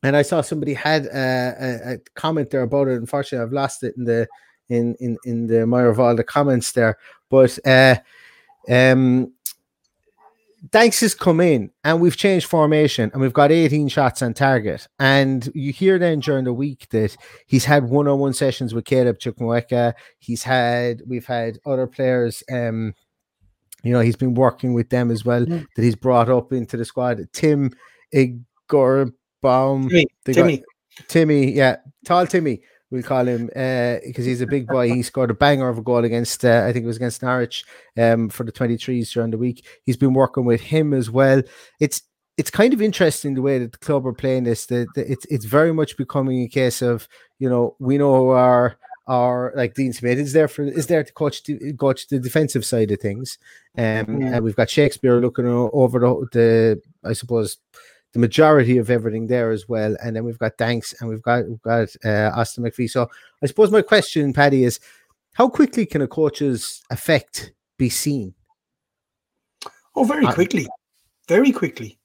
And 0.03 0.15
I 0.15 0.23
saw 0.23 0.41
somebody 0.41 0.73
had 0.73 1.05
a, 1.05 1.55
a, 1.59 1.93
a 1.93 1.97
comment 2.15 2.49
there 2.49 2.63
about 2.63 2.87
it. 2.87 2.99
Unfortunately, 2.99 3.45
I've 3.45 3.53
lost 3.53 3.83
it 3.83 3.95
in 3.97 4.05
the 4.05 4.27
in 4.69 4.95
in 4.99 5.17
in 5.25 5.47
the 5.47 5.65
mire 5.67 5.89
of 5.89 5.99
all 5.99 6.15
the 6.15 6.23
comments 6.23 6.71
there. 6.71 6.97
But 7.29 7.59
uh, 7.65 7.95
um, 8.69 9.33
Danks 10.69 10.99
has 10.99 11.15
come 11.15 11.39
in 11.39 11.71
and 11.83 11.99
we've 11.99 12.15
changed 12.15 12.45
formation 12.45 13.09
and 13.13 13.21
we've 13.21 13.33
got 13.33 13.51
18 13.51 13.87
shots 13.87 14.21
on 14.21 14.33
target. 14.33 14.87
And 14.99 15.49
you 15.55 15.73
hear 15.73 15.97
then 15.97 16.19
during 16.19 16.45
the 16.45 16.53
week 16.53 16.87
that 16.89 17.17
he's 17.47 17.65
had 17.65 17.89
one-on-one 17.89 18.33
sessions 18.33 18.73
with 18.73 18.85
Caleb 18.85 19.17
Chukwuemeka. 19.17 19.93
He's 20.19 20.43
had 20.43 21.01
we've 21.07 21.25
had 21.25 21.57
other 21.65 21.87
players. 21.87 22.43
Um, 22.51 22.93
you 23.83 23.91
know, 23.91 24.01
he's 24.01 24.15
been 24.15 24.35
working 24.35 24.73
with 24.73 24.89
them 24.89 25.09
as 25.09 25.25
well. 25.25 25.45
Mm. 25.45 25.65
That 25.75 25.81
he's 25.81 25.95
brought 25.95 26.29
up 26.29 26.53
into 26.53 26.77
the 26.77 26.85
squad. 26.85 27.27
Tim 27.33 27.71
Iroegbunam, 29.43 29.89
Timmy, 29.89 30.05
the 30.25 30.33
guy- 30.33 30.41
Timmy. 30.41 30.63
Timmy, 31.07 31.51
yeah, 31.53 31.77
tall 32.05 32.27
Timmy, 32.27 32.61
we'll 32.89 33.01
call 33.03 33.25
him, 33.25 33.47
because 33.47 34.25
he's 34.25 34.41
a 34.41 34.47
big 34.47 34.67
boy. 34.67 34.89
He 34.93 35.01
scored 35.03 35.31
a 35.31 35.33
banger 35.33 35.69
of 35.69 35.77
a 35.77 35.81
goal 35.81 36.03
against, 36.03 36.43
uh, 36.45 36.65
I 36.67 36.73
think 36.73 36.83
it 36.83 36.87
was 36.87 36.97
against 36.97 37.21
Norwich, 37.23 37.63
um, 37.97 38.29
for 38.29 38.43
the 38.43 38.51
23s 38.51 39.11
during 39.13 39.31
the 39.31 39.37
week. 39.37 39.65
He's 39.83 39.97
been 39.97 40.13
working 40.13 40.45
with 40.45 40.61
him 40.61 40.93
as 40.93 41.09
well. 41.09 41.41
It's 41.79 42.03
it's 42.37 42.49
kind 42.49 42.73
of 42.73 42.81
interesting 42.81 43.33
the 43.35 43.41
way 43.41 43.59
that 43.59 43.73
the 43.73 43.77
club 43.77 44.05
are 44.07 44.13
playing 44.13 44.45
this. 44.45 44.65
That 44.67 44.87
it's 44.95 45.25
it's 45.29 45.45
very 45.45 45.73
much 45.73 45.97
becoming 45.97 46.41
a 46.43 46.47
case 46.47 46.81
of 46.81 47.07
you 47.39 47.49
know 47.49 47.75
we 47.79 47.97
know 47.97 48.29
our 48.31 48.77
our 49.07 49.51
like 49.55 49.73
Dean 49.73 49.91
Smith 49.93 50.17
is 50.17 50.33
there 50.33 50.47
for 50.47 50.63
is 50.63 50.87
there 50.87 51.03
to 51.03 51.13
coach 51.13 51.43
the, 51.43 51.73
coach 51.73 52.07
the 52.07 52.19
defensive 52.19 52.65
side 52.65 52.89
of 52.91 52.99
things. 52.99 53.37
Um, 53.77 53.83
Yeah. 54.21 54.35
and 54.35 54.43
we've 54.43 54.55
got 54.55 54.69
Shakespeare 54.69 55.19
looking 55.19 55.45
over 55.45 55.99
the, 55.99 56.27
the 56.31 56.81
I 57.07 57.13
suppose 57.13 57.57
the 58.13 58.19
majority 58.19 58.77
of 58.77 58.89
everything 58.89 59.27
there 59.27 59.51
as 59.51 59.69
well. 59.69 59.95
And 60.03 60.15
then 60.15 60.23
we've 60.23 60.39
got 60.39 60.57
Danks 60.57 60.93
and 60.99 61.09
we've 61.09 61.21
got 61.21 61.47
we've 61.47 61.61
got 61.61 61.89
uh, 62.03 62.31
Austin 62.35 62.63
McPhee. 62.63 62.89
So 62.89 63.09
I 63.41 63.45
suppose 63.45 63.71
my 63.71 63.81
question, 63.81 64.33
Paddy, 64.33 64.63
is 64.63 64.79
how 65.33 65.47
quickly 65.47 65.85
can 65.85 66.01
a 66.01 66.07
coach's 66.07 66.81
effect 66.89 67.53
be 67.77 67.89
seen? 67.89 68.33
Oh, 69.95 70.03
very 70.03 70.25
Uh, 70.25 70.33
quickly, 70.33 70.67
very 71.27 71.51
quickly. 71.51 71.97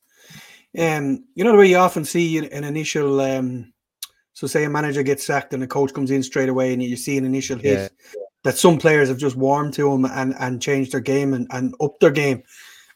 Um, 0.79 1.25
you 1.35 1.45
know 1.45 1.53
the 1.53 1.59
way 1.59 1.69
you 1.69 1.77
often 1.77 2.05
see 2.05 2.39
an, 2.39 2.65
initial. 2.65 3.21
Um, 3.21 3.73
so, 4.35 4.47
say 4.47 4.65
a 4.65 4.69
manager 4.71 5.03
gets 5.03 5.25
sacked 5.25 5.55
and 5.55 5.63
a 5.63 5.67
coach 5.67 5.95
comes 5.95 6.11
in 6.11 6.23
straight 6.23 6.51
away, 6.51 6.73
and 6.73 6.83
you 6.83 6.97
see 6.97 7.17
an 7.17 7.25
initial 7.25 7.59
hit 7.59 7.93
that 8.45 8.59
some 8.59 8.79
players 8.79 9.09
have 9.09 9.19
just 9.19 9.37
warmed 9.37 9.73
to 9.75 9.91
him 9.91 10.05
and 10.05 10.35
and 10.39 10.61
changed 10.61 10.93
their 10.93 11.01
game 11.01 11.33
and 11.33 11.47
and 11.51 11.75
upped 11.81 12.01
their 12.01 12.11
game, 12.11 12.43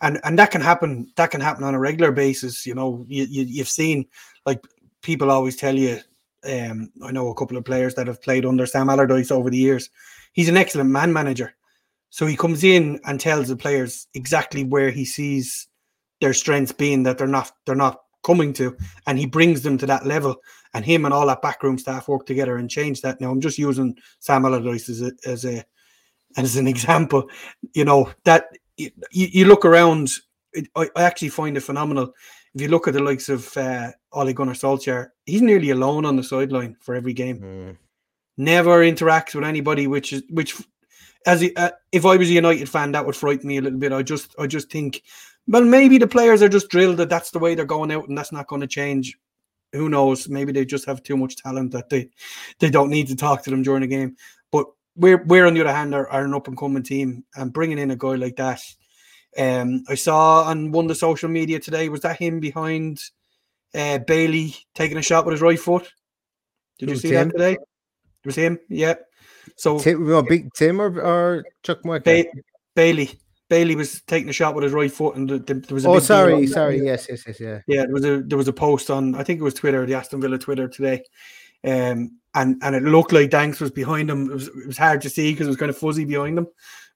and 0.02 0.20
and 0.24 0.38
that 0.38 0.50
can 0.50 0.60
happen. 0.60 1.12
That 1.16 1.30
can 1.30 1.40
happen 1.40 1.64
on 1.64 1.74
a 1.74 1.78
regular 1.78 2.12
basis. 2.12 2.66
You 2.66 2.74
know, 2.74 3.04
you, 3.08 3.24
you 3.24 3.44
you've 3.44 3.68
seen 3.68 4.06
like 4.46 4.64
people 5.02 5.30
always 5.30 5.56
tell 5.56 5.76
you. 5.76 6.00
Um, 6.42 6.90
I 7.04 7.12
know 7.12 7.28
a 7.28 7.34
couple 7.34 7.58
of 7.58 7.66
players 7.66 7.94
that 7.96 8.06
have 8.06 8.22
played 8.22 8.46
under 8.46 8.64
Sam 8.64 8.88
Allardyce 8.88 9.30
over 9.30 9.50
the 9.50 9.58
years. 9.58 9.90
He's 10.32 10.48
an 10.48 10.56
excellent 10.56 10.88
man 10.88 11.12
manager. 11.12 11.54
So 12.08 12.26
he 12.26 12.36
comes 12.36 12.64
in 12.64 12.98
and 13.04 13.20
tells 13.20 13.48
the 13.48 13.56
players 13.56 14.06
exactly 14.14 14.64
where 14.64 14.90
he 14.90 15.04
sees 15.04 15.68
their 16.20 16.34
strengths 16.34 16.72
being 16.72 17.02
that 17.04 17.18
they're 17.18 17.26
not 17.26 17.52
they're 17.66 17.74
not 17.74 18.00
coming 18.24 18.52
to, 18.54 18.76
and 19.06 19.18
he 19.18 19.26
brings 19.26 19.62
them 19.62 19.78
to 19.78 19.86
that 19.86 20.06
level. 20.06 20.36
And 20.72 20.84
him 20.84 21.04
and 21.04 21.12
all 21.12 21.26
that 21.26 21.42
backroom 21.42 21.78
staff 21.78 22.06
work 22.06 22.26
together 22.26 22.56
and 22.56 22.70
change 22.70 23.00
that. 23.00 23.20
Now 23.20 23.32
I'm 23.32 23.40
just 23.40 23.58
using 23.58 23.96
Sam 24.20 24.44
Allardyce 24.44 24.88
as 24.88 25.02
a 25.02 25.12
as 25.26 25.44
a 25.44 25.64
as 26.36 26.56
an 26.56 26.66
example. 26.74 27.28
You 27.74 27.84
know 27.84 28.10
that 28.24 28.46
you, 29.11 29.29
you 29.33 29.45
look 29.45 29.64
around. 29.64 30.11
It, 30.53 30.69
I, 30.75 30.88
I 30.97 31.03
actually 31.05 31.29
find 31.29 31.57
it 31.57 31.61
phenomenal. 31.61 32.12
If 32.55 32.61
you 32.61 32.69
look 32.69 32.88
at 32.88 32.95
the 32.95 33.03
likes 33.03 33.29
of 33.29 33.57
uh, 33.57 33.93
Ole 34.12 34.33
Gunnar 34.33 34.55
Solskjaer, 34.55 35.11
he's 35.25 35.43
nearly 35.43 35.71
alone 35.71 36.05
on 36.05 36.16
the 36.16 36.25
sideline 36.25 36.77
for 36.81 36.95
every 36.95 37.12
game 37.12 37.77
never 38.40 38.79
interacts 38.79 39.35
with 39.35 39.45
anybody, 39.45 39.87
which 39.87 40.12
is 40.12 40.23
which. 40.31 40.57
As 41.27 41.43
a, 41.43 41.55
uh, 41.61 41.71
if 41.93 42.07
I 42.07 42.16
was 42.16 42.31
a 42.31 42.33
United 42.33 42.66
fan, 42.66 42.93
that 42.93 43.05
would 43.05 43.14
frighten 43.14 43.47
me 43.47 43.59
a 43.59 43.61
little 43.61 43.79
bit. 43.79 43.93
I 43.93 44.03
just, 44.03 44.35
I 44.38 44.47
just 44.47 44.71
think, 44.73 45.03
well, 45.47 45.62
maybe 45.62 45.99
the 45.99 46.07
players 46.07 46.40
are 46.40 46.49
just 46.49 46.71
drilled 46.71 46.97
that 46.97 47.11
that's 47.11 47.31
the 47.31 47.38
way 47.38 47.55
they're 47.55 47.66
going 47.66 47.93
out, 47.93 48.09
and 48.09 48.16
that's 48.16 48.33
not 48.33 48.47
going 48.47 48.62
to 48.62 48.66
change. 48.66 49.19
Who 49.75 49.90
knows? 49.90 50.31
Maybe 50.31 50.51
they 50.51 50.64
just 50.64 50.87
have 50.87 51.03
too 51.03 51.19
much 51.19 51.37
talent 51.37 51.73
that 51.73 51.90
they, 51.90 52.09
they 52.59 52.71
don't 52.71 52.88
need 52.88 53.07
to 53.09 53.16
talk 53.16 53.43
to 53.43 53.51
them 53.51 53.62
during 53.62 53.83
the 53.83 53.87
game. 53.87 54.16
We're, 55.00 55.24
we're 55.24 55.46
on 55.46 55.54
the 55.54 55.62
other 55.62 55.72
hand 55.72 55.94
are, 55.94 56.08
are 56.08 56.24
an 56.24 56.34
up 56.34 56.46
and 56.46 56.56
coming 56.56 56.82
team, 56.82 57.24
and 57.34 57.52
bringing 57.52 57.78
in 57.78 57.90
a 57.90 57.96
guy 57.96 58.14
like 58.14 58.36
that. 58.36 58.60
Um, 59.36 59.84
I 59.88 59.94
saw 59.94 60.42
on 60.44 60.72
one 60.72 60.84
of 60.84 60.88
the 60.90 60.94
social 60.94 61.28
media 61.28 61.58
today 61.58 61.88
was 61.88 62.00
that 62.02 62.18
him 62.18 62.40
behind 62.40 63.00
uh, 63.74 63.98
Bailey 63.98 64.54
taking 64.74 64.98
a 64.98 65.02
shot 65.02 65.24
with 65.24 65.32
his 65.32 65.42
right 65.42 65.58
foot. 65.58 65.90
Did 66.78 66.90
you 66.90 66.96
see 66.96 67.10
Tim? 67.10 67.28
that 67.28 67.32
today? 67.32 67.52
It 67.52 68.26
was 68.26 68.36
him. 68.36 68.59
Yeah. 68.68 68.94
So 69.57 69.78
Tim, 69.78 70.07
well, 70.07 70.22
big 70.22 70.53
Tim 70.55 70.80
or, 70.80 71.01
or 71.01 71.44
Chukwuemeka? 71.64 72.05
ba- 72.05 72.40
Bailey, 72.74 73.11
Bailey 73.48 73.76
was 73.76 74.03
taking 74.03 74.28
a 74.28 74.32
shot 74.32 74.55
with 74.55 74.64
his 74.64 74.72
right 74.72 74.92
foot, 74.92 75.16
and 75.16 75.28
the, 75.28 75.38
the, 75.38 75.55
there 75.55 75.74
was 75.74 75.84
a 75.84 75.88
Oh, 75.88 75.98
sorry, 75.98 76.46
sorry. 76.46 76.80
Yes, 76.84 77.07
yes, 77.09 77.24
yes, 77.26 77.40
yeah. 77.40 77.61
Yeah, 77.66 77.84
there 77.84 77.92
was 77.92 78.05
a 78.05 78.22
there 78.22 78.38
was 78.38 78.48
a 78.48 78.53
post 78.53 78.90
on 78.90 79.14
I 79.14 79.22
think 79.22 79.40
it 79.40 79.44
was 79.44 79.55
Twitter, 79.55 79.84
the 79.86 79.94
Aston 79.94 80.20
Villa 80.20 80.38
Twitter 80.38 80.68
today, 80.68 81.03
um, 81.64 82.18
and 82.34 82.56
and 82.62 82.74
it 82.74 82.82
looked 82.82 83.12
like 83.12 83.30
Danks 83.30 83.61
was 83.61 83.70
behind 83.70 84.11
him. 84.11 84.30
It 84.30 84.34
was, 84.34 84.48
it 84.48 84.66
was 84.66 84.78
hard 84.78 85.00
to 85.02 85.11
see 85.11 85.32
because 85.32 85.46
it 85.46 85.50
was 85.50 85.56
kind 85.56 85.70
of 85.70 85.78
fuzzy 85.78 86.04
behind 86.04 86.38
him, 86.38 86.46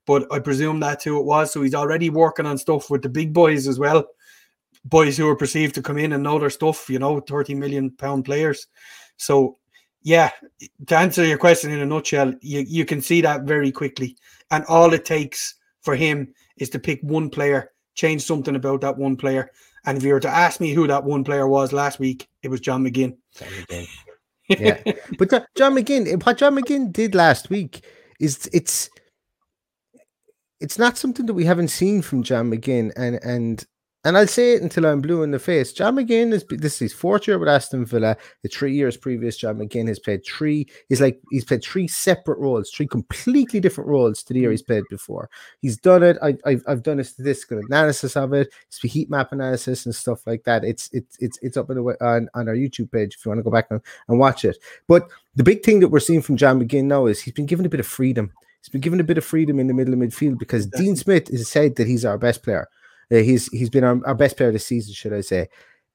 but 0.07 0.27
I 0.33 0.39
presume 0.39 0.81
that's 0.81 1.05
who 1.05 1.19
it 1.19 1.25
was. 1.25 1.53
So 1.53 1.63
he's 1.63 1.75
already 1.75 2.11
working 2.11 2.47
on 2.47 2.59
stuff 2.59 2.91
with 2.91 3.03
the 3.03 3.09
big 3.09 3.33
boys 3.33 3.67
as 3.67 3.79
well, 3.79 4.07
boys 4.85 5.17
who 5.17 5.29
are 5.29 5.37
perceived 5.37 5.75
to 5.75 5.83
come 5.83 5.99
in 5.99 6.13
and 6.13 6.23
know 6.23 6.39
their 6.39 6.51
stuff. 6.51 6.89
You 6.89 6.99
know, 6.99 7.21
thirty 7.21 7.55
million 7.55 7.91
pound 7.91 8.25
players. 8.25 8.67
So 9.17 9.59
yeah, 10.05 10.31
to 10.87 10.97
answer 10.97 11.25
your 11.25 11.39
question 11.39 11.73
in 11.73 11.81
a 11.81 11.87
nutshell, 11.87 12.35
you, 12.43 12.61
you 12.61 12.85
can 12.85 13.01
see 13.01 13.23
that 13.23 13.43
very 13.45 13.73
quickly. 13.73 14.17
And 14.51 14.65
all 14.67 14.93
it 14.93 15.07
takes 15.07 15.55
for 15.81 15.97
him 15.97 16.35
is 16.59 16.69
to 16.71 16.79
pick 16.79 17.01
one 17.03 17.31
player, 17.31 17.73
change 17.95 18.23
something 18.23 18.55
about 18.55 18.83
that 18.83 18.99
one 18.99 19.17
player. 19.17 19.51
And 19.87 19.97
if 19.97 20.05
you 20.05 20.13
were 20.13 20.21
to 20.21 20.29
ask 20.29 20.61
me 20.61 20.73
who 20.73 20.87
that 20.87 21.05
one 21.05 21.25
player 21.25 21.49
was 21.49 21.73
last 21.73 21.99
week, 21.99 22.29
it 22.43 22.49
was 22.49 22.61
John 22.61 22.85
McGinn. 22.85 23.17
John 23.35 23.49
McGinn. 23.49 23.89
Yeah, 24.49 24.81
but 25.19 25.31
John 25.57 25.75
McGinn, 25.75 26.07
eh, 26.13 26.17
what 26.17 26.39
John 26.39 26.57
McGinn 26.57 26.93
did 26.93 27.15
last 27.15 27.51
week 27.51 27.85
is 28.21 28.49
it's 28.53 28.91
it's 30.61 30.79
not 30.79 30.97
something 30.97 31.27
that 31.27 31.35
we 31.35 31.45
haven't 31.45 31.69
seen 31.69 32.03
from 32.03 32.23
John 32.23 32.51
McGinn, 32.51 32.93
and 32.97 33.17
and 33.23 33.65
and 34.05 34.19
I'll 34.19 34.27
say 34.27 34.53
it 34.53 34.63
until 34.63 34.85
I'm 34.85 35.01
blue 35.01 35.23
in 35.23 35.31
the 35.31 35.39
face. 35.39 35.73
John 35.73 35.97
McGinn 35.97 36.33
is 36.33 36.45
this 36.49 36.75
is 36.75 36.79
his 36.79 36.93
fourth 36.93 37.27
year 37.27 37.39
with 37.39 37.49
Aston 37.49 37.87
Villa. 37.87 38.17
The 38.43 38.49
three 38.49 38.75
years 38.75 38.97
previous, 38.99 39.37
John 39.37 39.57
McGinn 39.57 39.89
has 39.89 39.99
played 39.99 40.25
three. 40.27 40.69
He's 40.89 41.01
like 41.01 41.21
he's 41.31 41.45
played 41.45 41.65
three 41.65 41.89
separate 41.89 42.39
roles, 42.39 42.71
three 42.71 42.87
completely 42.87 43.61
different 43.61 43.89
roles 43.89 44.23
to 44.25 44.35
the 44.35 44.41
year 44.41 44.51
mm. 44.51 44.53
he's 44.53 44.63
played 44.63 44.85
before. 44.91 45.31
He's 45.61 45.79
done 45.79 46.03
it. 46.03 46.19
I, 46.23 46.37
have 46.45 46.63
I've 46.67 46.83
done 46.83 47.01
a 47.01 47.05
statistical 47.05 47.59
analysis 47.59 48.17
of 48.17 48.35
it, 48.35 48.53
it's 48.67 48.81
the 48.81 48.89
heat 48.89 49.09
map 49.09 49.33
analysis 49.33 49.87
and 49.87 49.95
stuff 49.95 50.27
like 50.27 50.45
that. 50.45 50.65
It's 50.65 50.91
it's 50.93 51.17
it's 51.21 51.39
it's 51.41 51.57
up 51.57 51.71
on, 51.71 51.77
the, 51.77 52.05
on, 52.05 52.29
on 52.35 52.49
our 52.49 52.55
YouTube 52.55 52.93
page 52.93 53.15
if 53.15 53.25
you 53.25 53.31
want 53.31 53.39
to 53.39 53.43
go 53.45 53.51
back 53.51 53.69
and, 53.71 53.81
and 54.09 54.19
watch 54.19 54.45
it. 54.45 54.59
But 54.87 55.09
the 55.35 55.45
big 55.45 55.65
thing 55.65 55.81
that 55.81 55.89
we're 55.89 56.01
seeing 56.01 56.23
from 56.23 56.37
John 56.37 56.61
McGinn 56.61 56.85
now 56.85 57.07
is 57.07 57.23
he's 57.23 57.35
been 57.35 57.47
given 57.47 57.65
a 57.65 57.71
bit 57.71 57.81
of 57.81 57.87
freedom. 57.87 58.33
He's 58.61 58.69
been 58.69 58.81
given 58.81 59.01
a 59.01 59.05
bit 59.05 59.19
of 59.19 59.25
freedom 59.25 59.59
in 59.61 59.67
the 59.67 59.75
middle 59.75 59.93
of 59.93 60.01
midfield 60.01 60.39
because 60.39 60.67
Dean 60.67 60.97
Smith 60.97 61.29
has 61.29 61.49
said 61.49 61.77
that 61.77 61.87
he's 61.87 62.05
our 62.05 62.17
best 62.17 62.43
player. 62.43 62.69
He's 63.11 63.49
he's 63.49 63.71
been 63.71 63.85
our, 63.85 64.01
our 64.07 64.15
best 64.15 64.37
player 64.37 64.53
this 64.53 64.67
season, 64.67 64.95
should 64.95 65.13
I 65.13 65.21
say? 65.21 65.49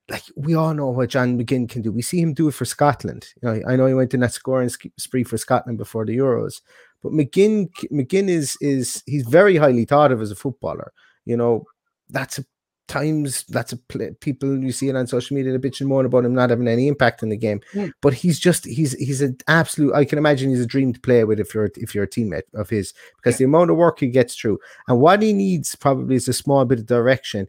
Like 0.09 0.23
we 0.35 0.55
all 0.55 0.73
know 0.73 0.89
what 0.89 1.09
John 1.09 1.37
McGinn 1.37 1.69
can 1.69 1.81
do. 1.81 1.91
We 1.91 2.01
see 2.01 2.19
him 2.19 2.33
do 2.33 2.47
it 2.47 2.53
for 2.53 2.65
Scotland. 2.65 3.27
You 3.41 3.49
know, 3.49 3.61
I 3.67 3.75
know 3.75 3.85
he 3.85 3.93
went 3.93 4.13
in 4.13 4.21
that 4.21 4.33
scoring 4.33 4.69
spree 4.97 5.23
for 5.23 5.37
Scotland 5.37 5.77
before 5.77 6.05
the 6.05 6.17
Euros, 6.17 6.61
but 7.03 7.11
McGinn 7.11 7.69
McGinn 7.91 8.27
is 8.27 8.57
is 8.61 9.03
he's 9.05 9.27
very 9.27 9.57
highly 9.57 9.85
thought 9.85 10.11
of 10.11 10.21
as 10.21 10.31
a 10.31 10.35
footballer. 10.35 10.91
You 11.25 11.37
know, 11.37 11.65
that's 12.09 12.39
a 12.39 12.45
times 12.89 13.43
that's 13.49 13.71
a 13.71 13.77
play, 13.77 14.11
people 14.19 14.61
you 14.61 14.71
see 14.71 14.89
it 14.89 14.95
on 14.95 15.05
social 15.05 15.35
media 15.35 15.51
they're 15.51 15.71
bitching 15.71 15.85
more 15.85 16.03
about 16.03 16.25
him 16.25 16.33
not 16.33 16.49
having 16.49 16.67
any 16.67 16.87
impact 16.87 17.21
in 17.21 17.29
the 17.29 17.37
game 17.37 17.61
mm. 17.73 17.91
but 18.01 18.15
he's 18.15 18.39
just 18.39 18.65
he's 18.65 18.93
he's 18.93 19.21
an 19.21 19.37
absolute 19.47 19.93
i 19.93 20.03
can 20.03 20.17
imagine 20.17 20.49
he's 20.49 20.59
a 20.59 20.65
dream 20.65 20.91
to 20.91 20.99
play 20.99 21.23
with 21.23 21.39
if 21.39 21.53
you're 21.53 21.69
if 21.75 21.93
you're 21.93 22.03
a 22.03 22.09
teammate 22.09 22.41
of 22.55 22.69
his 22.69 22.93
because 23.17 23.35
yeah. 23.35 23.45
the 23.45 23.49
amount 23.49 23.69
of 23.69 23.77
work 23.77 23.99
he 23.99 24.07
gets 24.07 24.35
through 24.35 24.57
and 24.87 24.99
what 24.99 25.21
he 25.21 25.33
needs 25.33 25.75
probably 25.75 26.15
is 26.15 26.27
a 26.27 26.33
small 26.33 26.65
bit 26.65 26.79
of 26.79 26.87
direction 26.87 27.47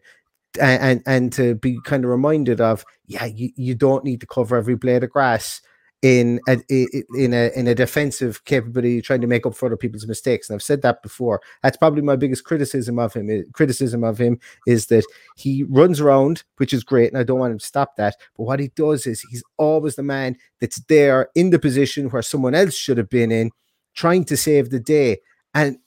and 0.59 0.81
and, 0.81 1.03
and 1.07 1.33
to 1.33 1.55
be 1.55 1.79
kind 1.83 2.05
of 2.05 2.11
reminded 2.11 2.61
of 2.61 2.85
yeah 3.07 3.25
you, 3.25 3.49
you 3.55 3.73
don't 3.73 4.03
need 4.03 4.21
to 4.21 4.27
cover 4.27 4.55
every 4.55 4.75
blade 4.75 5.03
of 5.03 5.09
grass 5.09 5.59
in 6.01 6.39
a 6.47 6.57
in 6.69 7.33
a 7.33 7.51
in 7.55 7.67
a 7.67 7.75
defensive 7.75 8.43
capability, 8.45 9.01
trying 9.01 9.21
to 9.21 9.27
make 9.27 9.45
up 9.45 9.53
for 9.53 9.67
other 9.67 9.77
people's 9.77 10.07
mistakes. 10.07 10.49
And 10.49 10.55
I've 10.55 10.63
said 10.63 10.81
that 10.81 11.03
before. 11.03 11.41
That's 11.61 11.77
probably 11.77 12.01
my 12.01 12.15
biggest 12.15 12.43
criticism 12.43 12.97
of 12.97 13.13
him. 13.13 13.45
Criticism 13.53 14.03
of 14.03 14.17
him 14.17 14.39
is 14.65 14.87
that 14.87 15.05
he 15.37 15.63
runs 15.63 16.01
around, 16.01 16.43
which 16.57 16.73
is 16.73 16.83
great, 16.83 17.11
and 17.11 17.17
I 17.17 17.23
don't 17.23 17.39
want 17.39 17.51
him 17.51 17.59
to 17.59 17.65
stop 17.65 17.95
that. 17.97 18.15
But 18.35 18.43
what 18.43 18.59
he 18.59 18.69
does 18.69 19.05
is 19.05 19.21
he's 19.21 19.43
always 19.57 19.95
the 19.95 20.03
man 20.03 20.37
that's 20.59 20.79
there 20.85 21.29
in 21.35 21.51
the 21.51 21.59
position 21.59 22.09
where 22.09 22.23
someone 22.23 22.55
else 22.55 22.73
should 22.73 22.97
have 22.97 23.09
been 23.09 23.31
in, 23.31 23.51
trying 23.93 24.25
to 24.25 24.37
save 24.37 24.69
the 24.69 24.79
day. 24.79 25.19
And 25.53 25.77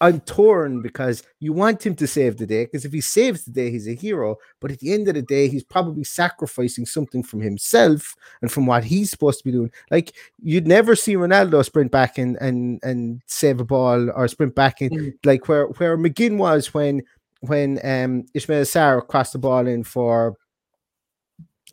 I'm 0.00 0.20
torn 0.20 0.82
because 0.82 1.22
you 1.40 1.52
want 1.52 1.84
him 1.84 1.94
to 1.96 2.06
save 2.06 2.36
the 2.36 2.46
day 2.46 2.64
because 2.64 2.84
if 2.84 2.92
he 2.92 3.00
saves 3.00 3.44
the 3.44 3.52
day, 3.52 3.70
he's 3.70 3.88
a 3.88 3.94
hero. 3.94 4.36
But 4.60 4.72
at 4.72 4.80
the 4.80 4.92
end 4.92 5.08
of 5.08 5.14
the 5.14 5.22
day, 5.22 5.48
he's 5.48 5.64
probably 5.64 6.04
sacrificing 6.04 6.84
something 6.84 7.22
from 7.22 7.40
himself 7.40 8.14
and 8.42 8.50
from 8.50 8.66
what 8.66 8.84
he's 8.84 9.10
supposed 9.10 9.38
to 9.38 9.44
be 9.44 9.52
doing. 9.52 9.70
Like 9.90 10.12
you'd 10.42 10.66
never 10.66 10.96
see 10.96 11.14
Ronaldo 11.14 11.64
sprint 11.64 11.92
back 11.92 12.18
and 12.18 12.36
and 12.40 12.80
and 12.82 13.22
save 13.26 13.60
a 13.60 13.64
ball 13.64 14.10
or 14.10 14.28
sprint 14.28 14.54
back 14.54 14.82
in 14.82 14.90
mm. 14.90 15.14
like 15.24 15.48
where 15.48 15.66
where 15.66 15.96
McGinn 15.96 16.38
was 16.38 16.74
when 16.74 17.02
when 17.40 17.78
um 17.78 18.24
Ismaila 18.34 18.66
Sarr 18.66 19.06
crossed 19.06 19.32
the 19.32 19.38
ball 19.38 19.66
in 19.66 19.84
for 19.84 20.36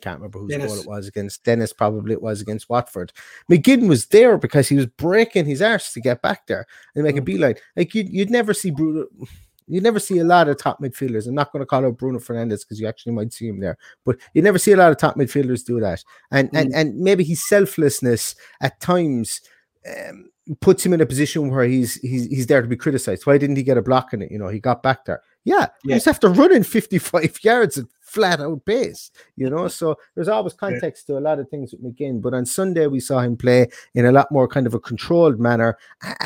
can't 0.02 0.20
remember 0.20 0.40
whose 0.40 0.52
Dennis. 0.52 0.72
goal 0.72 0.82
it 0.82 0.88
was 0.88 1.08
against 1.08 1.44
Dennis, 1.44 1.74
probably 1.74 2.14
it 2.14 2.22
was 2.22 2.42
against 2.42 2.70
Watford. 2.70 3.14
McGinn 3.50 3.88
was 3.88 4.08
there 4.08 4.38
because 4.38 4.68
he 4.68 4.76
was 4.76 4.86
breaking 4.86 5.46
his 5.46 5.62
arse 5.62 5.94
to 5.94 6.02
get 6.02 6.22
back 6.22 6.48
there 6.48 6.66
and 6.96 7.04
make 7.04 7.16
mm. 7.16 7.20
a 7.20 7.22
beeline. 7.22 7.56
Like 7.76 7.94
you'd, 7.96 8.10
you'd 8.10 8.30
never 8.30 8.54
see 8.54 8.72
Bruno. 8.72 9.06
you'd 9.68 9.84
never 9.84 10.00
see 10.00 10.20
a 10.20 10.24
lot 10.24 10.50
of 10.50 10.58
top 10.58 10.82
midfielders. 10.82 11.28
I'm 11.28 11.36
not 11.36 11.52
going 11.52 11.62
to 11.62 11.66
call 11.66 11.86
out 11.86 11.98
Bruno 11.98 12.20
Fernandes 12.20 12.62
because 12.62 12.80
you 12.80 12.88
actually 12.88 13.14
might 13.14 13.34
see 13.34 13.48
him 13.48 13.60
there, 13.60 13.78
but 14.06 14.18
you 14.34 14.42
never 14.42 14.58
see 14.58 14.74
a 14.74 14.78
lot 14.78 14.92
of 14.92 14.98
top 14.98 15.16
midfielders 15.16 15.66
do 15.66 15.80
that. 15.80 16.04
And 16.32 16.52
mm. 16.52 16.60
and 16.60 16.76
and 16.76 16.98
maybe 16.98 17.24
his 17.24 17.48
selflessness 17.48 18.36
at 18.62 18.80
times 18.80 19.42
um, 19.88 20.30
puts 20.60 20.86
him 20.86 20.94
in 20.94 21.02
a 21.02 21.06
position 21.06 21.50
where 21.50 21.66
he's 21.66 21.96
he's 21.96 22.26
he's 22.28 22.48
there 22.48 22.62
to 22.62 22.68
be 22.68 22.76
criticized. 22.76 23.26
Why 23.26 23.38
didn't 23.38 23.56
he 23.56 23.64
get 23.64 23.78
a 23.78 23.82
block 23.82 24.14
in 24.14 24.22
it? 24.22 24.32
You 24.32 24.40
know, 24.40 24.50
he 24.50 24.60
got 24.60 24.84
back 24.84 25.06
there. 25.06 25.22
Yeah, 25.44 25.56
yeah. 25.56 25.68
you 25.84 25.96
just 25.96 26.06
have 26.06 26.20
to 26.22 26.30
run 26.30 26.54
in 26.54 26.64
55 26.64 27.40
yards 27.44 27.78
at 27.78 27.86
flat 28.12 28.42
out 28.42 28.66
pace, 28.66 29.10
you 29.38 29.50
know. 29.50 29.68
So 29.70 29.98
there's 30.14 30.28
always 30.28 30.54
context 30.54 31.06
yeah. 31.08 31.16
to 31.16 31.20
a 31.20 31.24
lot 31.28 31.40
of 31.40 31.50
things 31.50 31.72
with 31.72 31.84
McGinn. 31.84 32.22
But 32.22 32.34
on 32.34 32.46
Sunday 32.46 32.88
we 32.88 33.00
saw 33.00 33.20
him 33.20 33.38
play 33.38 33.70
in 33.94 34.06
a 34.06 34.12
lot 34.12 34.32
more 34.32 34.48
kind 34.48 34.68
of 34.68 34.74
a 34.74 34.80
controlled 34.80 35.40
manner, 35.40 35.78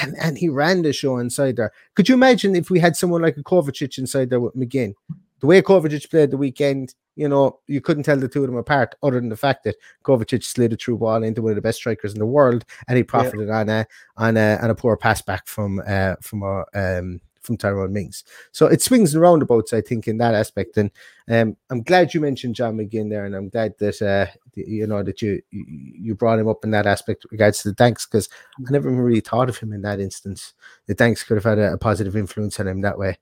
and, 0.02 0.16
and 0.20 0.38
he 0.38 0.50
ran 0.50 0.82
the 0.82 0.94
show 0.94 1.18
inside 1.18 1.58
there. 1.58 1.72
Could 1.94 2.10
you 2.10 2.16
imagine 2.16 2.56
if 2.56 2.70
we 2.70 2.80
had 2.80 2.96
someone 2.96 3.22
like 3.22 3.38
a 3.38 3.44
Kovacic 3.44 3.98
inside 4.00 4.30
there 4.32 4.40
with 4.40 4.56
McGinn? 4.56 4.96
The 5.42 5.48
way 5.48 5.62
Kovacic 5.62 6.10
played 6.10 6.32
the 6.32 6.38
weekend, 6.38 6.96
you 7.16 7.30
know, 7.30 7.60
you 7.68 7.82
couldn't 7.82 8.04
tell 8.04 8.18
the 8.18 8.28
two 8.28 8.44
of 8.44 8.50
them 8.50 8.58
apart, 8.58 8.96
other 9.04 9.20
than 9.20 9.30
the 9.30 9.38
fact 9.38 9.64
that 9.66 9.76
Kovacic 10.04 10.44
slid 10.44 10.74
a 10.74 10.78
true 10.78 10.98
ball 10.98 11.24
into 11.24 11.44
one 11.44 11.52
of 11.52 11.56
the 11.56 11.62
best 11.62 11.78
strikers 11.78 12.14
in 12.14 12.20
the 12.20 12.26
world, 12.26 12.66
and 12.88 12.98
he 12.98 13.04
profited 13.04 13.50
yeah. 13.50 13.60
on 13.60 13.70
a 13.70 13.88
on 14.18 14.38
a 14.38 14.58
on 14.64 14.72
a 14.72 14.76
poor 14.76 14.98
pass 14.98 15.22
back 15.22 15.46
from 15.46 15.82
uh 15.88 16.16
from 16.22 16.42
a 16.42 16.66
um 16.74 17.22
from 17.46 17.58
Tyrone 17.58 17.94
Mings. 17.94 18.24
So 18.52 18.68
it 18.68 18.82
swings 18.82 19.14
and 19.14 19.22
roundabouts, 19.22 19.74
I 19.74 19.82
think, 19.82 20.08
in 20.08 20.18
that 20.18 20.34
aspect. 20.34 20.78
And 20.78 20.92
um, 21.30 21.56
I'm 21.70 21.84
glad 21.84 22.14
you 22.14 22.22
mentioned 22.22 22.56
John 22.56 22.78
McGinn 22.78 23.10
there, 23.10 23.26
and 23.26 23.36
I'm 23.36 23.50
glad 23.50 23.78
that 23.80 24.02
uh, 24.02 24.32
you 24.56 24.88
know 24.88 25.04
that 25.04 25.22
you 25.22 25.42
you 25.52 26.16
brought 26.16 26.40
him 26.40 26.48
up 26.48 26.64
in 26.64 26.72
that 26.72 26.88
aspect 26.88 27.26
regards 27.32 27.62
to 27.62 27.70
the 27.70 27.76
Danks 27.76 28.06
because 28.06 28.30
I 28.60 28.72
never 28.72 28.90
really 28.90 29.22
thought 29.22 29.50
of 29.50 29.58
him 29.58 29.74
in 29.74 29.82
that 29.84 30.00
instance. 30.00 30.54
The 30.88 30.96
Danks 30.96 31.24
could 31.24 31.38
have 31.38 31.44
had 31.44 31.60
a, 31.60 31.74
a 31.74 31.78
positive 31.78 32.16
influence 32.16 32.60
on 32.60 32.68
him 32.68 32.82
that 32.82 32.98
way. 32.98 33.18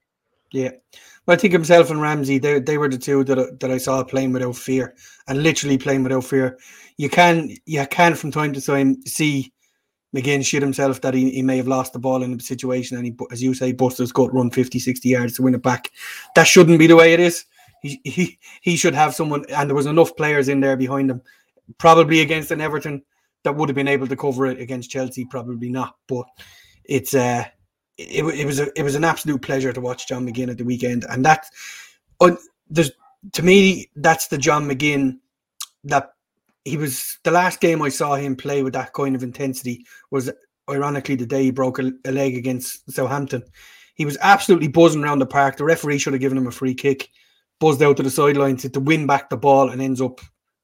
Yeah. 0.51 0.71
Well, 1.26 1.36
I 1.36 1.39
think 1.39 1.53
himself 1.53 1.89
and 1.89 2.01
Ramsey, 2.01 2.38
they, 2.38 2.59
they 2.59 2.78
were 2.78 2.89
the 2.89 2.97
two 2.97 3.24
that, 3.24 3.59
that 3.59 3.71
I 3.71 3.78
saw 3.78 4.03
playing 4.03 4.34
without 4.34 4.55
fear 4.57 4.93
and 5.28 5.41
literally 5.41 5.78
playing 5.78 6.03
without 6.03 6.26
fear. 6.26 6.59
You 6.97 7.09
can 7.09 7.55
you 7.65 7.86
can 7.88 8.15
from 8.15 8.32
time 8.32 8.53
to 8.53 8.61
time 8.61 9.01
see 9.05 9.53
McGinn 10.14 10.45
shit 10.45 10.61
himself 10.61 11.01
that 11.01 11.14
he, 11.14 11.32
he 11.32 11.41
may 11.41 11.57
have 11.57 11.68
lost 11.68 11.93
the 11.93 11.99
ball 11.99 12.24
in 12.24 12.34
a 12.34 12.39
situation 12.39 12.97
and 12.97 13.05
he, 13.05 13.16
as 13.32 13.41
you 13.41 13.53
say, 13.53 13.72
Buster's 13.72 14.11
got 14.11 14.34
run 14.34 14.51
50, 14.51 14.80
60 14.80 15.09
yards 15.09 15.34
to 15.34 15.41
win 15.41 15.55
it 15.55 15.64
back. 15.64 15.91
That 16.36 16.43
shouldn't 16.43 16.80
be 16.80 16.88
the 16.88 16.95
way 16.95 17.14
it 17.14 17.20
is. 17.20 17.45
He, 17.82 17.99
he, 18.03 18.39
he 18.61 18.78
should 18.78 18.95
have 18.95 19.14
someone, 19.14 19.45
and 19.49 19.70
there 19.70 19.76
was 19.76 19.88
enough 19.88 20.16
players 20.16 20.47
in 20.47 20.61
there 20.61 20.78
behind 20.78 21.11
him, 21.11 21.22
probably 21.78 22.22
against 22.22 22.51
an 22.51 22.61
Everton 22.61 23.03
that 23.43 23.55
would 23.55 23.70
have 23.70 23.76
been 23.76 23.88
able 23.88 24.07
to 24.07 24.16
cover 24.16 24.45
it 24.45 24.59
against 24.59 24.89
Chelsea, 24.89 25.26
probably 25.26 25.70
not. 25.70 25.95
But 26.07 26.26
it's 26.86 27.14
uh, 27.14 27.43
it, 27.97 28.24
it 28.24 28.45
was 28.45 28.59
a, 28.59 28.80
it 28.80 28.84
was 28.84 28.95
an 28.95 29.03
absolute 29.03 29.41
pleasure 29.41 29.74
to 29.74 29.82
watch 29.82 30.07
John 30.07 30.26
McGinn 30.26 30.49
at 30.49 30.57
the 30.57 30.64
weekend, 30.64 31.05
and 31.09 31.26
that, 31.26 31.45
uh, 32.22 32.32
there's 32.70 32.91
to 33.34 33.43
me 33.43 33.89
that's 33.97 34.28
the 34.28 34.38
John 34.38 34.68
McGinn 34.68 35.20
that 35.86 36.12
he 36.66 36.78
was 36.78 37.18
the 37.24 37.32
last 37.32 37.59
game 37.59 37.82
I 37.82 37.89
saw 37.89 38.16
him 38.16 38.36
play 38.36 38.64
with 38.64 38.74
that 38.74 38.93
kind 38.93 39.16
of 39.16 39.24
intensity 39.24 39.86
was 40.11 40.32
ironically 40.70 41.16
the 41.16 41.26
day 41.26 41.43
he 41.43 41.51
broke 41.51 41.80
a, 41.80 41.91
a 42.05 42.11
leg 42.11 42.36
against 42.36 42.89
Southampton. 42.91 43.43
He 43.95 44.05
was 44.05 44.18
absolutely 44.22 44.70
buzzing 44.70 45.03
around 45.03 45.20
the 45.20 45.26
park. 45.26 45.57
The 45.57 45.66
referee 45.66 45.99
should 45.99 46.14
have 46.14 46.22
given 46.22 46.38
him 46.38 46.47
a 46.47 46.51
free 46.51 46.74
kick, 46.74 47.09
buzzed 47.59 47.84
out 47.84 47.97
to 47.97 48.03
the 48.03 48.09
sidelines 48.09 48.61
to, 48.64 48.70
to 48.70 48.80
win 48.80 49.05
back 49.05 49.30
the 49.30 49.38
ball 49.38 49.70
and 49.70 49.82
ends 49.82 50.01
up 50.01 50.20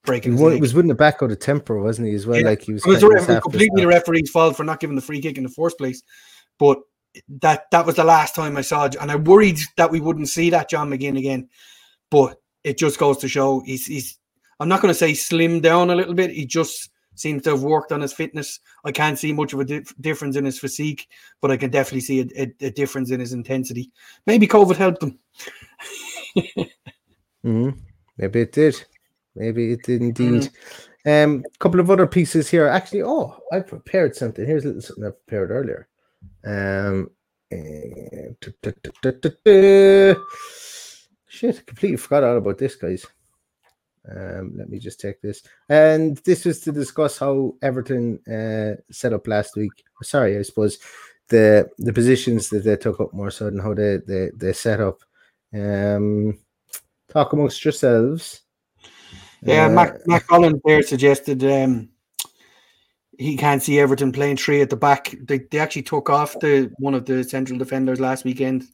breaking. 0.05 0.37
He 0.37 0.59
was 0.59 0.73
winning 0.73 0.87
the 0.87 0.95
back 0.95 1.21
of 1.21 1.29
the 1.29 1.35
temper, 1.35 1.79
wasn't 1.79 2.07
he? 2.07 2.15
As 2.15 2.25
well, 2.25 2.39
yeah. 2.39 2.45
like 2.45 2.61
he 2.61 2.73
was. 2.73 2.85
It 2.85 2.89
was, 2.89 3.03
referee, 3.03 3.41
completely 3.41 3.81
the 3.81 3.87
referee's 3.87 4.29
fault 4.29 4.55
for 4.55 4.63
not 4.63 4.79
giving 4.79 4.95
the 4.95 5.01
free 5.01 5.21
kick 5.21 5.37
in 5.37 5.43
the 5.43 5.49
first 5.49 5.77
place, 5.77 6.01
but 6.57 6.79
that 7.41 7.63
that 7.71 7.85
was 7.85 7.95
the 7.95 8.03
last 8.03 8.35
time 8.35 8.57
I 8.57 8.61
saw, 8.61 8.89
and 8.99 9.11
I 9.11 9.15
worried 9.15 9.59
that 9.77 9.91
we 9.91 9.99
wouldn't 9.99 10.29
see 10.29 10.49
that 10.51 10.69
John 10.69 10.89
McGinn 10.89 11.17
again. 11.17 11.49
But 12.09 12.37
it 12.63 12.77
just 12.77 12.99
goes 12.99 13.17
to 13.19 13.27
show 13.27 13.61
he's 13.61 13.85
he's 13.85 14.18
I'm 14.59 14.69
not 14.69 14.81
going 14.81 14.91
to 14.91 14.97
say 14.97 15.13
slim 15.13 15.61
down 15.61 15.89
a 15.89 15.95
little 15.95 16.13
bit. 16.13 16.31
He 16.31 16.45
just 16.45 16.89
seems 17.15 17.43
to 17.43 17.51
have 17.51 17.63
worked 17.63 17.91
on 17.91 18.01
his 18.01 18.13
fitness. 18.13 18.59
I 18.85 18.91
can't 18.91 19.19
see 19.19 19.33
much 19.33 19.53
of 19.53 19.59
a 19.59 19.65
dif- 19.65 19.93
difference 20.01 20.35
in 20.35 20.45
his 20.45 20.59
physique, 20.59 21.07
but 21.41 21.51
I 21.51 21.57
can 21.57 21.69
definitely 21.69 22.01
see 22.01 22.21
a, 22.21 22.43
a, 22.43 22.67
a 22.67 22.71
difference 22.71 23.11
in 23.11 23.19
his 23.19 23.33
intensity. 23.33 23.91
Maybe 24.25 24.47
COVID 24.47 24.75
helped 24.75 25.03
him. 25.03 25.19
mm-hmm. 27.45 27.69
Maybe 28.17 28.41
it 28.41 28.51
did. 28.51 28.85
Maybe 29.35 29.73
it 29.73 29.83
did 29.83 30.01
indeed. 30.01 30.49
A 31.05 31.23
um, 31.23 31.43
couple 31.59 31.79
of 31.79 31.89
other 31.89 32.07
pieces 32.07 32.49
here. 32.49 32.67
Actually, 32.67 33.03
oh, 33.03 33.37
I 33.51 33.61
prepared 33.61 34.15
something. 34.15 34.45
Here's 34.45 34.65
a 34.65 34.67
little 34.67 34.81
something 34.81 35.05
I 35.05 35.11
prepared 35.11 35.51
earlier. 35.51 35.87
Um, 36.45 37.09
uh, 37.51 38.35
shit, 41.27 41.65
completely 41.65 41.97
forgot 41.97 42.23
all 42.23 42.37
about 42.37 42.57
this, 42.57 42.75
guys. 42.75 43.05
Um, 44.15 44.53
let 44.55 44.69
me 44.69 44.79
just 44.79 44.99
take 44.99 45.21
this. 45.21 45.43
And 45.69 46.17
this 46.17 46.45
was 46.45 46.61
to 46.61 46.71
discuss 46.71 47.17
how 47.17 47.55
Everton 47.61 48.19
uh, 48.27 48.81
set 48.91 49.13
up 49.13 49.27
last 49.27 49.55
week. 49.55 49.71
Sorry, 50.01 50.37
I 50.37 50.41
suppose 50.41 50.79
the 51.27 51.69
the 51.77 51.93
positions 51.93 52.49
that 52.49 52.63
they 52.63 52.75
took 52.75 52.99
up 52.99 53.13
more 53.13 53.31
so 53.31 53.45
than 53.45 53.59
how 53.59 53.73
they 53.73 53.97
they, 54.05 54.31
they 54.35 54.53
set 54.53 54.79
up. 54.79 55.01
Um, 55.53 56.39
talk 57.09 57.33
amongst 57.33 57.63
yourselves. 57.63 58.41
Yeah, 59.41 59.65
Uh, 59.65 59.69
Mac, 59.69 60.07
Mac 60.07 60.27
Collins 60.27 60.61
there 60.65 60.81
suggested 60.81 61.43
um, 61.43 61.89
he 63.17 63.37
can't 63.37 63.63
see 63.63 63.79
Everton 63.79 64.11
playing 64.11 64.37
three 64.37 64.61
at 64.61 64.69
the 64.69 64.75
back. 64.75 65.15
They, 65.21 65.39
they 65.39 65.59
actually 65.59 65.83
took 65.83 66.09
off 66.09 66.39
the 66.39 66.71
one 66.79 66.93
of 66.93 67.05
the 67.05 67.23
central 67.23 67.59
defenders 67.59 67.99
last 67.99 68.25
weekend. 68.25 68.65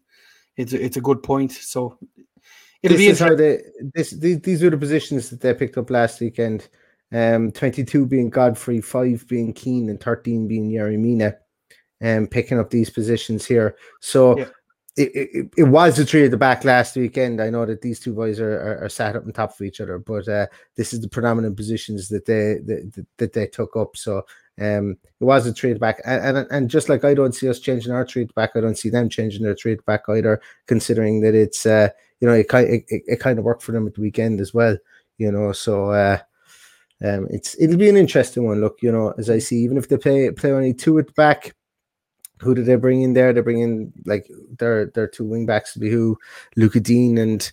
It's 0.57 0.73
a, 0.73 0.83
it's 0.83 0.97
a 0.97 1.01
good 1.01 1.21
point. 1.23 1.51
So 1.51 1.97
it'll 2.85 2.97
this 2.97 3.05
be 3.05 3.07
is 3.07 3.19
how 3.19 3.35
they 3.35 3.61
this 3.93 4.11
these, 4.11 4.39
these 4.41 4.63
were 4.63 4.69
the 4.69 4.77
positions 4.77 5.29
that 5.29 5.41
they 5.41 5.53
picked 5.53 5.77
up 5.77 5.89
last 5.89 6.21
weekend. 6.21 6.67
Um, 7.13 7.51
22 7.51 8.05
being 8.07 8.29
Godfrey, 8.29 8.81
5 8.81 9.27
being 9.27 9.53
Keane, 9.53 9.89
and 9.89 10.01
13 10.01 10.47
being 10.47 10.69
Yerry 10.69 10.97
Mina, 10.97 11.37
um, 12.03 12.27
picking 12.27 12.59
up 12.59 12.69
these 12.69 12.89
positions 12.89 13.45
here. 13.45 13.77
So 14.01 14.37
Yeah. 14.39 14.49
it, 14.97 15.11
it, 15.15 15.53
it 15.55 15.63
was 15.63 15.95
the 15.97 16.05
three 16.05 16.25
at 16.25 16.31
the 16.31 16.37
back 16.37 16.65
last 16.65 16.95
weekend. 16.95 17.41
I 17.41 17.49
know 17.51 17.65
that 17.65 17.81
these 17.81 17.99
two 17.99 18.13
boys 18.13 18.39
are, 18.39 18.59
are, 18.59 18.85
are 18.85 18.89
sat 18.89 19.15
up 19.15 19.23
on 19.25 19.31
top 19.33 19.51
of 19.51 19.61
each 19.61 19.79
other, 19.79 19.99
but 19.99 20.27
uh, 20.27 20.47
this 20.75 20.93
is 20.93 21.01
the 21.01 21.07
predominant 21.07 21.55
positions 21.55 22.09
that 22.09 22.25
they 22.25 22.59
that, 22.65 23.05
that 23.17 23.33
they 23.33 23.47
took 23.47 23.75
up. 23.77 23.95
So 23.95 24.25
um, 24.61 24.97
it 25.19 25.23
was 25.23 25.45
a 25.45 25.51
the 25.51 25.79
back, 25.79 26.01
and, 26.05 26.37
and 26.37 26.47
and 26.49 26.69
just 26.69 26.87
like 26.87 27.03
I 27.03 27.13
don't 27.13 27.35
see 27.35 27.49
us 27.49 27.59
changing 27.59 27.91
our 27.91 28.05
the 28.05 28.25
back, 28.35 28.51
I 28.55 28.61
don't 28.61 28.77
see 28.77 28.89
them 28.89 29.09
changing 29.09 29.43
their 29.43 29.55
the 29.55 29.77
back 29.85 30.03
either. 30.07 30.41
Considering 30.67 31.21
that 31.21 31.35
it's 31.35 31.65
uh, 31.65 31.89
you 32.21 32.27
know 32.27 32.33
it 32.33 32.47
kind 32.47 32.69
it, 32.69 32.85
it, 32.87 33.03
it 33.05 33.19
kind 33.19 33.37
of 33.37 33.45
worked 33.45 33.63
for 33.63 33.73
them 33.73 33.85
at 33.85 33.95
the 33.95 34.01
weekend 34.01 34.39
as 34.39 34.53
well. 34.53 34.77
You 35.17 35.31
know, 35.31 35.51
so 35.51 35.91
uh, 35.91 36.19
um, 37.03 37.27
it's 37.29 37.55
it'll 37.59 37.77
be 37.77 37.89
an 37.89 37.97
interesting 37.97 38.45
one. 38.45 38.61
Look, 38.61 38.77
you 38.81 38.91
know, 38.91 39.13
as 39.17 39.29
I 39.29 39.39
see, 39.39 39.57
even 39.57 39.77
if 39.77 39.89
they 39.89 39.97
play 39.97 40.31
play 40.31 40.51
only 40.51 40.73
two 40.73 40.97
at 40.99 41.07
the 41.07 41.13
back, 41.13 41.53
who 42.39 42.55
did 42.55 42.65
they 42.65 42.75
bring 42.75 43.01
in 43.01 43.13
there? 43.13 43.33
They 43.33 43.41
bring 43.41 43.59
in 43.59 43.91
like 44.05 44.29
their 44.57 44.85
their 44.87 45.07
two 45.07 45.25
wing 45.25 45.45
backs 45.45 45.73
to 45.73 45.79
be 45.79 45.89
who, 45.89 46.17
Luca 46.55 46.79
Digne 46.79 47.19
and 47.19 47.51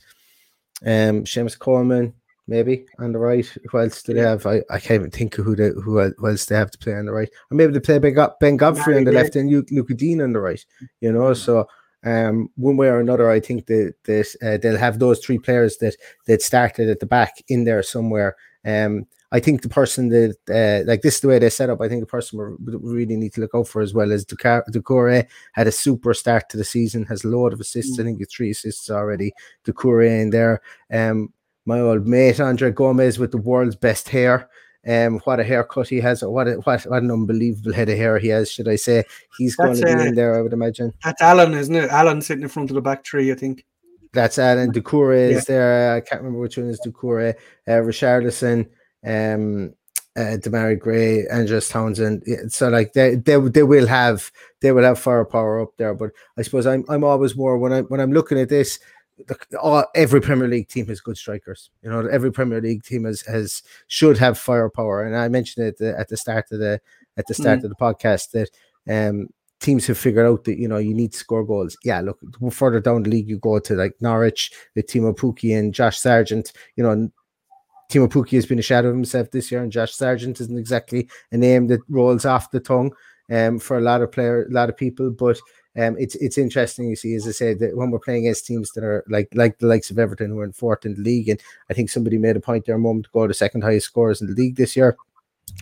um 0.84 1.24
Seamus 1.24 1.58
Coleman, 1.58 2.14
maybe 2.46 2.86
on 2.98 3.12
the 3.12 3.18
right. 3.18 3.46
Who 3.70 3.78
else 3.78 4.02
do 4.02 4.14
they 4.14 4.20
have? 4.20 4.46
I, 4.46 4.62
I 4.70 4.78
can't 4.78 5.00
even 5.00 5.10
think 5.10 5.38
of 5.38 5.44
who 5.44 5.56
they 5.56 5.68
who, 5.68 6.00
el- 6.00 6.12
else 6.26 6.46
they 6.46 6.56
have 6.56 6.70
to 6.72 6.78
play 6.78 6.94
on 6.94 7.06
the 7.06 7.12
right. 7.12 7.30
Or 7.50 7.56
maybe 7.56 7.72
they 7.72 7.80
play 7.80 7.98
Ben, 7.98 8.14
Go- 8.14 8.34
ben 8.40 8.56
Godfrey 8.56 8.96
on 8.96 9.04
the 9.04 9.12
left 9.12 9.36
and 9.36 9.50
Lu- 9.50 9.66
Luca 9.70 9.94
Digne 9.94 10.22
on 10.22 10.32
the 10.32 10.40
right. 10.40 10.64
You 11.00 11.12
know, 11.12 11.34
so 11.34 11.66
um 12.04 12.48
one 12.56 12.76
way 12.76 12.88
or 12.88 12.98
another, 12.98 13.30
I 13.30 13.40
think 13.40 13.66
that 13.66 13.94
that 14.04 14.34
uh, 14.42 14.56
they'll 14.58 14.76
have 14.76 14.98
those 14.98 15.20
three 15.20 15.38
players 15.38 15.76
that 15.78 15.96
that 16.26 16.42
started 16.42 16.88
at 16.88 17.00
the 17.00 17.06
back 17.06 17.42
in 17.48 17.64
there 17.64 17.82
somewhere. 17.82 18.36
Um, 18.64 19.06
I 19.32 19.40
think 19.40 19.62
the 19.62 19.68
person 19.68 20.10
that 20.10 20.36
uh, 20.50 20.86
like 20.86 21.00
this 21.00 21.14
is 21.14 21.20
the 21.20 21.28
way 21.28 21.38
they 21.38 21.48
set 21.48 21.70
up. 21.70 21.80
I 21.80 21.88
think 21.88 22.00
the 22.00 22.06
person 22.06 22.38
we 22.62 22.76
really 22.76 23.16
need 23.16 23.32
to 23.34 23.40
look 23.40 23.52
out 23.54 23.66
for 23.66 23.80
as 23.80 23.94
well 23.94 24.12
as 24.12 24.26
Ducar- 24.26 24.68
Doucouré 24.70 25.26
had 25.52 25.66
a 25.66 25.72
super 25.72 26.12
start 26.12 26.50
to 26.50 26.58
the 26.58 26.64
season, 26.64 27.06
has 27.06 27.24
a 27.24 27.28
load 27.28 27.54
of 27.54 27.60
assists. 27.60 27.98
I 27.98 28.02
think 28.02 28.20
it's 28.20 28.34
three 28.34 28.50
assists 28.50 28.90
already. 28.90 29.32
Doucouré 29.64 30.20
in 30.20 30.30
there. 30.30 30.60
Um, 30.92 31.32
my 31.64 31.80
old 31.80 32.06
mate 32.06 32.40
Andre 32.40 32.70
Gomes 32.70 33.18
with 33.18 33.30
the 33.32 33.38
world's 33.38 33.76
best 33.76 34.08
hair. 34.08 34.48
Um, 34.86 35.20
what 35.20 35.38
a 35.38 35.44
haircut 35.44 35.88
he 35.88 36.00
has! 36.00 36.22
What 36.24 36.48
a, 36.48 36.54
what 36.54 36.82
what 36.82 37.02
an 37.02 37.10
unbelievable 37.12 37.72
head 37.72 37.88
of 37.88 37.96
hair 37.96 38.18
he 38.18 38.28
has. 38.28 38.50
Should 38.50 38.66
I 38.66 38.74
say 38.76 39.04
he's 39.38 39.54
going 39.54 39.76
to 39.76 39.84
be 39.84 39.92
uh, 39.92 40.00
in 40.06 40.14
there? 40.16 40.36
I 40.36 40.40
would 40.42 40.52
imagine. 40.52 40.92
That's 41.04 41.22
Allan, 41.22 41.54
isn't 41.54 41.74
it? 41.74 41.88
Allan 41.90 42.20
sitting 42.20 42.42
in 42.42 42.48
front 42.48 42.70
of 42.70 42.74
the 42.74 42.80
back 42.82 43.06
three, 43.06 43.30
I 43.30 43.36
think. 43.36 43.64
That's 44.12 44.38
Allan 44.38 44.72
Doucouré 44.72 45.30
Yeah. 45.30 45.36
is 45.38 45.44
there. 45.44 45.94
I 45.94 46.00
can't 46.00 46.20
remember 46.20 46.40
which 46.40 46.56
one 46.58 46.68
is 46.68 46.80
Doucouré. 46.84 47.34
Uh, 47.68 47.80
Richardson, 47.80 48.68
um, 49.06 49.72
uh, 50.16 50.36
Demarai 50.36 50.78
Gray, 50.78 51.26
Andros 51.28 51.68
Townsend. 51.68 52.24
Yeah, 52.26 52.38
So 52.48 52.68
like 52.68 52.92
they 52.92 53.14
they 53.14 53.38
they 53.38 53.62
will 53.62 53.86
have 53.86 54.30
they 54.60 54.72
will 54.72 54.82
have 54.82 54.98
firepower 54.98 55.62
up 55.62 55.76
there. 55.78 55.94
But 55.94 56.10
I 56.36 56.42
suppose 56.42 56.66
I'm 56.66 56.84
I'm 56.88 57.04
always 57.04 57.36
more 57.36 57.56
when 57.56 57.72
I 57.72 57.82
when 57.82 58.00
I'm 58.00 58.12
looking 58.12 58.38
at 58.40 58.48
this. 58.48 58.80
The, 59.26 59.58
all, 59.58 59.84
every 59.94 60.20
Premier 60.20 60.48
League 60.48 60.68
team 60.68 60.86
has 60.88 61.00
good 61.00 61.16
strikers. 61.16 61.70
You 61.82 61.90
know, 61.90 62.06
every 62.06 62.32
Premier 62.32 62.60
League 62.60 62.82
team 62.82 63.04
has, 63.04 63.22
has 63.22 63.62
should 63.86 64.18
have 64.18 64.38
firepower. 64.38 65.04
And 65.04 65.16
I 65.16 65.28
mentioned 65.28 65.66
it 65.66 65.68
at 65.68 65.78
the, 65.78 65.98
at 65.98 66.08
the 66.08 66.16
start 66.16 66.46
of 66.52 66.58
the 66.58 66.80
at 67.16 67.26
the 67.26 67.34
start 67.34 67.62
of 67.62 67.68
the 67.68 67.76
podcast 67.76 68.30
that 68.30 68.50
um 68.88 69.28
teams 69.62 69.86
have 69.86 69.96
figured 69.96 70.26
out 70.26 70.44
that 70.44 70.58
you 70.58 70.66
know 70.68 70.78
you 70.78 70.92
need 70.92 71.12
to 71.12 71.18
score 71.18 71.44
goals. 71.44 71.76
Yeah, 71.84 72.00
look 72.00 72.18
further 72.50 72.80
down 72.80 73.04
the 73.04 73.10
league, 73.10 73.28
you 73.28 73.38
go 73.38 73.58
to 73.60 73.74
like 73.74 73.94
Norwich 74.00 74.52
with 74.74 74.86
Teemu 74.86 75.16
Pukki 75.16 75.56
and 75.58 75.72
Josh 75.72 75.98
Sargent. 75.98 76.52
You 76.76 76.82
know, 76.84 77.10
Teemu 77.90 78.08
Pukki 78.08 78.32
has 78.32 78.46
been 78.46 78.58
a 78.58 78.62
shadow 78.62 78.88
of 78.88 78.94
himself 78.94 79.30
this 79.30 79.50
year, 79.50 79.62
and 79.62 79.72
Josh 79.72 79.94
Sargent 79.94 80.40
isn't 80.40 80.58
exactly 80.58 81.08
a 81.30 81.38
name 81.38 81.68
that 81.68 81.80
rolls 81.88 82.26
off 82.26 82.50
the 82.50 82.60
tongue 82.60 82.92
um, 83.30 83.58
for 83.58 83.78
a 83.78 83.80
lot 83.80 84.02
of 84.02 84.12
player, 84.12 84.44
a 84.44 84.52
lot 84.52 84.68
of 84.68 84.76
people. 84.76 85.10
But 85.10 85.38
um, 85.76 85.96
it's 85.98 86.14
it's 86.16 86.36
interesting. 86.36 86.88
You 86.88 86.96
see, 86.96 87.14
as 87.14 87.26
I 87.26 87.30
said, 87.30 87.58
that 87.60 87.76
when 87.76 87.90
we're 87.90 87.98
playing 87.98 88.26
against 88.26 88.46
teams 88.46 88.72
that 88.72 88.84
are 88.84 89.04
like 89.08 89.28
like 89.34 89.58
the 89.58 89.66
likes 89.66 89.90
of 89.90 89.98
Everton, 89.98 90.30
who 90.30 90.40
are 90.40 90.44
in 90.44 90.52
fourth 90.52 90.84
in 90.84 90.94
the 90.94 91.00
league, 91.00 91.28
and 91.28 91.40
I 91.70 91.74
think 91.74 91.88
somebody 91.88 92.18
made 92.18 92.36
a 92.36 92.40
point 92.40 92.66
there 92.66 92.74
a 92.76 92.78
moment 92.78 93.06
ago, 93.06 93.26
the 93.26 93.34
second 93.34 93.62
highest 93.62 93.86
scorers 93.86 94.20
in 94.20 94.26
the 94.26 94.34
league 94.34 94.56
this 94.56 94.76
year. 94.76 94.96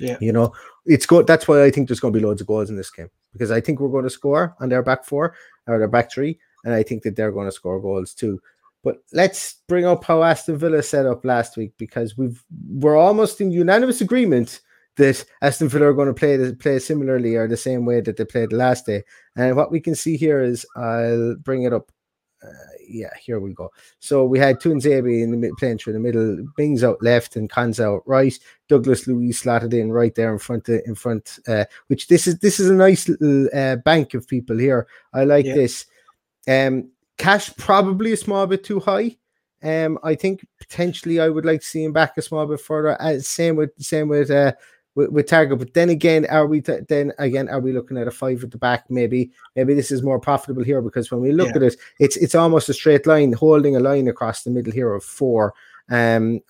Yeah. 0.00 0.16
You 0.20 0.32
know, 0.32 0.52
it's 0.84 1.06
good. 1.06 1.26
That's 1.26 1.46
why 1.46 1.64
I 1.64 1.70
think 1.70 1.88
there's 1.88 2.00
going 2.00 2.12
to 2.12 2.18
be 2.18 2.24
loads 2.24 2.40
of 2.40 2.46
goals 2.46 2.70
in 2.70 2.76
this 2.76 2.90
game 2.90 3.11
because 3.32 3.50
I 3.50 3.61
think 3.61 3.78
we're 3.78 3.88
going 3.88 4.04
to 4.04 4.11
score 4.11 4.56
on 4.61 4.68
their 4.68 4.82
back 4.82 5.04
four 5.04 5.34
or 5.66 5.78
their 5.78 5.88
back 5.88 6.11
three, 6.11 6.38
and 6.64 6.74
I 6.74 6.82
think 6.82 7.04
that 7.04 7.14
they're 7.14 7.32
going 7.32 7.46
to 7.46 7.52
score 7.52 7.80
goals 7.80 8.12
too. 8.12 8.40
But 8.82 9.02
let's 9.12 9.56
bring 9.68 9.84
up 9.84 10.04
how 10.04 10.24
Aston 10.24 10.58
Villa 10.58 10.82
set 10.82 11.06
up 11.06 11.24
last 11.24 11.56
week 11.56 11.72
because 11.76 12.16
we've 12.16 12.42
we're 12.68 12.96
almost 12.96 13.40
in 13.40 13.52
unanimous 13.52 14.00
agreement 14.00 14.61
that 14.97 15.24
Aston 15.43 15.68
Villa 15.68 15.86
are 15.86 15.95
going 15.95 16.09
to 16.09 16.14
play 16.14 16.36
the, 16.36 16.55
play 16.55 16.78
similarly 16.78 17.36
or 17.36 17.49
the 17.49 17.57
same 17.57 17.84
way 17.84 18.01
that 18.01 18.16
they 18.16 18.24
played 18.24 18.51
the 18.51 18.57
last 18.57 18.86
day. 18.86 19.03
And 19.36 19.57
what 19.57 19.70
we 19.70 19.80
can 19.80 19.95
see 19.95 20.16
here 20.16 20.41
is 20.43 20.66
I'll 20.76 21.36
bring 21.36 21.62
it 21.62 21.72
up. 21.72 21.91
Uh, 22.43 22.49
yeah, 22.88 23.11
here 23.20 23.38
we 23.38 23.53
go. 23.53 23.70
So 23.99 24.24
we 24.24 24.38
had 24.38 24.61
Tuanzebe 24.61 25.22
in 25.22 25.30
the 25.30 25.36
mid, 25.36 25.53
playing 25.59 25.78
through 25.78 25.93
the 25.93 26.01
middle, 26.01 26.38
Mings 26.59 26.82
out 26.82 27.03
left 27.03 27.36
and 27.36 27.51
Konsa 27.51 27.84
out 27.84 28.03
right. 28.07 28.36
Douglas 28.68 29.07
Luiz 29.07 29.38
slotted 29.38 29.74
in 29.74 29.93
right 29.93 30.14
there 30.14 30.32
in 30.32 30.38
front 30.38 30.68
of 30.68 30.80
in 30.86 30.95
front. 30.95 31.38
Uh, 31.47 31.66
which 31.88 32.09
this 32.09 32.26
is 32.26 32.38
this 32.38 32.59
is 32.59 32.70
a 32.70 32.74
nice 32.74 33.09
little 33.09 33.49
uh, 33.55 33.76
bank 33.76 34.14
of 34.14 34.26
people 34.26 34.59
here. 34.59 34.86
I 35.12 35.24
like 35.24 35.45
Yeah. 35.47 35.55
this. 35.55 35.86
Um, 36.49 36.91
Cash 37.18 37.55
probably 37.59 38.12
a 38.12 38.16
small 38.16 38.47
bit 38.47 38.64
too 38.64 38.80
high. 38.80 39.18
Um, 39.62 39.99
I 40.03 40.14
think 40.14 40.47
potentially 40.59 41.20
I 41.20 41.28
would 41.28 41.45
like 41.45 41.61
to 41.61 41.66
see 41.66 41.84
him 41.84 41.93
back 41.93 42.16
a 42.16 42.22
small 42.22 42.47
bit 42.47 42.61
further. 42.62 43.01
Uh, 43.01 43.18
same 43.18 43.57
with 43.57 43.70
same 43.78 44.09
with 44.09 44.30
uh 44.30 44.53
with, 44.95 45.11
with 45.11 45.26
Targett. 45.26 45.59
But 45.59 45.74
then 45.74 45.88
again, 45.91 46.26
are 46.30 46.47
we 46.47 46.61
t- 46.61 46.78
then 46.88 47.12
again 47.18 47.49
are 47.49 47.61
we 47.61 47.72
looking 47.72 47.97
at 47.99 48.09
a 48.09 48.11
five 48.11 48.43
at 48.45 48.51
the 48.51 48.59
back? 48.59 48.91
Maybe 48.91 49.30
maybe 49.57 49.74
this 49.74 49.91
is 49.91 50.03
more 50.03 50.18
profitable 50.20 50.64
here 50.64 50.82
because 50.82 51.11
when 51.11 51.20
we 51.20 51.32
look 51.32 51.49
Yeah. 51.51 51.57
at 51.57 51.62
it, 51.62 51.76
it's 51.99 52.16
it's 52.16 52.34
almost 52.34 52.68
a 52.68 52.74
straight 52.74 53.07
line, 53.07 53.32
holding 53.32 53.76
a 53.76 53.80
line 53.80 54.09
across 54.09 54.43
the 54.43 54.51
middle 54.51 54.72
here 54.72 54.93
of 54.93 55.05
four. 55.05 55.55
Um, 55.91 56.41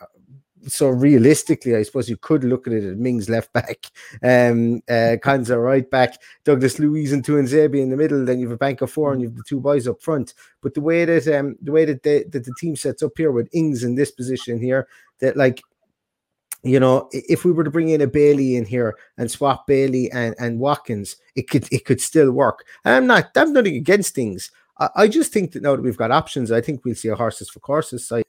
so 0.67 0.91
realistically, 0.91 1.75
I 1.75 1.83
suppose 1.85 2.11
you 2.11 2.19
could 2.19 2.45
look 2.45 2.67
at 2.67 2.75
it 2.75 2.85
at 2.85 2.99
Mings 2.99 3.31
left 3.31 3.51
back, 3.55 3.87
um, 4.23 4.83
uh, 4.91 5.17
Konsa 5.25 5.57
right 5.63 5.91
back, 5.91 6.21
Douglas 6.45 6.79
Luiz 6.79 7.13
and 7.13 7.25
Tuanzebe 7.25 7.81
in 7.81 7.89
the 7.89 7.97
middle. 7.97 8.27
Then 8.27 8.39
you 8.39 8.47
have 8.47 8.55
a 8.57 8.59
bank 8.59 8.83
of 8.83 8.91
four, 8.91 9.11
and 9.13 9.23
you 9.23 9.29
have 9.29 9.37
the 9.37 9.43
two 9.43 9.59
boys 9.59 9.89
up 9.89 10.03
front. 10.03 10.35
But 10.61 10.75
the 10.75 10.83
way 10.83 11.07
that 11.07 11.27
um, 11.29 11.57
the 11.63 11.73
way 11.73 11.87
that 11.87 12.03
the, 12.03 12.27
that 12.31 12.45
the 12.45 12.55
team 12.59 12.77
sets 12.77 13.03
up 13.03 13.13
here 13.17 13.33
with 13.33 13.49
Ings 13.53 13.85
in 13.85 13.95
this 13.95 14.11
position 14.11 14.61
here, 14.61 14.87
that 15.21 15.35
like 15.35 15.63
you 16.63 16.79
know, 16.81 17.09
if 17.13 17.45
we 17.45 17.53
were 17.53 17.65
to 17.65 17.71
bring 17.71 17.89
in 17.89 18.01
a 18.01 18.07
Bailey 18.07 18.57
in 18.57 18.65
here 18.67 18.97
and 19.17 19.31
swap 19.31 19.67
Bailey 19.67 20.11
and, 20.13 20.35
and 20.39 20.59
Watkins, 20.59 21.17
it 21.35 21.49
could 21.49 21.67
it 21.73 21.85
could 21.85 22.01
still 22.01 22.33
work. 22.33 22.65
And 22.85 22.95
I'm 22.95 23.07
not 23.07 23.31
I'm 23.37 23.53
nothing 23.53 23.77
against 23.77 24.15
things. 24.15 24.51
I, 24.79 24.89
I 24.97 25.09
just 25.09 25.33
think 25.33 25.53
that 25.53 25.63
now 25.63 25.77
that 25.77 25.83
we've 25.83 25.97
got 25.97 26.11
options, 26.11 26.51
I 26.51 26.61
think 26.61 26.85
we'll 26.85 26.95
see 26.95 27.09
a 27.09 27.15
horses 27.15 27.49
for 27.49 27.61
courses 27.61 28.11
uh, 28.13 28.21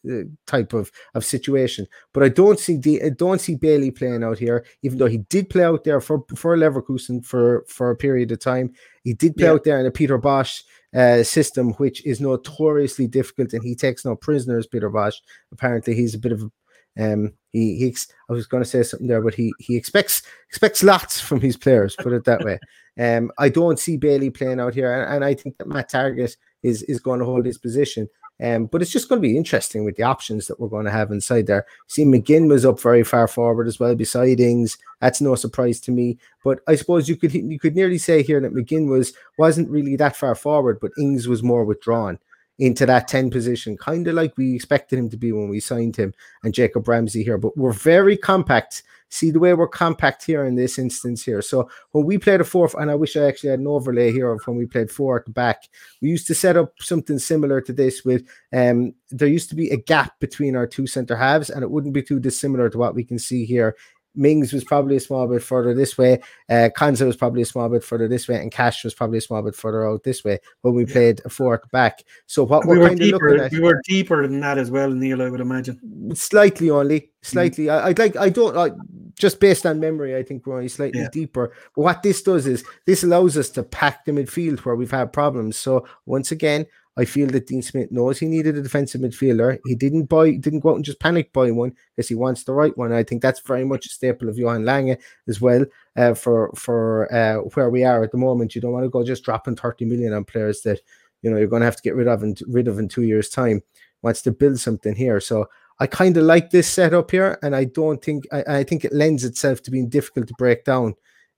type 0.46 0.74
of, 0.74 0.92
of 1.14 1.26
situation. 1.26 1.88
But 2.14 2.24
I 2.24 2.30
don't 2.30 2.60
see 2.60 2.78
the 2.78 3.04
I 3.04 3.10
don't 3.10 3.42
see 3.42 3.56
Bailey 3.56 3.92
playing 3.92 4.24
out 4.24 4.38
here, 4.38 4.66
even 4.84 4.98
though 4.98 5.08
he 5.08 5.20
did 5.30 5.50
play 5.50 5.64
out 5.64 5.84
there 5.84 6.00
for 6.02 6.24
for 6.36 6.56
Leverkusen 6.56 7.26
for 7.26 7.66
for 7.68 7.90
a 7.90 7.96
period 7.96 8.32
of 8.32 8.40
time. 8.40 8.74
He 9.04 9.14
did 9.14 9.36
play 9.36 9.48
Yeah. 9.48 9.54
out 9.54 9.64
there 9.64 9.80
in 9.80 9.86
a 9.86 9.92
Peter 9.92 10.20
Bosz 10.20 10.64
uh, 10.96 11.24
system, 11.24 11.72
which 11.74 12.06
is 12.06 12.22
notoriously 12.22 13.08
difficult, 13.08 13.54
and 13.54 13.64
he 13.64 13.76
takes 13.76 14.06
no 14.06 14.16
prisoners. 14.16 14.68
Peter 14.68 14.90
Bosz. 14.90 15.16
Apparently, 15.52 15.96
he's 15.96 16.16
a 16.16 16.20
bit 16.20 16.32
of 16.34 16.44
a 16.44 16.52
um, 17.00 17.34
he, 17.52 17.76
he 17.78 17.96
I 18.30 18.34
was 18.34 18.48
going 18.48 18.64
to 18.64 18.70
say 18.70 18.84
something 18.84 19.08
there, 19.08 19.22
but 19.22 19.34
he 19.34 19.54
he 19.60 19.76
expects 19.76 20.24
expects 20.50 20.84
lots 20.84 21.20
from 21.20 21.42
his 21.42 21.58
players. 21.58 21.96
Put 21.96 22.14
it 22.14 22.26
that 22.26 22.44
way. 22.44 22.60
Um, 23.00 23.32
I 23.38 23.48
don't 23.48 23.80
see 23.80 23.96
Bailey 23.96 24.30
playing 24.30 24.60
out 24.60 24.74
here, 24.74 24.94
and, 24.94 25.16
and 25.16 25.24
I 25.24 25.34
think 25.34 25.58
that 25.58 25.68
Matt 25.68 25.90
Targett 25.90 26.36
is 26.62 26.84
is 26.84 27.00
going 27.00 27.20
to 27.20 27.26
hold 27.26 27.46
his 27.46 27.58
position. 27.58 28.10
Um, 28.44 28.66
but 28.66 28.82
it's 28.82 28.92
just 28.92 29.08
going 29.08 29.22
to 29.22 29.28
be 29.28 29.38
interesting 29.38 29.86
with 29.86 29.96
the 29.96 30.04
options 30.04 30.48
that 30.48 30.60
we're 30.60 30.68
going 30.68 30.86
to 30.86 30.92
have 30.92 31.12
inside 31.12 31.48
there. 31.48 31.66
See, 31.88 32.04
McGinn 32.04 32.50
was 32.50 32.66
up 32.66 32.82
very 32.82 33.04
far 33.04 33.28
forward 33.28 33.68
as 33.68 33.80
well 33.80 33.96
beside 33.96 34.40
Ings. 34.40 34.78
That's 35.00 35.22
no 35.22 35.36
surprise 35.36 35.80
to 35.82 35.92
me. 35.92 36.18
But 36.44 36.60
I 36.68 36.76
suppose 36.76 37.08
you 37.08 37.16
could 37.16 37.34
you 37.34 37.60
could 37.60 37.76
nearly 37.76 37.98
say 37.98 38.24
here 38.24 38.42
that 38.42 38.54
McGinn 38.54 38.90
was 38.90 39.14
wasn't 39.38 39.70
really 39.70 39.96
that 39.96 40.18
far 40.18 40.36
forward, 40.36 40.80
but 40.82 40.92
Ings 40.98 41.28
was 41.28 41.44
more 41.44 41.64
withdrawn. 41.64 42.20
Into 42.62 42.86
that 42.86 43.08
10 43.08 43.32
position, 43.32 43.76
kind 43.76 44.08
of 44.08 44.14
like 44.14 44.38
we 44.38 44.54
expected 44.54 45.00
him 45.00 45.10
to 45.10 45.18
be 45.18 45.32
when 45.32 45.50
we 45.50 45.60
signed 45.60 45.96
him 45.96 46.14
and 46.44 46.54
Jacob 46.54 46.88
Ramsey 46.88 47.24
here. 47.24 47.40
But 47.40 47.58
we're 47.58 47.74
very 47.74 48.16
compact. 48.16 48.84
See 49.10 49.32
the 49.32 49.40
way 49.40 49.56
we're 49.56 49.68
compact 49.68 50.24
here 50.24 50.46
in 50.46 50.56
this 50.56 50.78
instance 50.78 51.26
here. 51.26 51.42
So 51.42 51.68
when 51.90 52.06
we 52.06 52.20
played 52.20 52.40
a 52.40 52.44
four, 52.44 52.70
and 52.80 52.92
I 52.92 52.96
wish 52.96 53.18
I 53.18 53.24
actually 53.24 53.50
had 53.50 53.60
an 53.60 53.68
overlay 53.68 54.12
here 54.12 54.32
of 54.32 54.42
when 54.46 54.58
we 54.58 54.68
played 54.68 54.92
four 54.92 55.18
at 55.18 55.26
the 55.26 55.32
back, 55.32 55.64
we 56.04 56.10
used 56.10 56.28
to 56.28 56.36
set 56.36 56.56
up 56.56 56.74
something 56.80 57.18
similar 57.18 57.62
to 57.62 57.74
this 57.74 58.06
with 58.06 58.30
um 58.54 58.94
there 59.10 59.28
used 59.28 59.50
to 59.50 59.56
be 59.56 59.70
a 59.72 59.76
gap 59.76 60.18
between 60.20 60.56
our 60.56 60.68
two 60.68 60.86
center 60.86 61.16
halves, 61.16 61.50
and 61.50 61.64
it 61.64 61.72
wouldn't 61.72 61.96
be 61.96 62.04
too 62.04 62.20
dissimilar 62.20 62.70
to 62.70 62.78
what 62.78 62.96
we 62.96 63.04
can 63.04 63.18
see 63.18 63.44
here 63.44 63.76
Mings 64.16 64.52
was 64.52 64.64
probably 64.64 64.96
a 64.98 65.00
small 65.00 65.28
bit 65.28 65.42
further 65.42 65.74
this 65.74 65.98
way. 65.98 66.20
Uh, 66.50 66.70
Konsa 66.78 67.06
was 67.06 67.16
probably 67.16 67.42
a 67.42 67.46
small 67.46 67.70
bit 67.70 67.84
further 67.84 68.08
this 68.08 68.28
way, 68.28 68.36
and 68.42 68.52
Cash 68.52 68.84
was 68.84 68.94
probably 68.94 69.20
a 69.20 69.22
small 69.22 69.42
bit 69.42 69.56
further 69.56 69.88
out 69.88 70.04
this 70.04 70.24
way 70.24 70.40
when 70.62 70.74
we 70.76 70.86
played 70.86 71.22
a 71.26 71.30
four 71.30 71.54
at 71.54 71.62
the 71.62 71.68
back. 71.70 72.04
So 72.26 72.44
what 72.44 72.66
we 72.68 72.76
we're 72.78 72.82
were 72.84 72.88
kind 72.90 73.00
of 73.02 73.06
deeper. 73.06 73.30
looking 73.30 73.46
at, 73.46 73.52
We 73.52 73.60
were 73.60 73.82
deeper 73.86 74.28
than 74.28 74.40
that 74.42 74.58
as 74.58 74.70
well, 74.70 74.90
Neil. 74.90 75.22
I 75.22 75.30
would 75.30 75.40
imagine. 75.42 76.12
slightly 76.16 76.70
only, 76.70 77.10
slightly. 77.22 77.70
I, 77.70 77.88
I'd 77.88 78.00
like. 78.00 78.16
I 78.18 78.30
don't 78.30 78.56
like 78.56 78.74
just 79.18 79.40
based 79.40 79.66
on 79.66 79.80
memory. 79.80 80.16
I 80.16 80.24
think 80.24 80.46
we're 80.46 80.56
only 80.56 80.68
slightly 80.68 81.02
Yeah. 81.02 81.10
deeper. 81.12 81.54
But 81.76 81.82
what 81.82 82.04
this 82.04 82.22
does 82.24 82.48
is 82.48 82.64
this 82.86 83.04
allows 83.04 83.38
us 83.38 83.50
to 83.52 83.64
pack 83.64 84.04
the 84.06 84.12
midfield 84.12 84.60
where 84.60 84.76
we've 84.76 84.92
had 84.92 85.14
problems. 85.14 85.58
So 85.58 85.88
once 86.06 86.32
again. 86.32 86.66
I 86.98 87.06
feel 87.06 87.28
that 87.28 87.48
Dean 87.48 87.62
Smith 87.62 87.92
knows 87.92 88.20
he 88.20 88.28
needed 88.28 88.58
a 88.58 88.62
defensive 88.62 89.00
midfielder. 89.00 89.60
He 89.66 89.76
didn't 89.76 90.06
buy, 90.06 90.32
didn't 90.32 90.60
go 90.60 90.72
out 90.72 90.76
and 90.76 90.84
just 90.84 91.00
panic 91.00 91.32
buy 91.32 91.50
one 91.50 91.74
because 91.96 92.10
he 92.10 92.16
wants 92.16 92.44
the 92.44 92.54
right 92.54 92.78
one. 92.78 92.92
I 92.92 93.04
think 93.04 93.22
that's 93.22 93.40
very 93.40 93.64
much 93.64 93.86
a 93.86 93.90
staple 93.90 94.28
of 94.28 94.38
Johan 94.38 94.66
Lange 94.66 94.98
as 95.28 95.40
well. 95.40 95.66
Uh, 95.96 96.14
for 96.14 96.52
for 96.56 97.14
uh, 97.14 97.38
where 97.54 97.70
we 97.70 97.84
are 97.86 98.04
at 98.04 98.12
the 98.12 98.18
moment, 98.18 98.56
you 98.56 98.62
don't 98.62 98.74
want 98.74 98.84
to 98.84 98.90
go 98.90 99.06
just 99.06 99.24
dropping 99.24 99.56
thirty 99.56 99.86
million 99.86 100.14
on 100.14 100.26
players 100.26 100.62
that 100.64 100.82
you 101.22 101.32
know 101.32 101.38
you're 101.38 101.48
going 101.48 101.62
to 101.62 101.66
have 101.66 101.78
to 101.78 101.84
get 101.84 101.96
rid 101.96 102.08
of 102.08 102.24
and 102.24 102.42
rid 102.48 102.68
of 102.68 102.78
in 102.78 102.90
two 102.90 103.04
years' 103.04 103.30
time. 103.30 103.62
Wants 104.02 104.22
to 104.24 104.32
build 104.32 104.60
something 104.60 104.96
here, 104.96 105.20
so 105.20 105.48
I 105.80 105.88
kind 105.88 106.18
of 106.18 106.24
like 106.24 106.50
this 106.50 106.68
setup 106.68 107.10
here, 107.10 107.40
and 107.42 107.56
I 107.56 107.66
don't 107.66 108.04
think 108.04 108.26
I, 108.32 108.60
I 108.60 108.64
think 108.64 108.84
it 108.84 108.94
lends 108.94 109.24
itself 109.24 109.62
to 109.64 109.72
being 109.72 109.90
difficult 109.90 110.28
to 110.28 110.34
break 110.38 110.66
down. 110.66 110.96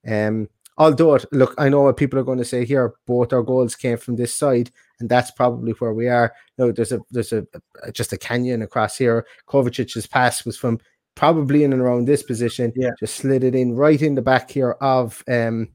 Um, 0.08 0.50
although 0.78 1.20
look, 1.32 1.54
I 1.58 1.70
know 1.70 1.84
what 1.84 1.98
people 1.98 2.20
are 2.20 2.24
going 2.24 2.40
to 2.40 2.46
say 2.46 2.66
here. 2.66 2.94
Both 3.06 3.34
our 3.34 3.44
goals 3.44 3.76
came 3.76 3.98
from 3.98 4.16
this 4.16 4.34
side, 4.34 4.72
and 5.04 5.10
that's 5.10 5.32
probably 5.32 5.74
where 5.74 5.94
we 5.94 6.08
are. 6.08 6.34
No, 6.58 6.72
there's 6.72 6.94
a 6.94 7.02
there's 7.12 7.34
a, 7.34 7.46
a- 7.84 7.92
just 7.92 8.14
a 8.14 8.18
canyon 8.18 8.62
across 8.62 8.98
here. 8.98 9.28
Kovacic's 9.50 10.08
pass 10.08 10.46
was 10.46 10.58
from 10.58 10.80
probably 11.16 11.66
in 11.66 11.74
and 11.74 11.82
around 11.82 12.06
this 12.06 12.24
position. 12.24 12.72
Yeah. 12.76 12.92
just 12.98 13.18
slid 13.18 13.44
it 13.44 13.54
in 13.54 13.76
right 13.76 14.02
in 14.02 14.16
the 14.16 14.22
back 14.22 14.50
here 14.50 14.72
of 14.80 15.22
um 15.28 15.68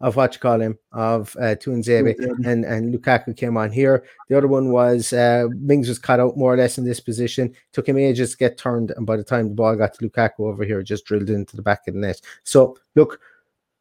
of 0.00 0.14
what 0.16 0.34
you 0.34 0.40
call 0.40 0.60
him 0.60 0.78
of 0.92 1.34
uh, 1.40 1.54
Tuanzebe 1.56 2.14
Tuanzebe. 2.16 2.46
and 2.46 2.64
and 2.64 2.94
Lukaku 2.94 3.36
came 3.36 3.56
on 3.56 3.72
here. 3.72 4.04
The 4.28 4.36
other 4.38 4.48
one 4.48 4.70
was 4.70 5.12
uh, 5.12 5.46
Mings 5.58 5.88
was 5.88 5.98
cut 5.98 6.20
out 6.20 6.36
more 6.36 6.54
or 6.54 6.56
less 6.56 6.78
in 6.78 6.84
this 6.84 7.00
position. 7.00 7.52
Took 7.72 7.88
him 7.88 7.98
ages 7.98 8.30
to 8.32 8.36
get 8.36 8.58
turned, 8.58 8.92
and 8.96 9.06
by 9.06 9.16
the 9.16 9.24
time 9.24 9.48
the 9.48 9.54
ball 9.54 9.74
got 9.74 9.94
to 9.94 10.08
Lukaku 10.08 10.40
over 10.40 10.62
here, 10.64 10.82
just 10.82 11.04
drilled 11.06 11.30
into 11.30 11.56
the 11.56 11.62
back 11.62 11.88
of 11.88 11.94
the 11.94 12.00
net. 12.00 12.20
So 12.44 12.76
look, 12.94 13.20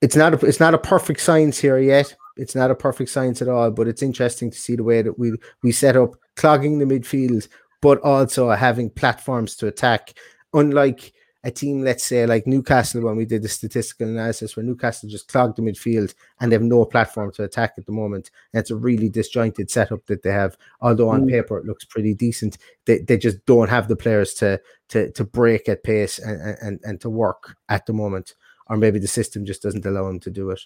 it's 0.01 0.15
not 0.15 0.34
a, 0.41 0.45
it's 0.45 0.59
not 0.59 0.73
a 0.73 0.77
perfect 0.79 1.19
science 1.19 1.59
here 1.59 1.77
yet. 1.77 2.15
It's 2.36 2.55
not 2.55 2.71
a 2.71 2.75
perfect 2.75 3.09
science 3.09 3.41
at 3.41 3.47
all, 3.47 3.71
but 3.71 3.88
it's 3.88 4.01
interesting 4.03 4.49
to 4.51 4.57
see 4.57 4.75
the 4.75 4.84
way 4.84 5.01
that 5.01 5.19
we 5.19 5.34
we 5.61 5.71
set 5.71 5.95
up 5.95 6.15
clogging 6.36 6.79
the 6.79 6.86
midfield, 6.86 7.47
but 7.81 7.99
also 8.01 8.49
having 8.51 8.89
platforms 8.89 9.55
to 9.57 9.67
attack. 9.67 10.13
Unlike 10.53 11.13
a 11.45 11.51
team, 11.51 11.81
let's 11.84 12.05
say 12.05 12.25
like 12.25 12.47
Newcastle, 12.47 13.01
when 13.01 13.17
we 13.17 13.25
did 13.25 13.41
the 13.41 13.49
statistical 13.49 14.07
analysis, 14.07 14.55
where 14.55 14.65
Newcastle 14.65 15.09
just 15.09 15.27
clogged 15.27 15.57
the 15.57 15.61
midfield 15.61 16.13
and 16.39 16.49
they 16.49 16.55
have 16.55 16.63
no 16.63 16.86
platform 16.86 17.31
to 17.34 17.43
attack 17.43 17.73
at 17.77 17.86
the 17.86 17.91
moment. 17.91 18.31
And 18.53 18.61
it's 18.61 18.71
a 18.71 18.77
really 18.77 19.09
disjointed 19.09 19.69
setup 19.69 20.05
that 20.05 20.23
they 20.23 20.31
have. 20.31 20.55
Although 20.79 21.09
on 21.09 21.23
Mm. 21.25 21.29
paper 21.29 21.57
it 21.57 21.65
looks 21.65 21.84
pretty 21.86 22.13
decent, 22.13 22.57
they, 22.86 22.99
they 22.99 23.17
just 23.17 23.45
don't 23.45 23.69
have 23.69 23.88
the 23.89 23.95
players 23.97 24.34
to 24.36 24.59
to 24.89 25.11
to 25.11 25.23
break 25.25 25.67
at 25.67 25.84
pace 25.84 26.17
and, 26.17 26.57
and 26.61 26.79
and 26.84 27.01
to 27.01 27.09
work 27.09 27.57
at 27.67 27.86
the 27.86 27.93
moment. 27.93 28.36
Or 28.67 28.77
maybe 28.77 28.97
the 28.99 29.07
system 29.09 29.45
just 29.45 29.61
doesn't 29.61 29.86
allow 29.86 30.05
them 30.07 30.21
to 30.21 30.31
do 30.31 30.49
it. 30.49 30.61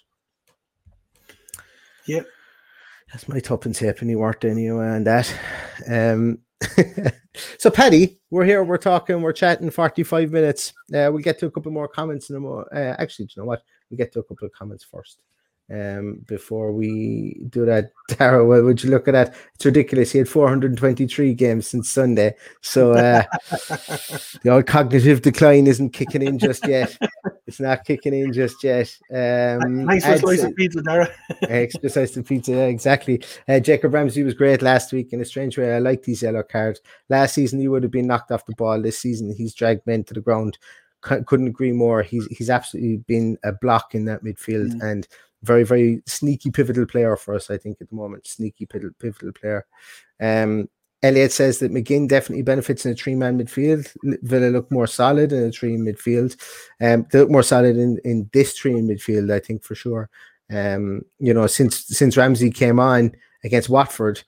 Yep. 2.08 2.26
That's 3.12 3.28
my 3.28 3.40
tuppence 3.40 3.78
halfpenny 3.78 4.16
worth 4.16 4.44
anyway 4.44 4.88
on 4.88 5.04
that. 5.04 5.32
Um, 5.88 6.38
so 7.58 7.70
Paddy, 7.70 8.20
we're 8.30 8.44
here, 8.44 8.64
we're 8.64 8.76
talking, 8.78 9.22
we're 9.22 9.32
chatting 9.32 9.70
45 9.70 10.30
minutes. 10.30 10.72
Uh, 10.92 11.08
we'll 11.12 11.18
get 11.18 11.38
to 11.38 11.46
a 11.46 11.50
couple 11.50 11.72
more 11.72 11.88
comments 11.88 12.30
in 12.30 12.36
a 12.36 12.40
more 12.40 12.68
uh, 12.74 12.96
actually, 12.98 13.26
do 13.26 13.34
you 13.36 13.42
know 13.42 13.46
what? 13.46 13.62
We 13.90 13.96
get 13.96 14.12
to 14.12 14.20
a 14.20 14.22
couple 14.24 14.46
of 14.46 14.52
comments 14.52 14.84
first. 14.84 15.20
Um, 15.70 16.20
before 16.26 16.72
we 16.72 17.38
do 17.50 17.66
that, 17.66 17.92
Dara, 18.08 18.42
well, 18.44 18.62
would 18.62 18.82
you 18.82 18.90
look 18.90 19.06
at 19.06 19.12
that? 19.12 19.34
It's 19.54 19.66
ridiculous. 19.66 20.12
He 20.12 20.18
had 20.18 20.28
423 20.28 21.34
games 21.34 21.66
since 21.66 21.90
Sunday. 21.90 22.34
So 22.62 22.92
uh, 22.92 23.24
the 24.42 24.50
old 24.50 24.66
cognitive 24.66 25.22
decline 25.22 25.66
isn't 25.66 25.90
kicking 25.90 26.22
in 26.22 26.38
just 26.38 26.66
yet. 26.66 26.96
It's 27.46 27.60
not 27.60 27.84
kicking 27.84 28.14
in 28.14 28.32
just 28.32 28.62
yet. 28.64 28.88
Um, 29.12 29.86
Thanks 29.86 30.04
for 30.04 30.12
I'd 30.12 30.20
slice 30.20 30.40
say- 30.40 30.46
of 30.46 30.56
pizza, 30.56 30.82
Dara. 30.82 31.10
extra 31.42 31.90
slice 31.90 32.16
of 32.16 32.26
pizza, 32.26 32.52
yeah, 32.52 32.64
exactly. 32.64 33.22
Uh, 33.46 33.60
Jacob 33.60 33.92
Ramsey 33.92 34.22
was 34.22 34.34
great 34.34 34.62
last 34.62 34.92
week 34.92 35.12
in 35.12 35.20
a 35.20 35.24
strange 35.24 35.58
way. 35.58 35.74
I 35.74 35.78
like 35.80 36.02
these 36.02 36.22
yellow 36.22 36.42
cards. 36.42 36.80
Last 37.10 37.34
season, 37.34 37.60
he 37.60 37.68
would 37.68 37.82
have 37.82 37.92
been 37.92 38.06
knocked 38.06 38.30
off 38.32 38.46
the 38.46 38.54
ball. 38.54 38.80
This 38.80 38.98
season, 38.98 39.34
he's 39.34 39.54
dragged 39.54 39.86
men 39.86 40.04
to 40.04 40.14
the 40.14 40.20
ground. 40.22 40.56
C- 41.06 41.22
couldn't 41.26 41.46
agree 41.46 41.72
more. 41.72 42.02
He's 42.02 42.26
he's 42.26 42.50
absolutely 42.50 42.96
been 43.06 43.38
a 43.44 43.52
block 43.52 43.94
in 43.94 44.04
that 44.06 44.24
midfield 44.24 44.72
Mm. 44.72 44.82
and 44.82 45.08
very 45.42 45.64
very 45.64 46.02
sneaky 46.06 46.50
pivotal 46.50 46.86
player 46.86 47.16
for 47.16 47.34
us. 47.34 47.50
I 47.50 47.58
think 47.58 47.78
at 47.80 47.88
the 47.88 47.96
moment, 47.96 48.26
sneaky 48.26 48.66
pivotal, 48.66 48.94
pivotal 48.98 49.32
player. 49.32 49.66
Um, 50.20 50.68
Elliot 51.02 51.30
says 51.30 51.60
that 51.60 51.72
McGinn 51.72 52.08
definitely 52.08 52.42
benefits 52.42 52.84
in 52.84 52.92
a 52.92 52.94
three 52.94 53.14
man 53.14 53.38
midfield. 53.38 53.88
Villa 54.22 54.48
look 54.48 54.70
more 54.70 54.86
solid 54.86 55.32
in 55.32 55.48
a 55.48 55.52
three 55.52 55.76
midfield. 55.76 56.36
Um, 56.80 57.06
they 57.10 57.20
look 57.20 57.30
more 57.30 57.44
solid 57.44 57.76
in, 57.76 57.98
in 58.04 58.28
this 58.32 58.58
three 58.58 58.72
midfield, 58.72 59.32
I 59.32 59.38
think 59.38 59.62
for 59.62 59.74
sure. 59.74 60.10
Um, 60.52 61.02
you 61.18 61.32
know, 61.32 61.46
since 61.46 61.86
since 61.86 62.16
Ramsey 62.16 62.50
came 62.50 62.80
on 62.80 63.12
against 63.44 63.68
Watford, 63.68 64.22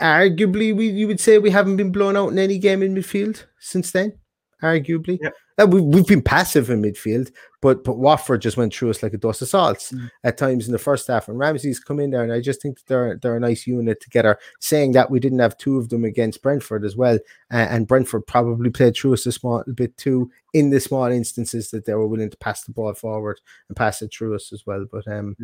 arguably 0.00 0.74
we 0.74 0.88
you 0.88 1.06
would 1.06 1.20
say 1.20 1.38
we 1.38 1.50
haven't 1.50 1.76
been 1.76 1.92
blown 1.92 2.16
out 2.16 2.32
in 2.32 2.38
any 2.38 2.58
game 2.58 2.82
in 2.82 2.94
midfield 2.94 3.44
since 3.58 3.90
then. 3.90 4.18
Arguably, 4.62 5.18
Yep. 5.22 5.34
Uh, 5.60 5.66
we, 5.66 5.80
we've 5.80 6.06
been 6.06 6.22
passive 6.22 6.70
in 6.70 6.82
midfield, 6.82 7.32
but 7.60 7.82
but 7.84 7.98
Watford 7.98 8.42
just 8.42 8.56
went 8.56 8.72
through 8.74 8.90
us 8.90 9.02
like 9.02 9.12
a 9.12 9.18
dose 9.18 9.42
of 9.42 9.48
salts 9.48 9.92
Mm. 9.92 10.10
at 10.24 10.36
times 10.38 10.66
in 10.66 10.72
the 10.72 10.78
first 10.78 11.06
half. 11.08 11.28
And 11.28 11.38
Ramsey's 11.38 11.80
come 11.80 11.98
in 12.00 12.10
there, 12.10 12.22
and 12.22 12.32
I 12.32 12.40
just 12.40 12.62
think 12.62 12.76
that 12.78 12.86
they're 12.86 13.16
they're 13.16 13.36
a 13.36 13.40
nice 13.40 13.66
unit 13.66 14.00
together. 14.00 14.38
Saying 14.60 14.92
that 14.92 15.10
we 15.10 15.20
didn't 15.20 15.40
have 15.40 15.58
two 15.58 15.76
of 15.78 15.88
them 15.88 16.04
against 16.04 16.42
Brentford 16.42 16.84
as 16.84 16.96
well, 16.96 17.16
uh, 17.52 17.66
and 17.70 17.86
Brentford 17.88 18.26
probably 18.26 18.70
played 18.70 18.96
through 18.96 19.14
us 19.14 19.26
a 19.26 19.32
small 19.32 19.64
bit 19.74 19.96
too 19.96 20.30
in 20.54 20.70
the 20.70 20.80
small 20.80 21.06
instances 21.06 21.70
that 21.70 21.84
they 21.84 21.94
were 21.94 22.06
willing 22.08 22.30
to 22.30 22.36
pass 22.38 22.64
the 22.64 22.72
ball 22.72 22.94
forward 22.94 23.40
and 23.68 23.76
pass 23.76 24.00
it 24.02 24.12
through 24.12 24.34
us 24.34 24.52
as 24.52 24.64
well. 24.66 24.86
But 24.90 25.06
um, 25.08 25.36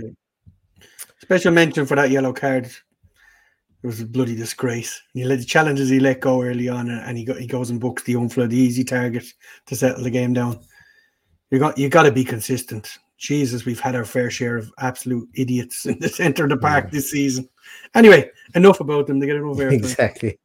Special 1.20 1.52
mention 1.52 1.86
for 1.86 1.94
that 1.96 2.10
yellow 2.10 2.32
card. 2.32 2.68
It 3.84 3.88
was 3.88 4.00
a 4.00 4.06
bloody 4.06 4.34
disgrace. 4.34 4.98
He 5.12 5.24
let 5.24 5.40
the 5.40 5.44
challenges 5.44 5.90
he 5.90 6.00
let 6.00 6.20
go 6.20 6.42
early 6.42 6.70
on, 6.70 6.88
and 6.88 7.02
and 7.02 7.18
he 7.18 7.24
go, 7.26 7.34
he 7.34 7.46
goes 7.46 7.68
and 7.68 7.78
books 7.78 8.02
the 8.04 8.14
Unflood, 8.14 8.48
the 8.48 8.56
easy 8.56 8.82
target 8.82 9.26
to 9.66 9.76
settle 9.76 10.02
the 10.02 10.10
game 10.10 10.32
down. 10.32 10.58
You 11.50 11.58
got 11.58 11.76
you 11.76 11.90
got 11.90 12.04
to 12.04 12.10
be 12.10 12.24
consistent. 12.24 12.98
Jesus, 13.18 13.66
we've 13.66 13.78
had 13.78 13.94
our 13.94 14.06
fair 14.06 14.30
share 14.30 14.56
of 14.56 14.72
absolute 14.78 15.28
idiots 15.34 15.84
in 15.84 15.98
the 15.98 16.08
center 16.08 16.44
of 16.44 16.50
the 16.50 16.56
park 16.56 16.90
this 16.90 17.10
season. 17.10 17.46
Anyway, 17.94 18.30
enough 18.54 18.80
about 18.80 19.06
them. 19.06 19.18
They 19.18 19.26
get 19.26 19.36
enough 19.36 19.58
airtime. 19.58 19.72
exactly. 19.74 20.38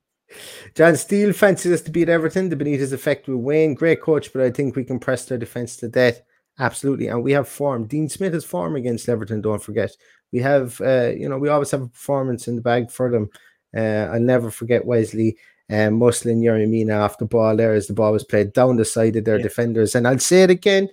John 0.76 0.98
Steele 0.98 1.32
fancies 1.32 1.72
us 1.72 1.82
to 1.84 1.92
beat 1.92 2.10
Everton. 2.10 2.50
The 2.50 2.58
Benitez 2.58 2.92
effect 2.92 3.30
will 3.30 3.38
wane. 3.38 3.74
Great 3.74 4.02
coach, 4.02 4.34
but 4.34 4.42
I 4.42 4.52
think 4.52 4.76
we 4.76 4.84
can 4.84 5.00
press 5.00 5.24
their 5.24 5.38
defense 5.38 5.78
to 5.78 5.88
death. 5.88 6.22
Absolutely. 6.60 7.07
And 7.07 7.24
we 7.24 7.32
have 7.32 7.47
form. 7.47 7.86
Dean 7.86 8.10
Smith 8.10 8.34
has 8.34 8.43
form 8.45 8.76
against 8.76 9.07
Everton, 9.07 9.41
don't 9.41 9.64
forget. 9.64 9.95
We 10.32 10.39
have, 10.39 10.80
uh, 10.82 11.12
you 11.16 11.28
know, 11.30 11.38
we 11.38 11.49
always 11.49 11.72
have 11.72 11.82
a 11.82 11.88
performance 11.88 12.47
in 12.47 12.55
the 12.55 12.62
bag 12.62 12.91
for 12.91 13.10
them. 13.10 13.30
Uh, 13.76 14.10
I'll 14.14 14.20
never 14.20 14.51
forget 14.51 14.86
Wesley 14.86 15.38
and 15.70 15.95
Muslin 15.97 16.41
Yerry 16.41 16.68
Mina 16.68 16.95
off 16.95 17.18
the 17.20 17.26
ball 17.26 17.55
there 17.55 17.74
as 17.74 17.88
the 17.88 17.93
ball 17.93 18.12
was 18.12 18.24
played 18.24 18.53
down 18.53 18.76
the 18.76 18.86
side 18.86 19.16
of 19.16 19.26
their 19.26 19.38
Yeah. 19.38 19.43
defenders. 19.43 19.95
And 19.95 20.07
I'll 20.07 20.20
say 20.20 20.43
it 20.43 20.49
again 20.49 20.89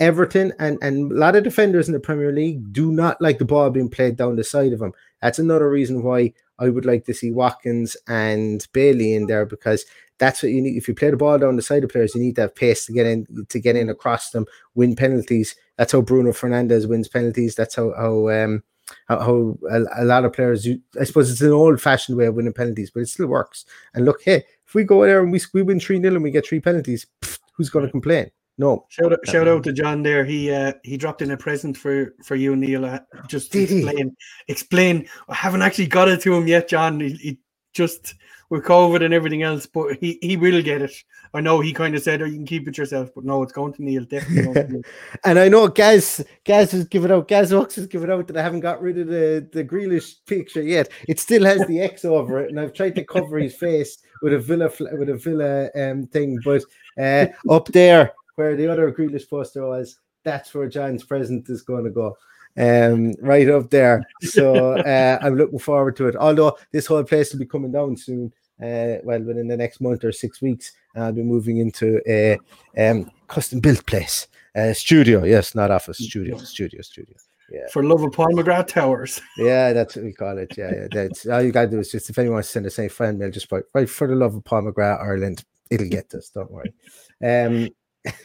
Everton 0.00 0.52
and, 0.58 0.76
and 0.82 1.12
a 1.12 1.14
lot 1.14 1.36
of 1.36 1.44
defenders 1.44 1.86
in 1.86 1.94
the 1.94 2.00
Premier 2.00 2.32
League 2.32 2.72
do 2.72 2.90
not 2.90 3.20
like 3.22 3.38
the 3.38 3.44
ball 3.44 3.70
being 3.70 3.88
played 3.88 4.16
down 4.16 4.34
the 4.34 4.42
side 4.42 4.72
of 4.72 4.80
them. 4.80 4.92
That's 5.22 5.38
another 5.38 5.70
reason 5.70 6.02
why 6.02 6.32
I 6.58 6.68
would 6.68 6.84
like 6.84 7.04
to 7.04 7.14
see 7.14 7.30
Watkins 7.30 7.96
and 8.08 8.66
Bailey 8.72 9.14
in 9.14 9.26
there 9.26 9.46
because 9.46 9.84
that's 10.18 10.42
what 10.42 10.52
you 10.52 10.60
need. 10.60 10.76
If 10.76 10.88
you 10.88 10.94
play 10.94 11.10
the 11.10 11.16
ball 11.16 11.38
down 11.38 11.56
the 11.56 11.62
side 11.62 11.84
of 11.84 11.90
players, 11.90 12.14
you 12.14 12.20
need 12.20 12.36
to 12.36 12.42
have 12.42 12.54
pace 12.54 12.86
to 12.86 12.92
get 12.92 13.06
in 13.06 13.46
to 13.48 13.58
get 13.58 13.76
in 13.76 13.90
across 13.90 14.30
them, 14.30 14.46
win 14.74 14.96
penalties. 14.96 15.54
That's 15.76 15.92
how 15.92 16.00
Bruno 16.00 16.30
Fernandes 16.30 16.88
wins 16.88 17.08
penalties. 17.08 17.54
That's 17.54 17.74
how 17.74 17.92
how 17.96 18.28
um 18.28 18.62
how, 19.06 19.18
how 19.20 19.58
a, 19.70 20.02
a 20.02 20.04
lot 20.04 20.24
of 20.24 20.32
players. 20.32 20.66
You, 20.66 20.80
I 21.00 21.04
suppose 21.04 21.30
it's 21.30 21.40
an 21.40 21.52
old 21.52 21.80
fashioned 21.80 22.16
way 22.16 22.26
of 22.26 22.34
winning 22.34 22.52
penalties, 22.52 22.90
but 22.90 23.00
it 23.00 23.08
still 23.08 23.26
works. 23.26 23.64
And 23.94 24.04
look, 24.04 24.22
hey, 24.22 24.44
if 24.66 24.74
we 24.74 24.84
go 24.84 25.04
there 25.04 25.22
and 25.22 25.32
we 25.32 25.40
we 25.52 25.62
win 25.62 25.80
three 25.80 26.00
0 26.00 26.14
and 26.14 26.22
we 26.22 26.30
get 26.30 26.46
three 26.46 26.60
penalties, 26.60 27.06
pfft, 27.20 27.40
who's 27.54 27.70
going 27.70 27.84
to 27.84 27.90
complain? 27.90 28.30
No. 28.56 28.86
Shout 28.88 29.12
out, 29.12 29.18
shout 29.26 29.48
out 29.48 29.64
to 29.64 29.72
John 29.72 30.02
there. 30.04 30.24
He 30.24 30.52
uh, 30.52 30.74
he 30.84 30.96
dropped 30.96 31.22
in 31.22 31.32
a 31.32 31.36
present 31.36 31.76
for 31.76 32.14
for 32.22 32.36
you, 32.36 32.54
Neil. 32.54 32.84
Uh, 32.84 33.00
just 33.26 33.50
Did 33.50 33.68
he? 33.68 33.78
explain 33.78 34.16
explain. 34.46 35.08
I 35.28 35.34
haven't 35.34 35.62
actually 35.62 35.88
got 35.88 36.08
it 36.08 36.20
to 36.22 36.34
him 36.34 36.46
yet, 36.46 36.68
John. 36.68 37.00
He, 37.00 37.14
he 37.14 37.38
just 37.72 38.14
with 38.54 38.64
COVID 38.64 39.04
and 39.04 39.12
everything 39.12 39.42
else, 39.42 39.66
but 39.66 39.96
he 40.00 40.18
he 40.22 40.36
will 40.36 40.62
get 40.62 40.80
it. 40.80 40.92
I 41.34 41.40
know 41.40 41.58
he 41.58 41.72
kind 41.72 41.96
of 41.96 42.02
said, 42.02 42.22
"Oh, 42.22 42.24
you 42.24 42.36
can 42.36 42.46
keep 42.46 42.68
it 42.68 42.78
yourself," 42.78 43.10
but 43.12 43.24
no, 43.24 43.42
it's 43.42 43.52
going 43.52 43.72
to 43.74 43.84
Neil. 43.84 44.04
Definitely. 44.04 44.54
To 44.54 44.72
Neil. 44.72 44.82
And 45.24 45.38
I 45.38 45.48
know 45.48 45.66
Gaz 45.66 46.24
Gaz 46.44 46.70
has 46.70 46.84
given 46.84 47.10
out 47.10 47.26
Gaz 47.26 47.52
Ox 47.52 47.74
has 47.74 47.88
given 47.88 48.12
out 48.12 48.28
that 48.28 48.36
I 48.36 48.42
haven't 48.42 48.60
got 48.60 48.80
rid 48.80 48.98
of 48.98 49.08
the 49.08 49.48
the 49.52 49.64
Grealish 49.64 50.24
picture 50.26 50.62
yet. 50.62 50.88
It 51.08 51.18
still 51.18 51.44
has 51.44 51.66
the 51.66 51.80
X 51.80 52.04
over 52.04 52.40
it, 52.40 52.50
and 52.50 52.60
I've 52.60 52.72
tried 52.72 52.94
to 52.94 53.04
cover 53.04 53.38
his 53.38 53.56
face 53.56 53.98
with 54.22 54.32
a 54.32 54.38
Villa 54.38 54.70
with 54.92 55.08
a 55.08 55.16
Villa 55.16 55.68
um 55.74 56.06
thing, 56.06 56.38
but 56.44 56.62
uh, 56.98 57.26
up 57.50 57.66
there 57.68 58.12
where 58.36 58.54
the 58.54 58.68
other 58.68 58.92
Grealish 58.92 59.28
poster 59.28 59.66
was, 59.66 59.98
that's 60.22 60.54
where 60.54 60.68
John's 60.68 61.04
present 61.04 61.48
is 61.48 61.62
going 61.62 61.84
to 61.84 61.90
go. 61.90 62.16
Um, 62.56 63.14
right 63.20 63.48
up 63.48 63.70
there. 63.70 64.04
So 64.22 64.76
uh, 64.78 65.18
I'm 65.20 65.36
looking 65.36 65.58
forward 65.58 65.96
to 65.96 66.06
it. 66.06 66.14
Although 66.14 66.56
this 66.70 66.86
whole 66.86 67.02
place 67.02 67.32
will 67.32 67.40
be 67.40 67.46
coming 67.46 67.72
down 67.72 67.96
soon. 67.96 68.32
Uh, 68.62 69.02
well, 69.02 69.20
within 69.20 69.48
the 69.48 69.56
next 69.56 69.80
month 69.80 70.04
or 70.04 70.12
six 70.12 70.40
weeks, 70.40 70.72
I'll 70.94 71.12
be 71.12 71.22
moving 71.22 71.58
into 71.58 72.00
a 72.06 72.38
um, 72.78 73.10
custom 73.26 73.60
built 73.60 73.84
place, 73.86 74.28
a 74.54 74.74
studio. 74.74 75.24
Yes, 75.24 75.54
not 75.54 75.70
office, 75.70 75.98
studio, 75.98 76.38
studio, 76.38 76.80
studio. 76.82 77.14
Yeah, 77.50 77.66
for 77.72 77.84
love 77.84 78.02
of 78.02 78.12
Paul 78.12 78.32
McGrath 78.32 78.68
Towers. 78.68 79.20
yeah, 79.38 79.72
that's 79.72 79.96
what 79.96 80.04
we 80.04 80.12
call 80.12 80.38
it. 80.38 80.54
Yeah, 80.56 80.72
yeah. 80.72 80.86
That's 80.90 81.26
all 81.26 81.42
you 81.42 81.52
gotta 81.52 81.70
do 81.70 81.80
is 81.80 81.90
just 81.90 82.08
if 82.10 82.18
anyone 82.18 82.34
wants 82.34 82.48
to 82.48 82.52
send 82.52 82.66
us 82.66 82.78
any 82.78 82.88
friend 82.88 83.18
mail, 83.18 83.30
just 83.30 83.50
write, 83.50 83.64
write 83.74 83.90
for 83.90 84.06
the 84.06 84.14
love 84.14 84.34
of 84.34 84.44
Paul 84.44 84.62
McGrath 84.62 85.02
Ireland. 85.02 85.44
It'll 85.70 85.88
get 85.88 86.14
us. 86.14 86.30
Don't 86.30 86.50
worry. 86.50 86.72
Um, 87.22 87.68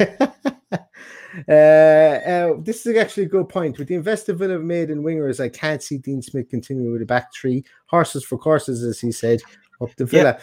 uh, 1.48 1.52
uh, 1.52 2.54
this 2.60 2.86
is 2.86 2.98
actually 2.98 3.24
a 3.24 3.30
good 3.30 3.50
point. 3.50 3.78
With 3.78 3.88
the 3.88 3.96
investment 3.96 4.40
Villa 4.40 4.54
have 4.54 4.64
made 4.64 4.90
in 4.90 5.04
wingers, 5.04 5.40
I 5.44 5.50
can't 5.50 5.82
see 5.82 5.98
Dean 5.98 6.22
Smith 6.22 6.50
continuing 6.50 6.92
with 6.92 7.02
a 7.02 7.06
back 7.06 7.34
three. 7.34 7.64
Horses 7.88 8.24
for 8.24 8.38
courses, 8.38 8.84
as 8.84 9.00
he 9.00 9.12
said, 9.12 9.42
up 9.82 9.96
the 9.96 10.06
Villa. 10.06 10.40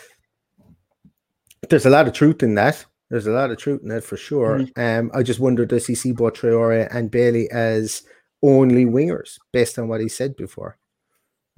There's 1.68 1.87
a 1.87 1.91
lot 1.91 2.07
of 2.07 2.12
truth 2.14 2.43
in 2.43 2.55
that. 2.57 2.84
There's 3.11 3.26
a 3.26 3.32
lot 3.32 3.51
of 3.51 3.59
truth 3.59 3.82
in 3.82 3.89
that 3.89 4.05
for 4.05 4.16
sure. 4.16 4.66
Um, 4.76 5.11
I 5.14 5.22
just 5.22 5.41
wonder 5.41 5.64
does 5.64 5.87
he 5.87 5.95
see 5.95 6.12
both 6.12 6.34
Traore 6.34 6.89
and 6.95 7.11
Bailey 7.11 7.51
as 7.51 8.03
only 8.43 8.84
wingers 8.84 9.39
based 9.53 9.78
on 9.78 9.89
what 9.89 10.01
he 10.01 10.09
said 10.09 10.37
before? 10.37 10.78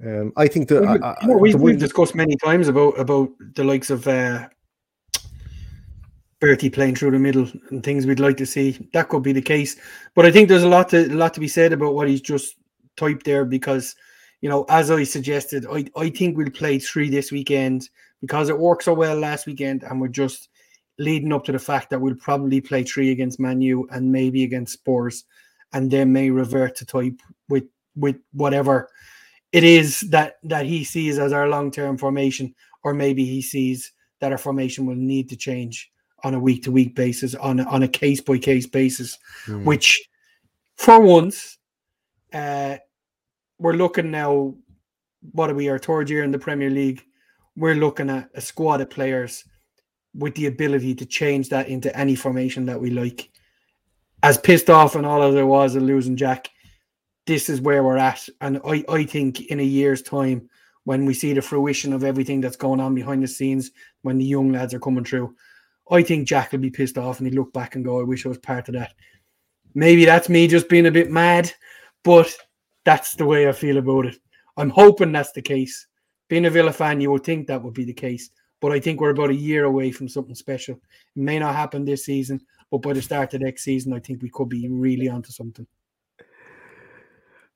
Um, 0.05 0.31
I 0.37 0.47
think 0.47 0.69
that 0.69 0.81
Well, 0.81 1.03
I- 1.03 1.15
I- 1.21 1.35
we've, 1.35 1.53
the 1.53 1.57
we've 1.57 1.79
discussed 1.79 2.15
many 2.15 2.35
times 2.37 2.67
about 2.67 2.97
about 2.99 3.29
the 3.55 3.63
likes 3.63 3.89
of 3.89 4.07
uh, 4.07 4.47
Bertie 6.39 6.69
playing 6.69 6.95
through 6.95 7.11
the 7.11 7.19
middle 7.19 7.49
and 7.69 7.83
things 7.83 8.05
we'd 8.05 8.19
like 8.19 8.37
to 8.37 8.45
see. 8.45 8.87
That 8.93 9.09
could 9.09 9.23
be 9.23 9.33
the 9.33 9.41
case, 9.41 9.75
but 10.15 10.25
I 10.25 10.31
think 10.31 10.47
there's 10.47 10.63
a 10.63 10.69
lot 10.69 10.89
to 10.89 11.05
a 11.07 11.15
lot 11.15 11.33
to 11.33 11.39
be 11.41 11.49
said 11.49 11.73
about 11.73 11.95
what 11.95 12.07
he's 12.07 12.21
just 12.21 12.55
typed 12.95 13.25
there 13.25 13.43
because 13.43 13.95
you 14.41 14.49
know, 14.49 14.65
as 14.69 14.89
I 14.91 15.03
suggested, 15.03 15.65
I 15.71 15.85
I 15.95 16.09
think 16.09 16.37
we'll 16.37 16.49
play 16.49 16.79
three 16.79 17.09
this 17.09 17.31
weekend 17.31 17.89
because 18.21 18.49
it 18.49 18.57
worked 18.57 18.83
so 18.83 18.93
well 18.93 19.17
last 19.17 19.45
weekend, 19.47 19.83
and 19.83 19.99
we're 19.99 20.07
just 20.07 20.49
leading 20.97 21.31
up 21.31 21.45
to 21.45 21.51
the 21.51 21.59
fact 21.59 21.89
that 21.89 21.99
we'll 21.99 22.15
probably 22.15 22.61
play 22.61 22.83
three 22.83 23.11
against 23.11 23.39
Manu 23.39 23.85
and 23.91 24.11
maybe 24.11 24.43
against 24.43 24.73
Spurs, 24.73 25.25
and 25.73 25.89
then 25.89 26.11
may 26.13 26.29
revert 26.29 26.75
to 26.77 26.85
type 26.85 27.19
with 27.47 27.65
with 27.95 28.17
whatever 28.33 28.89
it 29.51 29.63
is 29.63 30.01
that 30.01 30.35
that 30.43 30.65
he 30.65 30.83
sees 30.83 31.17
as 31.19 31.33
our 31.33 31.47
long-term 31.47 31.97
formation 31.97 32.53
or 32.83 32.93
maybe 32.93 33.25
he 33.25 33.41
sees 33.41 33.91
that 34.19 34.31
our 34.31 34.37
formation 34.37 34.85
will 34.85 34.95
need 34.95 35.27
to 35.29 35.35
change 35.35 35.91
on 36.23 36.33
a 36.33 36.39
week-to-week 36.39 36.95
basis 36.95 37.33
on 37.35 37.59
a, 37.59 37.63
on 37.63 37.83
a 37.83 37.87
case-by-case 37.87 38.67
basis 38.67 39.17
Hmm. 39.45 39.65
which 39.65 40.07
for 40.75 40.99
once 41.01 41.57
uh 42.33 42.77
we're 43.59 43.73
looking 43.73 44.09
now 44.09 44.55
what 45.33 45.49
are 45.49 45.55
we 45.55 45.69
our 45.69 45.77
third 45.77 46.09
year 46.09 46.23
in 46.23 46.31
the 46.31 46.39
premier 46.39 46.69
league 46.69 47.03
we're 47.55 47.75
looking 47.75 48.09
at 48.09 48.29
a 48.33 48.41
squad 48.41 48.81
of 48.81 48.89
players 48.89 49.43
with 50.15 50.33
the 50.35 50.47
ability 50.47 50.95
to 50.95 51.05
change 51.05 51.49
that 51.49 51.67
into 51.67 51.95
any 51.95 52.15
formation 52.15 52.65
that 52.65 52.79
we 52.79 52.89
like 52.89 53.29
as 54.23 54.37
pissed 54.37 54.69
off 54.69 54.95
and 54.95 55.05
all 55.05 55.23
as 55.23 55.35
I 55.35 55.43
was 55.43 55.75
at 55.75 55.81
losing 55.81 56.15
Jack, 56.15 56.49
this 57.25 57.49
is 57.49 57.61
where 57.61 57.83
we're 57.83 57.97
at. 57.97 58.27
And 58.41 58.59
I, 58.65 58.83
I 58.89 59.03
think 59.03 59.41
in 59.47 59.59
a 59.59 59.63
year's 59.63 60.01
time, 60.01 60.49
when 60.83 61.05
we 61.05 61.13
see 61.13 61.33
the 61.33 61.41
fruition 61.41 61.93
of 61.93 62.03
everything 62.03 62.41
that's 62.41 62.55
going 62.55 62.79
on 62.79 62.95
behind 62.95 63.21
the 63.21 63.27
scenes, 63.27 63.71
when 64.01 64.17
the 64.17 64.25
young 64.25 64.51
lads 64.51 64.73
are 64.73 64.79
coming 64.79 65.03
through, 65.03 65.35
I 65.91 66.01
think 66.01 66.27
Jack 66.27 66.51
will 66.51 66.59
be 66.59 66.69
pissed 66.69 66.97
off 66.97 67.19
and 67.19 67.27
he'll 67.27 67.41
look 67.41 67.53
back 67.53 67.75
and 67.75 67.85
go, 67.85 67.99
I 67.99 68.03
wish 68.03 68.25
I 68.25 68.29
was 68.29 68.37
part 68.39 68.67
of 68.67 68.73
that. 68.73 68.93
Maybe 69.75 70.05
that's 70.05 70.29
me 70.29 70.47
just 70.47 70.69
being 70.69 70.87
a 70.87 70.91
bit 70.91 71.11
mad, 71.11 71.51
but 72.03 72.35
that's 72.89 73.13
the 73.13 73.25
way 73.25 73.47
I 73.47 73.51
feel 73.51 73.77
about 73.77 74.07
it. 74.07 74.17
I'm 74.57 74.71
hoping 74.71 75.11
that's 75.11 75.31
the 75.31 75.43
case. 75.43 75.85
Being 76.27 76.47
a 76.47 76.49
Villa 76.49 76.73
fan, 76.73 76.99
you 76.99 77.11
would 77.11 77.23
think 77.23 77.45
that 77.45 77.61
would 77.61 77.75
be 77.75 77.85
the 77.85 77.93
case. 77.93 78.31
But 78.59 78.71
I 78.71 78.79
think 78.79 78.99
we're 78.99 79.11
about 79.11 79.29
a 79.29 79.35
year 79.35 79.65
away 79.65 79.91
from 79.91 80.09
something 80.09 80.33
special. 80.33 80.73
It 81.15 81.21
may 81.21 81.37
not 81.37 81.53
happen 81.53 81.85
this 81.85 82.05
season, 82.05 82.41
but 82.71 82.81
by 82.81 82.93
the 82.93 83.01
start 83.03 83.35
of 83.35 83.41
next 83.41 83.63
season, 83.63 83.93
I 83.93 83.99
think 83.99 84.23
we 84.23 84.31
could 84.31 84.49
be 84.49 84.67
really 84.69 85.07
onto 85.07 85.29
something. 85.29 85.67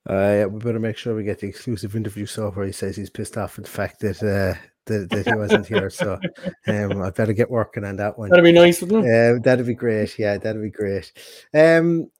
Uh, 0.08 0.14
yeah, 0.14 0.46
we 0.46 0.60
better 0.60 0.80
make 0.80 0.98
sure 0.98 1.16
we 1.16 1.24
get 1.24 1.40
the 1.40 1.48
exclusive 1.48 1.96
interview 1.96 2.28
so 2.28 2.52
where 2.52 2.68
he 2.68 2.72
says 2.72 2.96
he's 2.96 3.10
pissed 3.10 3.38
off 3.38 3.58
at 3.58 3.66
the 3.66 3.72
fact 3.72 4.02
that 4.02 4.22
uh, 4.22 4.54
that, 4.86 5.10
that 5.10 5.26
he 5.26 5.34
wasn't 5.34 5.66
here. 5.66 5.90
So 5.90 6.20
um, 6.68 7.02
I 7.02 7.10
better 7.10 7.34
get 7.34 7.50
working 7.50 7.86
on 7.86 7.96
that 7.96 8.20
one. 8.20 8.30
That'd 8.30 8.44
be 8.44 8.52
nice? 8.52 8.84
Uh, 8.84 9.40
that'd 9.42 9.66
be 9.66 9.74
great. 9.74 10.20
Yeah, 10.20 10.38
that'd 10.38 10.62
be 10.62 10.70
great. 10.70 11.12
Um, 11.56 12.12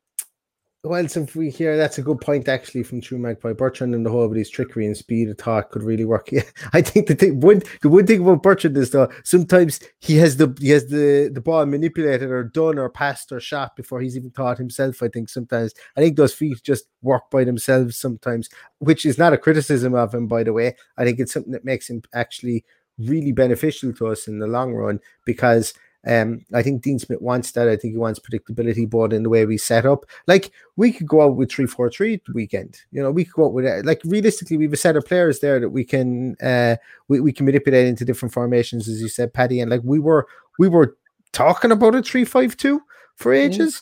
well, 0.86 1.06
if 1.06 1.36
we 1.38 1.50
hear 1.50 1.78
that's 1.78 1.98
a 1.98 2.02
good 2.02 2.20
point 2.20 2.50
actually 2.50 2.84
from 2.84 3.00
True 3.00 3.18
Magpie 3.18 3.54
Bertrand 3.54 3.96
and 3.96 4.06
the 4.06 4.10
whole 4.10 4.26
of 4.26 4.34
his 4.34 4.50
trickery 4.50 4.86
and 4.86 4.98
speed 4.98 5.30
of 5.30 5.38
thought 5.38 5.72
could 5.72 5.82
really 5.82 6.04
work. 6.04 6.30
Yeah, 6.34 6.44
I 6.74 6.82
think 6.82 7.08
the 7.08 7.16
thing, 7.16 7.40
one 7.40 7.62
the 7.82 7.88
one 7.88 8.06
thing 8.06 8.22
about 8.22 8.44
Bertrand 8.44 8.76
is 8.76 8.92
though 8.92 9.10
sometimes 9.24 9.80
he 10.02 10.18
has 10.18 10.36
the 10.36 10.54
he 10.60 10.72
has 10.72 10.88
the 10.88 11.30
the 11.34 11.40
ball 11.40 11.66
manipulated 11.66 12.30
or 12.30 12.44
done 12.44 12.78
or 12.78 12.90
passed 12.90 13.32
or 13.32 13.40
shot 13.40 13.78
before 13.78 14.02
he's 14.02 14.18
even 14.18 14.32
thought 14.32 14.58
himself. 14.58 15.02
I 15.02 15.08
think 15.08 15.30
sometimes 15.30 15.74
I 15.96 16.02
think 16.02 16.18
those 16.18 16.34
feet 16.34 16.62
just 16.64 16.86
work 17.02 17.30
by 17.32 17.46
themselves 17.46 17.96
sometimes, 17.96 18.50
which 18.80 19.06
is 19.06 19.18
not 19.18 19.32
a 19.32 19.38
criticism 19.38 19.96
of 19.96 20.14
him 20.14 20.28
by 20.28 20.44
the 20.44 20.54
way. 20.54 20.76
I 20.98 21.06
think 21.06 21.20
it's 21.20 21.32
something 21.32 21.54
that 21.54 21.64
makes 21.64 21.90
him 21.90 22.02
actually 22.14 22.66
really 22.98 23.32
beneficial 23.32 23.94
to 23.94 24.08
us 24.08 24.28
in 24.28 24.40
the 24.40 24.48
long 24.48 24.74
run 24.74 25.00
because 25.26 25.74
um, 26.06 26.46
I 26.54 26.62
think 26.62 26.82
Dean 26.82 27.00
Smith 27.00 27.22
wants 27.22 27.52
that. 27.52 27.70
I 27.70 27.78
think 27.78 27.94
he 27.94 27.98
wants 27.98 28.20
predictability, 28.20 28.90
both 28.90 29.14
in 29.14 29.24
the 29.24 29.30
way 29.30 29.46
we 29.46 29.58
set 29.58 29.86
up. 29.86 30.06
Like 30.28 30.52
we 30.76 30.92
could 30.92 31.08
go 31.08 31.22
out 31.22 31.36
with 31.36 31.52
three 31.52 31.66
four 31.66 31.90
three 31.90 32.22
weekend. 32.34 32.82
You 32.92 33.02
know, 33.02 33.12
we 33.12 33.24
could 33.24 33.34
go 33.36 33.46
out 33.46 33.54
with 33.54 33.86
like 33.86 34.02
realistically, 34.04 34.58
we 34.58 34.66
have 34.66 34.74
a 34.74 34.78
set 34.78 34.98
of 34.98 35.06
players 35.06 35.40
there 35.40 35.60
that 35.60 35.70
we 35.70 35.86
can 35.86 36.36
uh 36.42 36.76
we, 37.08 37.22
we 37.22 37.32
can 37.32 37.46
manipulate 37.46 37.88
into 37.88 38.06
different 38.06 38.34
formations, 38.34 38.90
as 38.90 39.02
you 39.02 39.08
said, 39.08 39.34
Paddy. 39.34 39.62
And 39.62 39.72
like 39.72 39.82
we 39.84 40.00
were 40.00 40.28
we 40.60 40.68
were 40.68 40.98
talking 41.32 41.72
about 41.72 41.96
a 41.96 42.02
three 42.02 42.26
five 42.26 42.58
two 42.58 42.82
for 43.16 43.34
ages, 43.34 43.82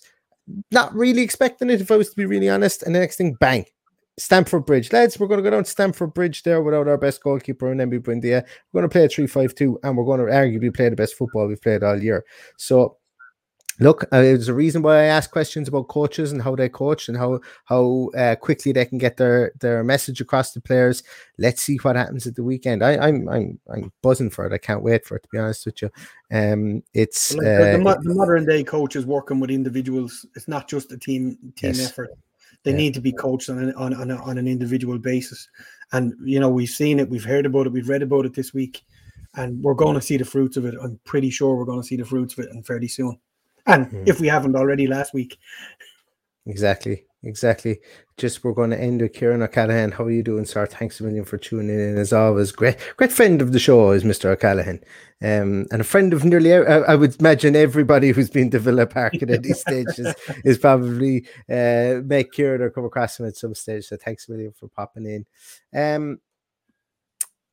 not 0.72 0.93
really 0.93 1.22
expecting 1.22 1.69
it, 1.69 1.82
if 1.82 1.89
I 1.89 1.97
was 1.97 2.11
to 2.11 2.15
be 2.15 2.26
really 2.26 2.49
honest. 2.49 2.84
And 2.84 2.93
the 2.93 2.99
next 2.99 3.15
thing, 3.15 3.34
bang. 3.34 3.65
Stamford 4.18 4.66
Bridge, 4.66 4.91
lads. 4.91 5.20
We're 5.20 5.28
going 5.28 5.39
to 5.39 5.43
go 5.43 5.49
down 5.49 5.64
to 5.64 5.70
Stamford 5.70 6.14
Bridge 6.14 6.43
there 6.43 6.62
without 6.62 6.88
our 6.88 6.97
best 6.97 7.24
goalkeeper 7.24 7.72
and 7.72 7.80
Emi 7.80 7.99
Buendia. 7.99 8.43
We're 8.72 8.82
going 8.82 8.89
to 8.89 8.93
play 8.93 9.05
a 9.05 9.09
3 9.09 9.28
5 9.28 9.55
2, 9.55 9.80
and 9.84 9.97
we're 9.97 10.05
going 10.05 10.20
to 10.20 10.32
arguably 10.32 10.74
play 10.74 10.89
the 10.89 10.95
best 10.95 11.16
football 11.16 11.47
we've 11.47 11.62
played 11.62 11.84
all 11.84 12.01
year. 12.01 12.26
So, 12.57 12.97
look, 13.80 14.03
uh, 14.12 14.22
there's 14.22 14.49
a 14.49 14.53
reason 14.53 14.82
why 14.82 14.97
I 14.97 15.03
ask 15.05 15.32
questions 15.32 15.68
about 15.68 15.88
coaches 15.88 16.34
and 16.34 16.41
how 16.41 16.55
they 16.55 16.68
coach 16.68 17.07
and 17.07 17.18
how 17.18 17.39
how 17.66 18.09
uh, 18.18 18.36
quickly 18.36 18.74
they 18.74 18.86
can 18.86 18.97
get 18.97 19.16
their 19.16 19.53
their 19.62 19.84
message 19.84 20.20
across 20.20 20.51
to 20.53 20.62
players. 20.62 21.03
Let's 21.38 21.62
see 21.62 21.78
what 21.78 21.95
happens 21.95 22.28
at 22.28 22.36
the 22.36 22.43
weekend. 22.43 22.84
I, 22.84 22.97
I'm 22.97 23.30
I'm 23.30 23.59
I'm 23.74 23.93
buzzing 24.03 24.30
for 24.30 24.45
it. 24.45 24.53
I 24.53 24.57
can't 24.57 24.84
wait 24.84 25.05
for 25.05 25.16
it. 25.16 25.24
To 25.24 25.30
be 25.32 25.39
honest 25.39 25.66
with 25.66 25.82
you, 25.82 25.89
um, 26.32 26.84
it's 26.93 27.32
Like, 27.32 27.43
the, 27.43 27.78
the 27.78 27.89
uh, 27.89 27.95
the 28.01 28.14
modern 28.14 28.45
day 28.45 28.64
coach 28.64 28.97
is 28.97 29.05
working 29.05 29.39
with 29.39 29.49
individuals. 29.49 30.26
It's 30.36 30.49
not 30.49 30.68
just 30.68 30.91
a 30.91 30.97
team 30.97 31.38
team 31.55 31.76
Yes. 31.76 31.91
effort. 31.91 32.09
They 32.64 32.72
Yeah. 32.72 32.78
need 32.78 32.93
to 32.93 33.01
be 33.01 33.12
coached 33.12 33.49
on 33.49 33.57
an, 33.59 33.74
on, 33.76 33.93
on, 33.93 34.12
a, 34.12 34.16
on 34.24 34.38
an 34.38 34.47
individual 34.47 34.97
basis. 34.99 35.47
And 35.91 36.14
you 36.24 36.39
know, 36.39 36.49
we've 36.49 36.70
seen 36.70 36.99
it, 36.99 37.09
we've 37.09 37.24
heard 37.24 37.45
about 37.45 37.68
it, 37.68 37.74
we've 37.74 37.89
read 37.89 38.01
about 38.03 38.26
it 38.26 38.34
this 38.34 38.53
week, 38.53 38.82
and 39.36 39.62
we're 39.64 39.74
going 39.74 39.95
to 39.95 40.01
see 40.01 40.18
the 40.18 40.26
fruits 40.26 40.57
of 40.57 40.66
it. 40.66 40.76
I'm 40.82 40.99
pretty 41.03 41.30
sure 41.30 41.55
we're 41.55 41.66
going 41.66 41.82
to 41.82 41.88
see 41.88 41.95
the 41.97 42.05
fruits 42.05 42.38
of 42.38 42.45
it 42.45 42.51
and 42.51 42.66
fairly 42.66 42.88
soon. 42.88 43.18
And 43.68 43.88
Hmm. 43.88 44.03
if 44.05 44.20
we 44.20 44.28
haven't 44.28 44.55
already 44.55 44.88
last 44.88 45.14
week, 45.14 45.38
Exactly, 46.47 47.05
exactly. 47.24 47.80
Just 48.17 48.43
we're 48.43 48.53
going 48.53 48.69
to 48.69 48.80
end 48.80 49.01
with 49.01 49.13
Kieran 49.13 49.41
O'Callaghan. 49.41 49.91
How 49.91 50.03
are 50.03 50.11
you 50.11 50.24
doing, 50.24 50.45
sir? 50.45 50.65
Thanks 50.65 50.99
a 50.99 51.03
million 51.03 51.26
for 51.26 51.38
tuning 51.38 51.69
in. 51.69 51.97
As 51.97 52.13
always, 52.13 52.51
great, 52.51 52.78
great 52.97 53.11
friend 53.11 53.41
of 53.41 53.51
the 53.51 53.59
show 53.59 53.91
is 53.91 54.03
Mr. 54.03 54.26
O'Callaghan, 54.26 54.84
um, 55.22 55.65
and 55.72 55.82
a 55.82 55.84
friend 55.84 56.13
of 56.13 56.24
nearly. 56.24 56.53
I 56.53 56.95
would 56.95 57.19
imagine 57.19 57.55
everybody 57.55 58.11
who's 58.11 58.30
been 58.30 58.51
to 58.51 58.59
Villa 58.59 58.86
Park 58.86 59.22
at 59.22 59.30
any 59.30 59.53
stage 59.53 59.97
is, 59.97 60.13
is 60.45 60.57
probably 60.57 61.26
uh, 61.49 62.01
make 62.05 62.32
Kieran 62.32 62.61
or 62.61 62.69
come 62.69 62.86
across 62.86 63.19
him 63.19 63.26
at 63.26 63.38
some 63.38 63.55
stage. 63.55 63.86
So 63.86 63.97
thanks 63.97 64.28
a 64.28 64.32
million 64.32 64.51
for 64.51 64.67
popping 64.67 65.05
in. 65.05 65.26
Um, 65.74 66.19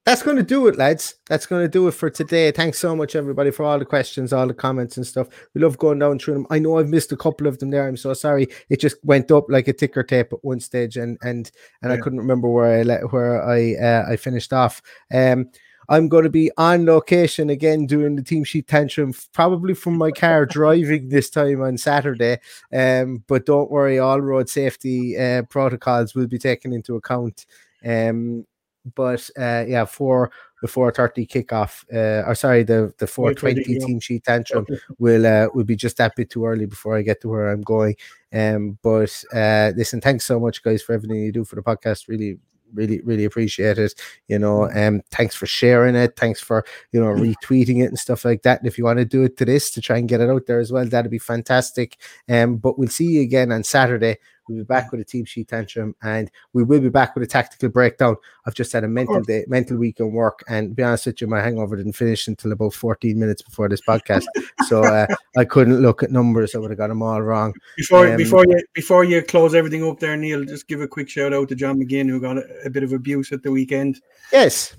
that's 0.09 0.22
going 0.22 0.38
to 0.38 0.42
do 0.42 0.66
it, 0.68 0.76
lads. 0.78 1.16
That's 1.26 1.44
going 1.44 1.62
to 1.62 1.68
do 1.68 1.86
it 1.86 1.92
for 1.92 2.09
today. 2.09 2.50
Thanks 2.50 2.78
so 2.78 2.96
much, 2.96 3.14
everybody, 3.14 3.50
for 3.50 3.66
all 3.66 3.78
the 3.78 3.84
questions, 3.84 4.32
all 4.32 4.46
the 4.46 4.54
comments, 4.54 4.96
and 4.96 5.06
stuff. 5.06 5.28
We 5.52 5.61
love 5.61 5.76
going 5.76 5.98
down 5.98 6.18
through 6.18 6.32
them. 6.32 6.46
I 6.48 6.59
know 6.59 6.78
I've 6.78 6.88
missed 6.88 7.12
a 7.12 7.16
couple 7.16 7.46
of 7.46 7.59
them 7.59 7.68
there. 7.68 7.86
I'm 7.86 7.98
so 7.98 8.14
sorry. 8.14 8.48
It 8.70 8.80
just 8.80 8.96
went 9.04 9.30
up 9.30 9.44
like 9.50 9.68
a 9.68 9.74
ticker 9.74 10.02
tape 10.02 10.32
at 10.32 10.42
one 10.42 10.61
stage, 10.61 10.96
and 10.96 11.18
and 11.20 11.50
and 11.82 11.90
yeah. 11.90 11.98
I 11.98 12.00
couldn't 12.00 12.20
remember 12.20 12.48
where 12.48 12.80
I 12.80 12.82
let 12.84 13.12
where 13.12 13.46
I 13.46 13.74
uh, 13.74 14.06
I 14.11 14.16
finished 14.16 14.54
off. 14.54 14.80
Um, 15.12 15.50
I'm 15.90 16.09
going 16.09 16.24
to 16.24 16.30
be 16.30 16.50
on 16.56 16.86
location 16.86 17.50
again 17.50 17.84
doing 17.84 18.16
the 18.16 18.22
team 18.22 18.44
sheet 18.44 18.66
tantrum, 18.66 19.12
probably 19.34 19.74
from 19.74 19.98
my 19.98 20.11
car 20.11 20.46
driving 20.59 21.11
this 21.11 21.28
time 21.28 21.61
on 21.61 21.76
Saturday. 21.76 22.38
Um, 22.72 23.24
but 23.26 23.44
don't 23.44 23.70
worry, 23.70 23.98
all 23.98 24.22
road 24.22 24.48
safety 24.48 25.18
uh, 25.18 25.42
protocols 25.42 26.14
will 26.14 26.26
be 26.26 26.38
taken 26.38 26.72
into 26.72 26.96
account. 26.96 27.44
Um, 27.84 28.46
but 28.95 29.28
uh, 29.39 29.64
yeah, 29.66 29.84
for 29.84 30.30
the 30.62 30.68
4:30 30.68 31.28
kickoff, 31.28 31.84
uh, 31.93 32.28
or 32.28 32.34
sorry, 32.34 32.62
the 32.62 32.93
the 32.99 33.07
4:20 33.07 33.64
team 33.64 34.01
sheet 34.01 34.24
tantrum 34.24 34.66
will 34.99 35.26
uh, 35.26 35.49
will 35.55 35.64
be 35.64 35.76
just 35.76 35.97
that 35.99 36.16
bit 36.16 36.30
too 36.30 36.47
early 36.47 36.66
before 36.66 36.97
I 36.97 37.03
get 37.03 37.20
to 37.22 37.28
where 37.28 37.51
I'm 37.51 37.62
going. 37.62 37.97
Um, 38.32 38.78
but 38.82 39.24
uh, 39.32 39.72
listen, 39.76 40.01
thanks 40.01 40.26
so 40.26 40.39
much, 40.41 40.62
guys, 40.62 40.82
for 40.82 40.95
everything 40.95 41.22
you 41.22 41.32
do 41.32 41.45
for 41.45 41.57
the 41.57 41.62
podcast. 41.62 42.09
Really, 42.09 42.39
really 42.74 43.01
really 43.01 43.24
appreciate 43.24 43.78
it 43.78 43.95
you 44.26 44.39
know 44.39 44.68
mm. 44.72 44.89
um 44.89 45.01
thanks 45.11 45.34
for 45.34 45.47
sharing 45.47 45.95
it 45.95 46.16
thanks 46.16 46.41
for 46.41 46.64
you 46.93 47.01
know 47.01 47.12
mm. 47.12 47.34
retweeting 47.34 47.82
it 47.82 47.86
and 47.86 47.99
stuff 47.99 48.24
like 48.24 48.43
that 48.43 48.59
and 48.61 48.68
if 48.68 48.78
you 48.78 48.84
want 48.84 48.99
to 48.99 49.05
do 49.05 49.22
it 49.22 49.36
to 49.36 49.45
this 49.45 49.70
to 49.70 49.80
try 49.80 49.97
and 49.97 50.09
get 50.09 50.20
it 50.20 50.28
out 50.28 50.47
there 50.47 50.61
as 50.61 50.72
well 50.72 50.84
that'd 50.84 51.11
be 51.11 51.18
fantastic 51.18 51.97
um 52.28 52.57
but 52.57 52.78
we'll 52.78 52.89
see 52.89 53.07
you 53.07 53.22
again 53.22 53.53
on 53.53 53.62
saturday 53.62 54.18
we'll 54.49 54.59
be 54.59 54.64
back 54.64 54.90
with 54.90 55.01
a 55.01 55.05
team 55.05 55.24
sheet 55.24 55.49
tantrum 55.49 55.94
and 56.03 56.30
we 56.53 56.64
will 56.64 56.80
be 56.80 56.88
back 56.88 57.14
with 57.14 57.22
a 57.22 57.26
tactical 57.26 57.68
breakdown. 57.68 58.16
I've 58.46 58.55
just 58.55 58.72
had 58.72 58.84
a 58.84 58.88
mental 58.88 59.20
day 59.20 59.44
mental 59.49 59.76
week 59.76 60.01
in 60.01 60.12
work 60.12 60.42
and 60.49 60.74
be 60.74 60.82
honest 60.82 61.07
with 61.07 61.20
you 61.20 61.26
my 61.26 61.40
hangover 61.40 61.76
didn't 61.76 61.92
finish 61.92 62.26
until 62.28 62.53
about 62.53 62.74
14 62.74 63.18
minutes 63.18 63.42
before 63.42 63.68
this 63.68 63.82
podcast. 63.82 64.24
So 64.66 64.82
uh, 64.82 65.07
i 65.36 65.44
couldn't 65.44 65.80
look 65.80 66.03
at 66.03 66.11
numbers. 66.11 66.55
I 66.55 66.59
would 66.59 66.70
have 66.70 66.78
got 66.78 66.88
them 66.88 67.03
all 67.03 67.22
wrong. 67.22 67.55
Before 67.76 68.07
um, 68.07 68.16
before 68.16 68.44
you 68.46 68.61
before 68.74 69.05
you 69.05 69.22
close 69.22 69.55
everything 69.55 69.88
up 69.88 69.99
there 69.99 70.16
neil 70.16 70.44
just 70.44 70.68
give 70.68 70.80
a 70.80 70.88
quick 70.88 71.09
shout 71.09 71.32
out 71.32 71.49
to 71.49 71.55
john 71.55 71.80
mcginn 71.80 72.09
who 72.09 72.20
got 72.20 72.36
a, 72.38 72.44
a 72.66 72.70
bit 72.70 72.82
of 72.82 72.92
abuse 72.92 73.32
at 73.32 73.42
the 73.42 73.51
weekend. 73.51 74.01
Yes. 74.32 74.76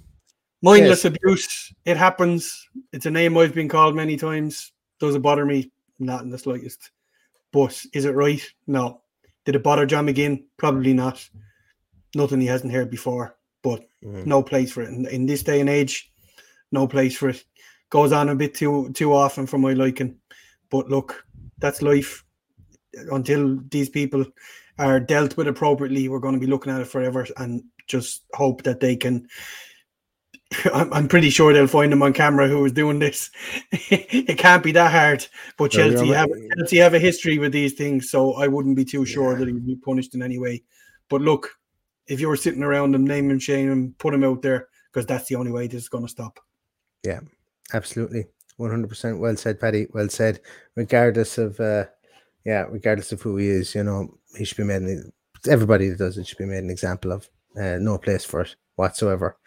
Mindless 0.62 1.06
yes. 1.06 1.14
abuse. 1.16 1.74
It 1.86 1.98
happens. 1.98 2.70
It's 2.92 3.06
a 3.06 3.12
name 3.12 3.38
i've 3.38 3.56
been 3.56 3.70
called 3.70 3.96
many 3.96 4.18
times. 4.18 4.74
Doesn't 5.00 5.22
bother 5.22 5.46
me. 5.46 5.72
Not 5.98 6.22
in 6.22 6.30
the 6.30 6.38
slightest. 6.38 6.92
But 7.52 7.82
is 7.94 8.06
it 8.06 8.16
right? 8.16 8.46
No 8.68 9.02
did 9.50 9.56
it 9.56 9.64
bother 9.64 9.88
John 9.88 10.06
McGinn? 10.06 10.44
Probably 10.58 10.94
not. 10.94 11.28
Nothing 12.14 12.40
he 12.40 12.46
hasn't 12.46 12.72
heard 12.72 12.92
before, 12.92 13.36
but 13.64 13.82
mm. 14.04 14.24
no 14.24 14.44
place 14.44 14.72
for 14.72 14.84
it. 14.84 14.90
In, 14.90 15.08
in, 15.08 15.26
this 15.26 15.42
day 15.42 15.60
and 15.60 15.68
age, 15.68 16.12
no 16.72 16.88
place 16.88 17.18
for 17.18 17.30
it. 17.30 17.44
Goes 17.90 18.12
on 18.12 18.30
a 18.30 18.36
bit 18.36 18.54
too 18.54 18.92
too 18.94 19.12
often 19.12 19.48
for 19.48 19.58
my 19.58 19.74
liking. 19.74 20.18
But 20.70 20.88
look, 20.88 21.26
that's 21.58 21.82
life. 21.82 22.24
Until 23.12 23.60
these 23.72 23.90
people 23.90 24.24
are 24.78 25.00
dealt 25.00 25.36
with 25.36 25.48
appropriately, 25.48 26.10
we're 26.10 26.20
going 26.20 26.36
to 26.36 26.40
be 26.40 26.46
looking 26.46 26.72
at 26.72 26.82
it 26.82 26.86
forever 26.86 27.26
and 27.38 27.64
just 27.88 28.26
hope 28.36 28.62
that 28.64 28.82
they 28.82 28.96
can 28.96 29.28
I'm, 30.74 31.08
pretty 31.08 31.30
sure 31.30 31.54
they'll 31.54 31.68
find 31.68 31.94
him 31.94 32.02
on 32.02 32.14
camera 32.14 32.48
who 32.48 32.62
was 32.62 32.72
doing 32.72 33.00
this. 33.00 33.30
it 33.72 34.38
can't 34.38 34.64
be 34.64 34.72
that 34.72 34.92
hard. 34.92 35.26
But 35.58 35.72
Chelsea 35.72 36.08
have 36.08 36.30
Chelsea 36.58 36.78
have 36.78 36.96
a 36.96 37.00
history 37.00 37.38
with 37.38 37.52
these 37.52 37.74
things, 37.74 38.10
so 38.10 38.34
I 38.34 38.48
wouldn't 38.48 38.76
be 38.76 38.86
too 38.86 39.06
sure 39.06 39.34
yeah. 39.34 39.40
that 39.40 39.48
he 39.48 39.54
would 39.54 39.68
be 39.68 39.76
punished 39.76 40.16
in 40.16 40.24
any 40.24 40.40
way. 40.40 40.64
But 41.08 41.22
look, 41.22 41.52
if 42.08 42.20
you 42.20 42.28
were 42.28 42.36
sitting 42.36 42.64
around 42.64 42.96
him, 42.96 43.06
name 43.06 43.30
him, 43.30 43.40
shame 43.40 43.72
him, 43.72 43.96
put 44.00 44.14
him 44.14 44.24
out 44.24 44.42
there 44.42 44.68
because 44.92 45.06
that's 45.06 45.28
the 45.28 45.36
only 45.36 45.52
way 45.52 45.68
this 45.68 45.84
is 45.84 45.90
going 45.90 46.06
to 46.06 46.10
stop. 46.10 46.40
Yeah, 47.06 47.20
absolutely, 47.74 48.26
one 48.58 48.72
hundred 48.72 48.90
percent. 48.90 49.20
Well 49.20 49.36
said, 49.36 49.60
Paddy. 49.60 49.88
Well 49.94 50.10
said. 50.10 50.42
Regardless 50.76 51.38
of, 51.38 51.60
uh, 51.60 51.86
yeah, 52.44 52.66
regardless 52.70 53.12
of 53.12 53.22
who 53.22 53.38
he 53.38 53.48
is, 53.48 53.76
you 53.76 53.84
know, 53.84 54.18
he 54.36 54.46
should 54.46 54.58
be 54.58 54.64
made. 54.64 54.82
An, 54.82 55.12
everybody 55.48 55.90
that 55.90 56.00
does 56.00 56.18
it 56.18 56.26
should 56.26 56.40
be 56.40 56.46
made 56.46 56.64
an 56.64 56.72
example 56.72 57.12
of. 57.12 57.30
Uh, 57.60 57.78
no 57.80 57.98
place 57.98 58.24
for 58.24 58.42
it 58.42 58.56
whatsoever. 58.76 59.38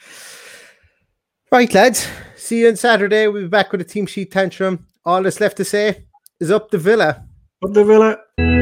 Right, 1.53 1.75
lads. 1.75 2.09
See 2.35 2.61
you 2.61 2.69
on 2.69 2.77
Saturday. 2.77 3.29
We'll 3.29 3.43
be 3.43 3.49
back 3.49 3.73
with 3.73 3.83
a 3.83 3.85
team 3.85 4.07
sheet 4.07 4.31
tantrum. 4.31 4.87
All 5.05 5.23
that's 5.23 5.39
left 5.39 5.59
to 5.59 5.67
say 5.67 6.07
is 6.41 6.51
up 6.51 6.71
the 6.71 6.79
villa. 6.79 7.27
Up 7.63 7.75
the 7.75 7.85
villa. 7.85 8.62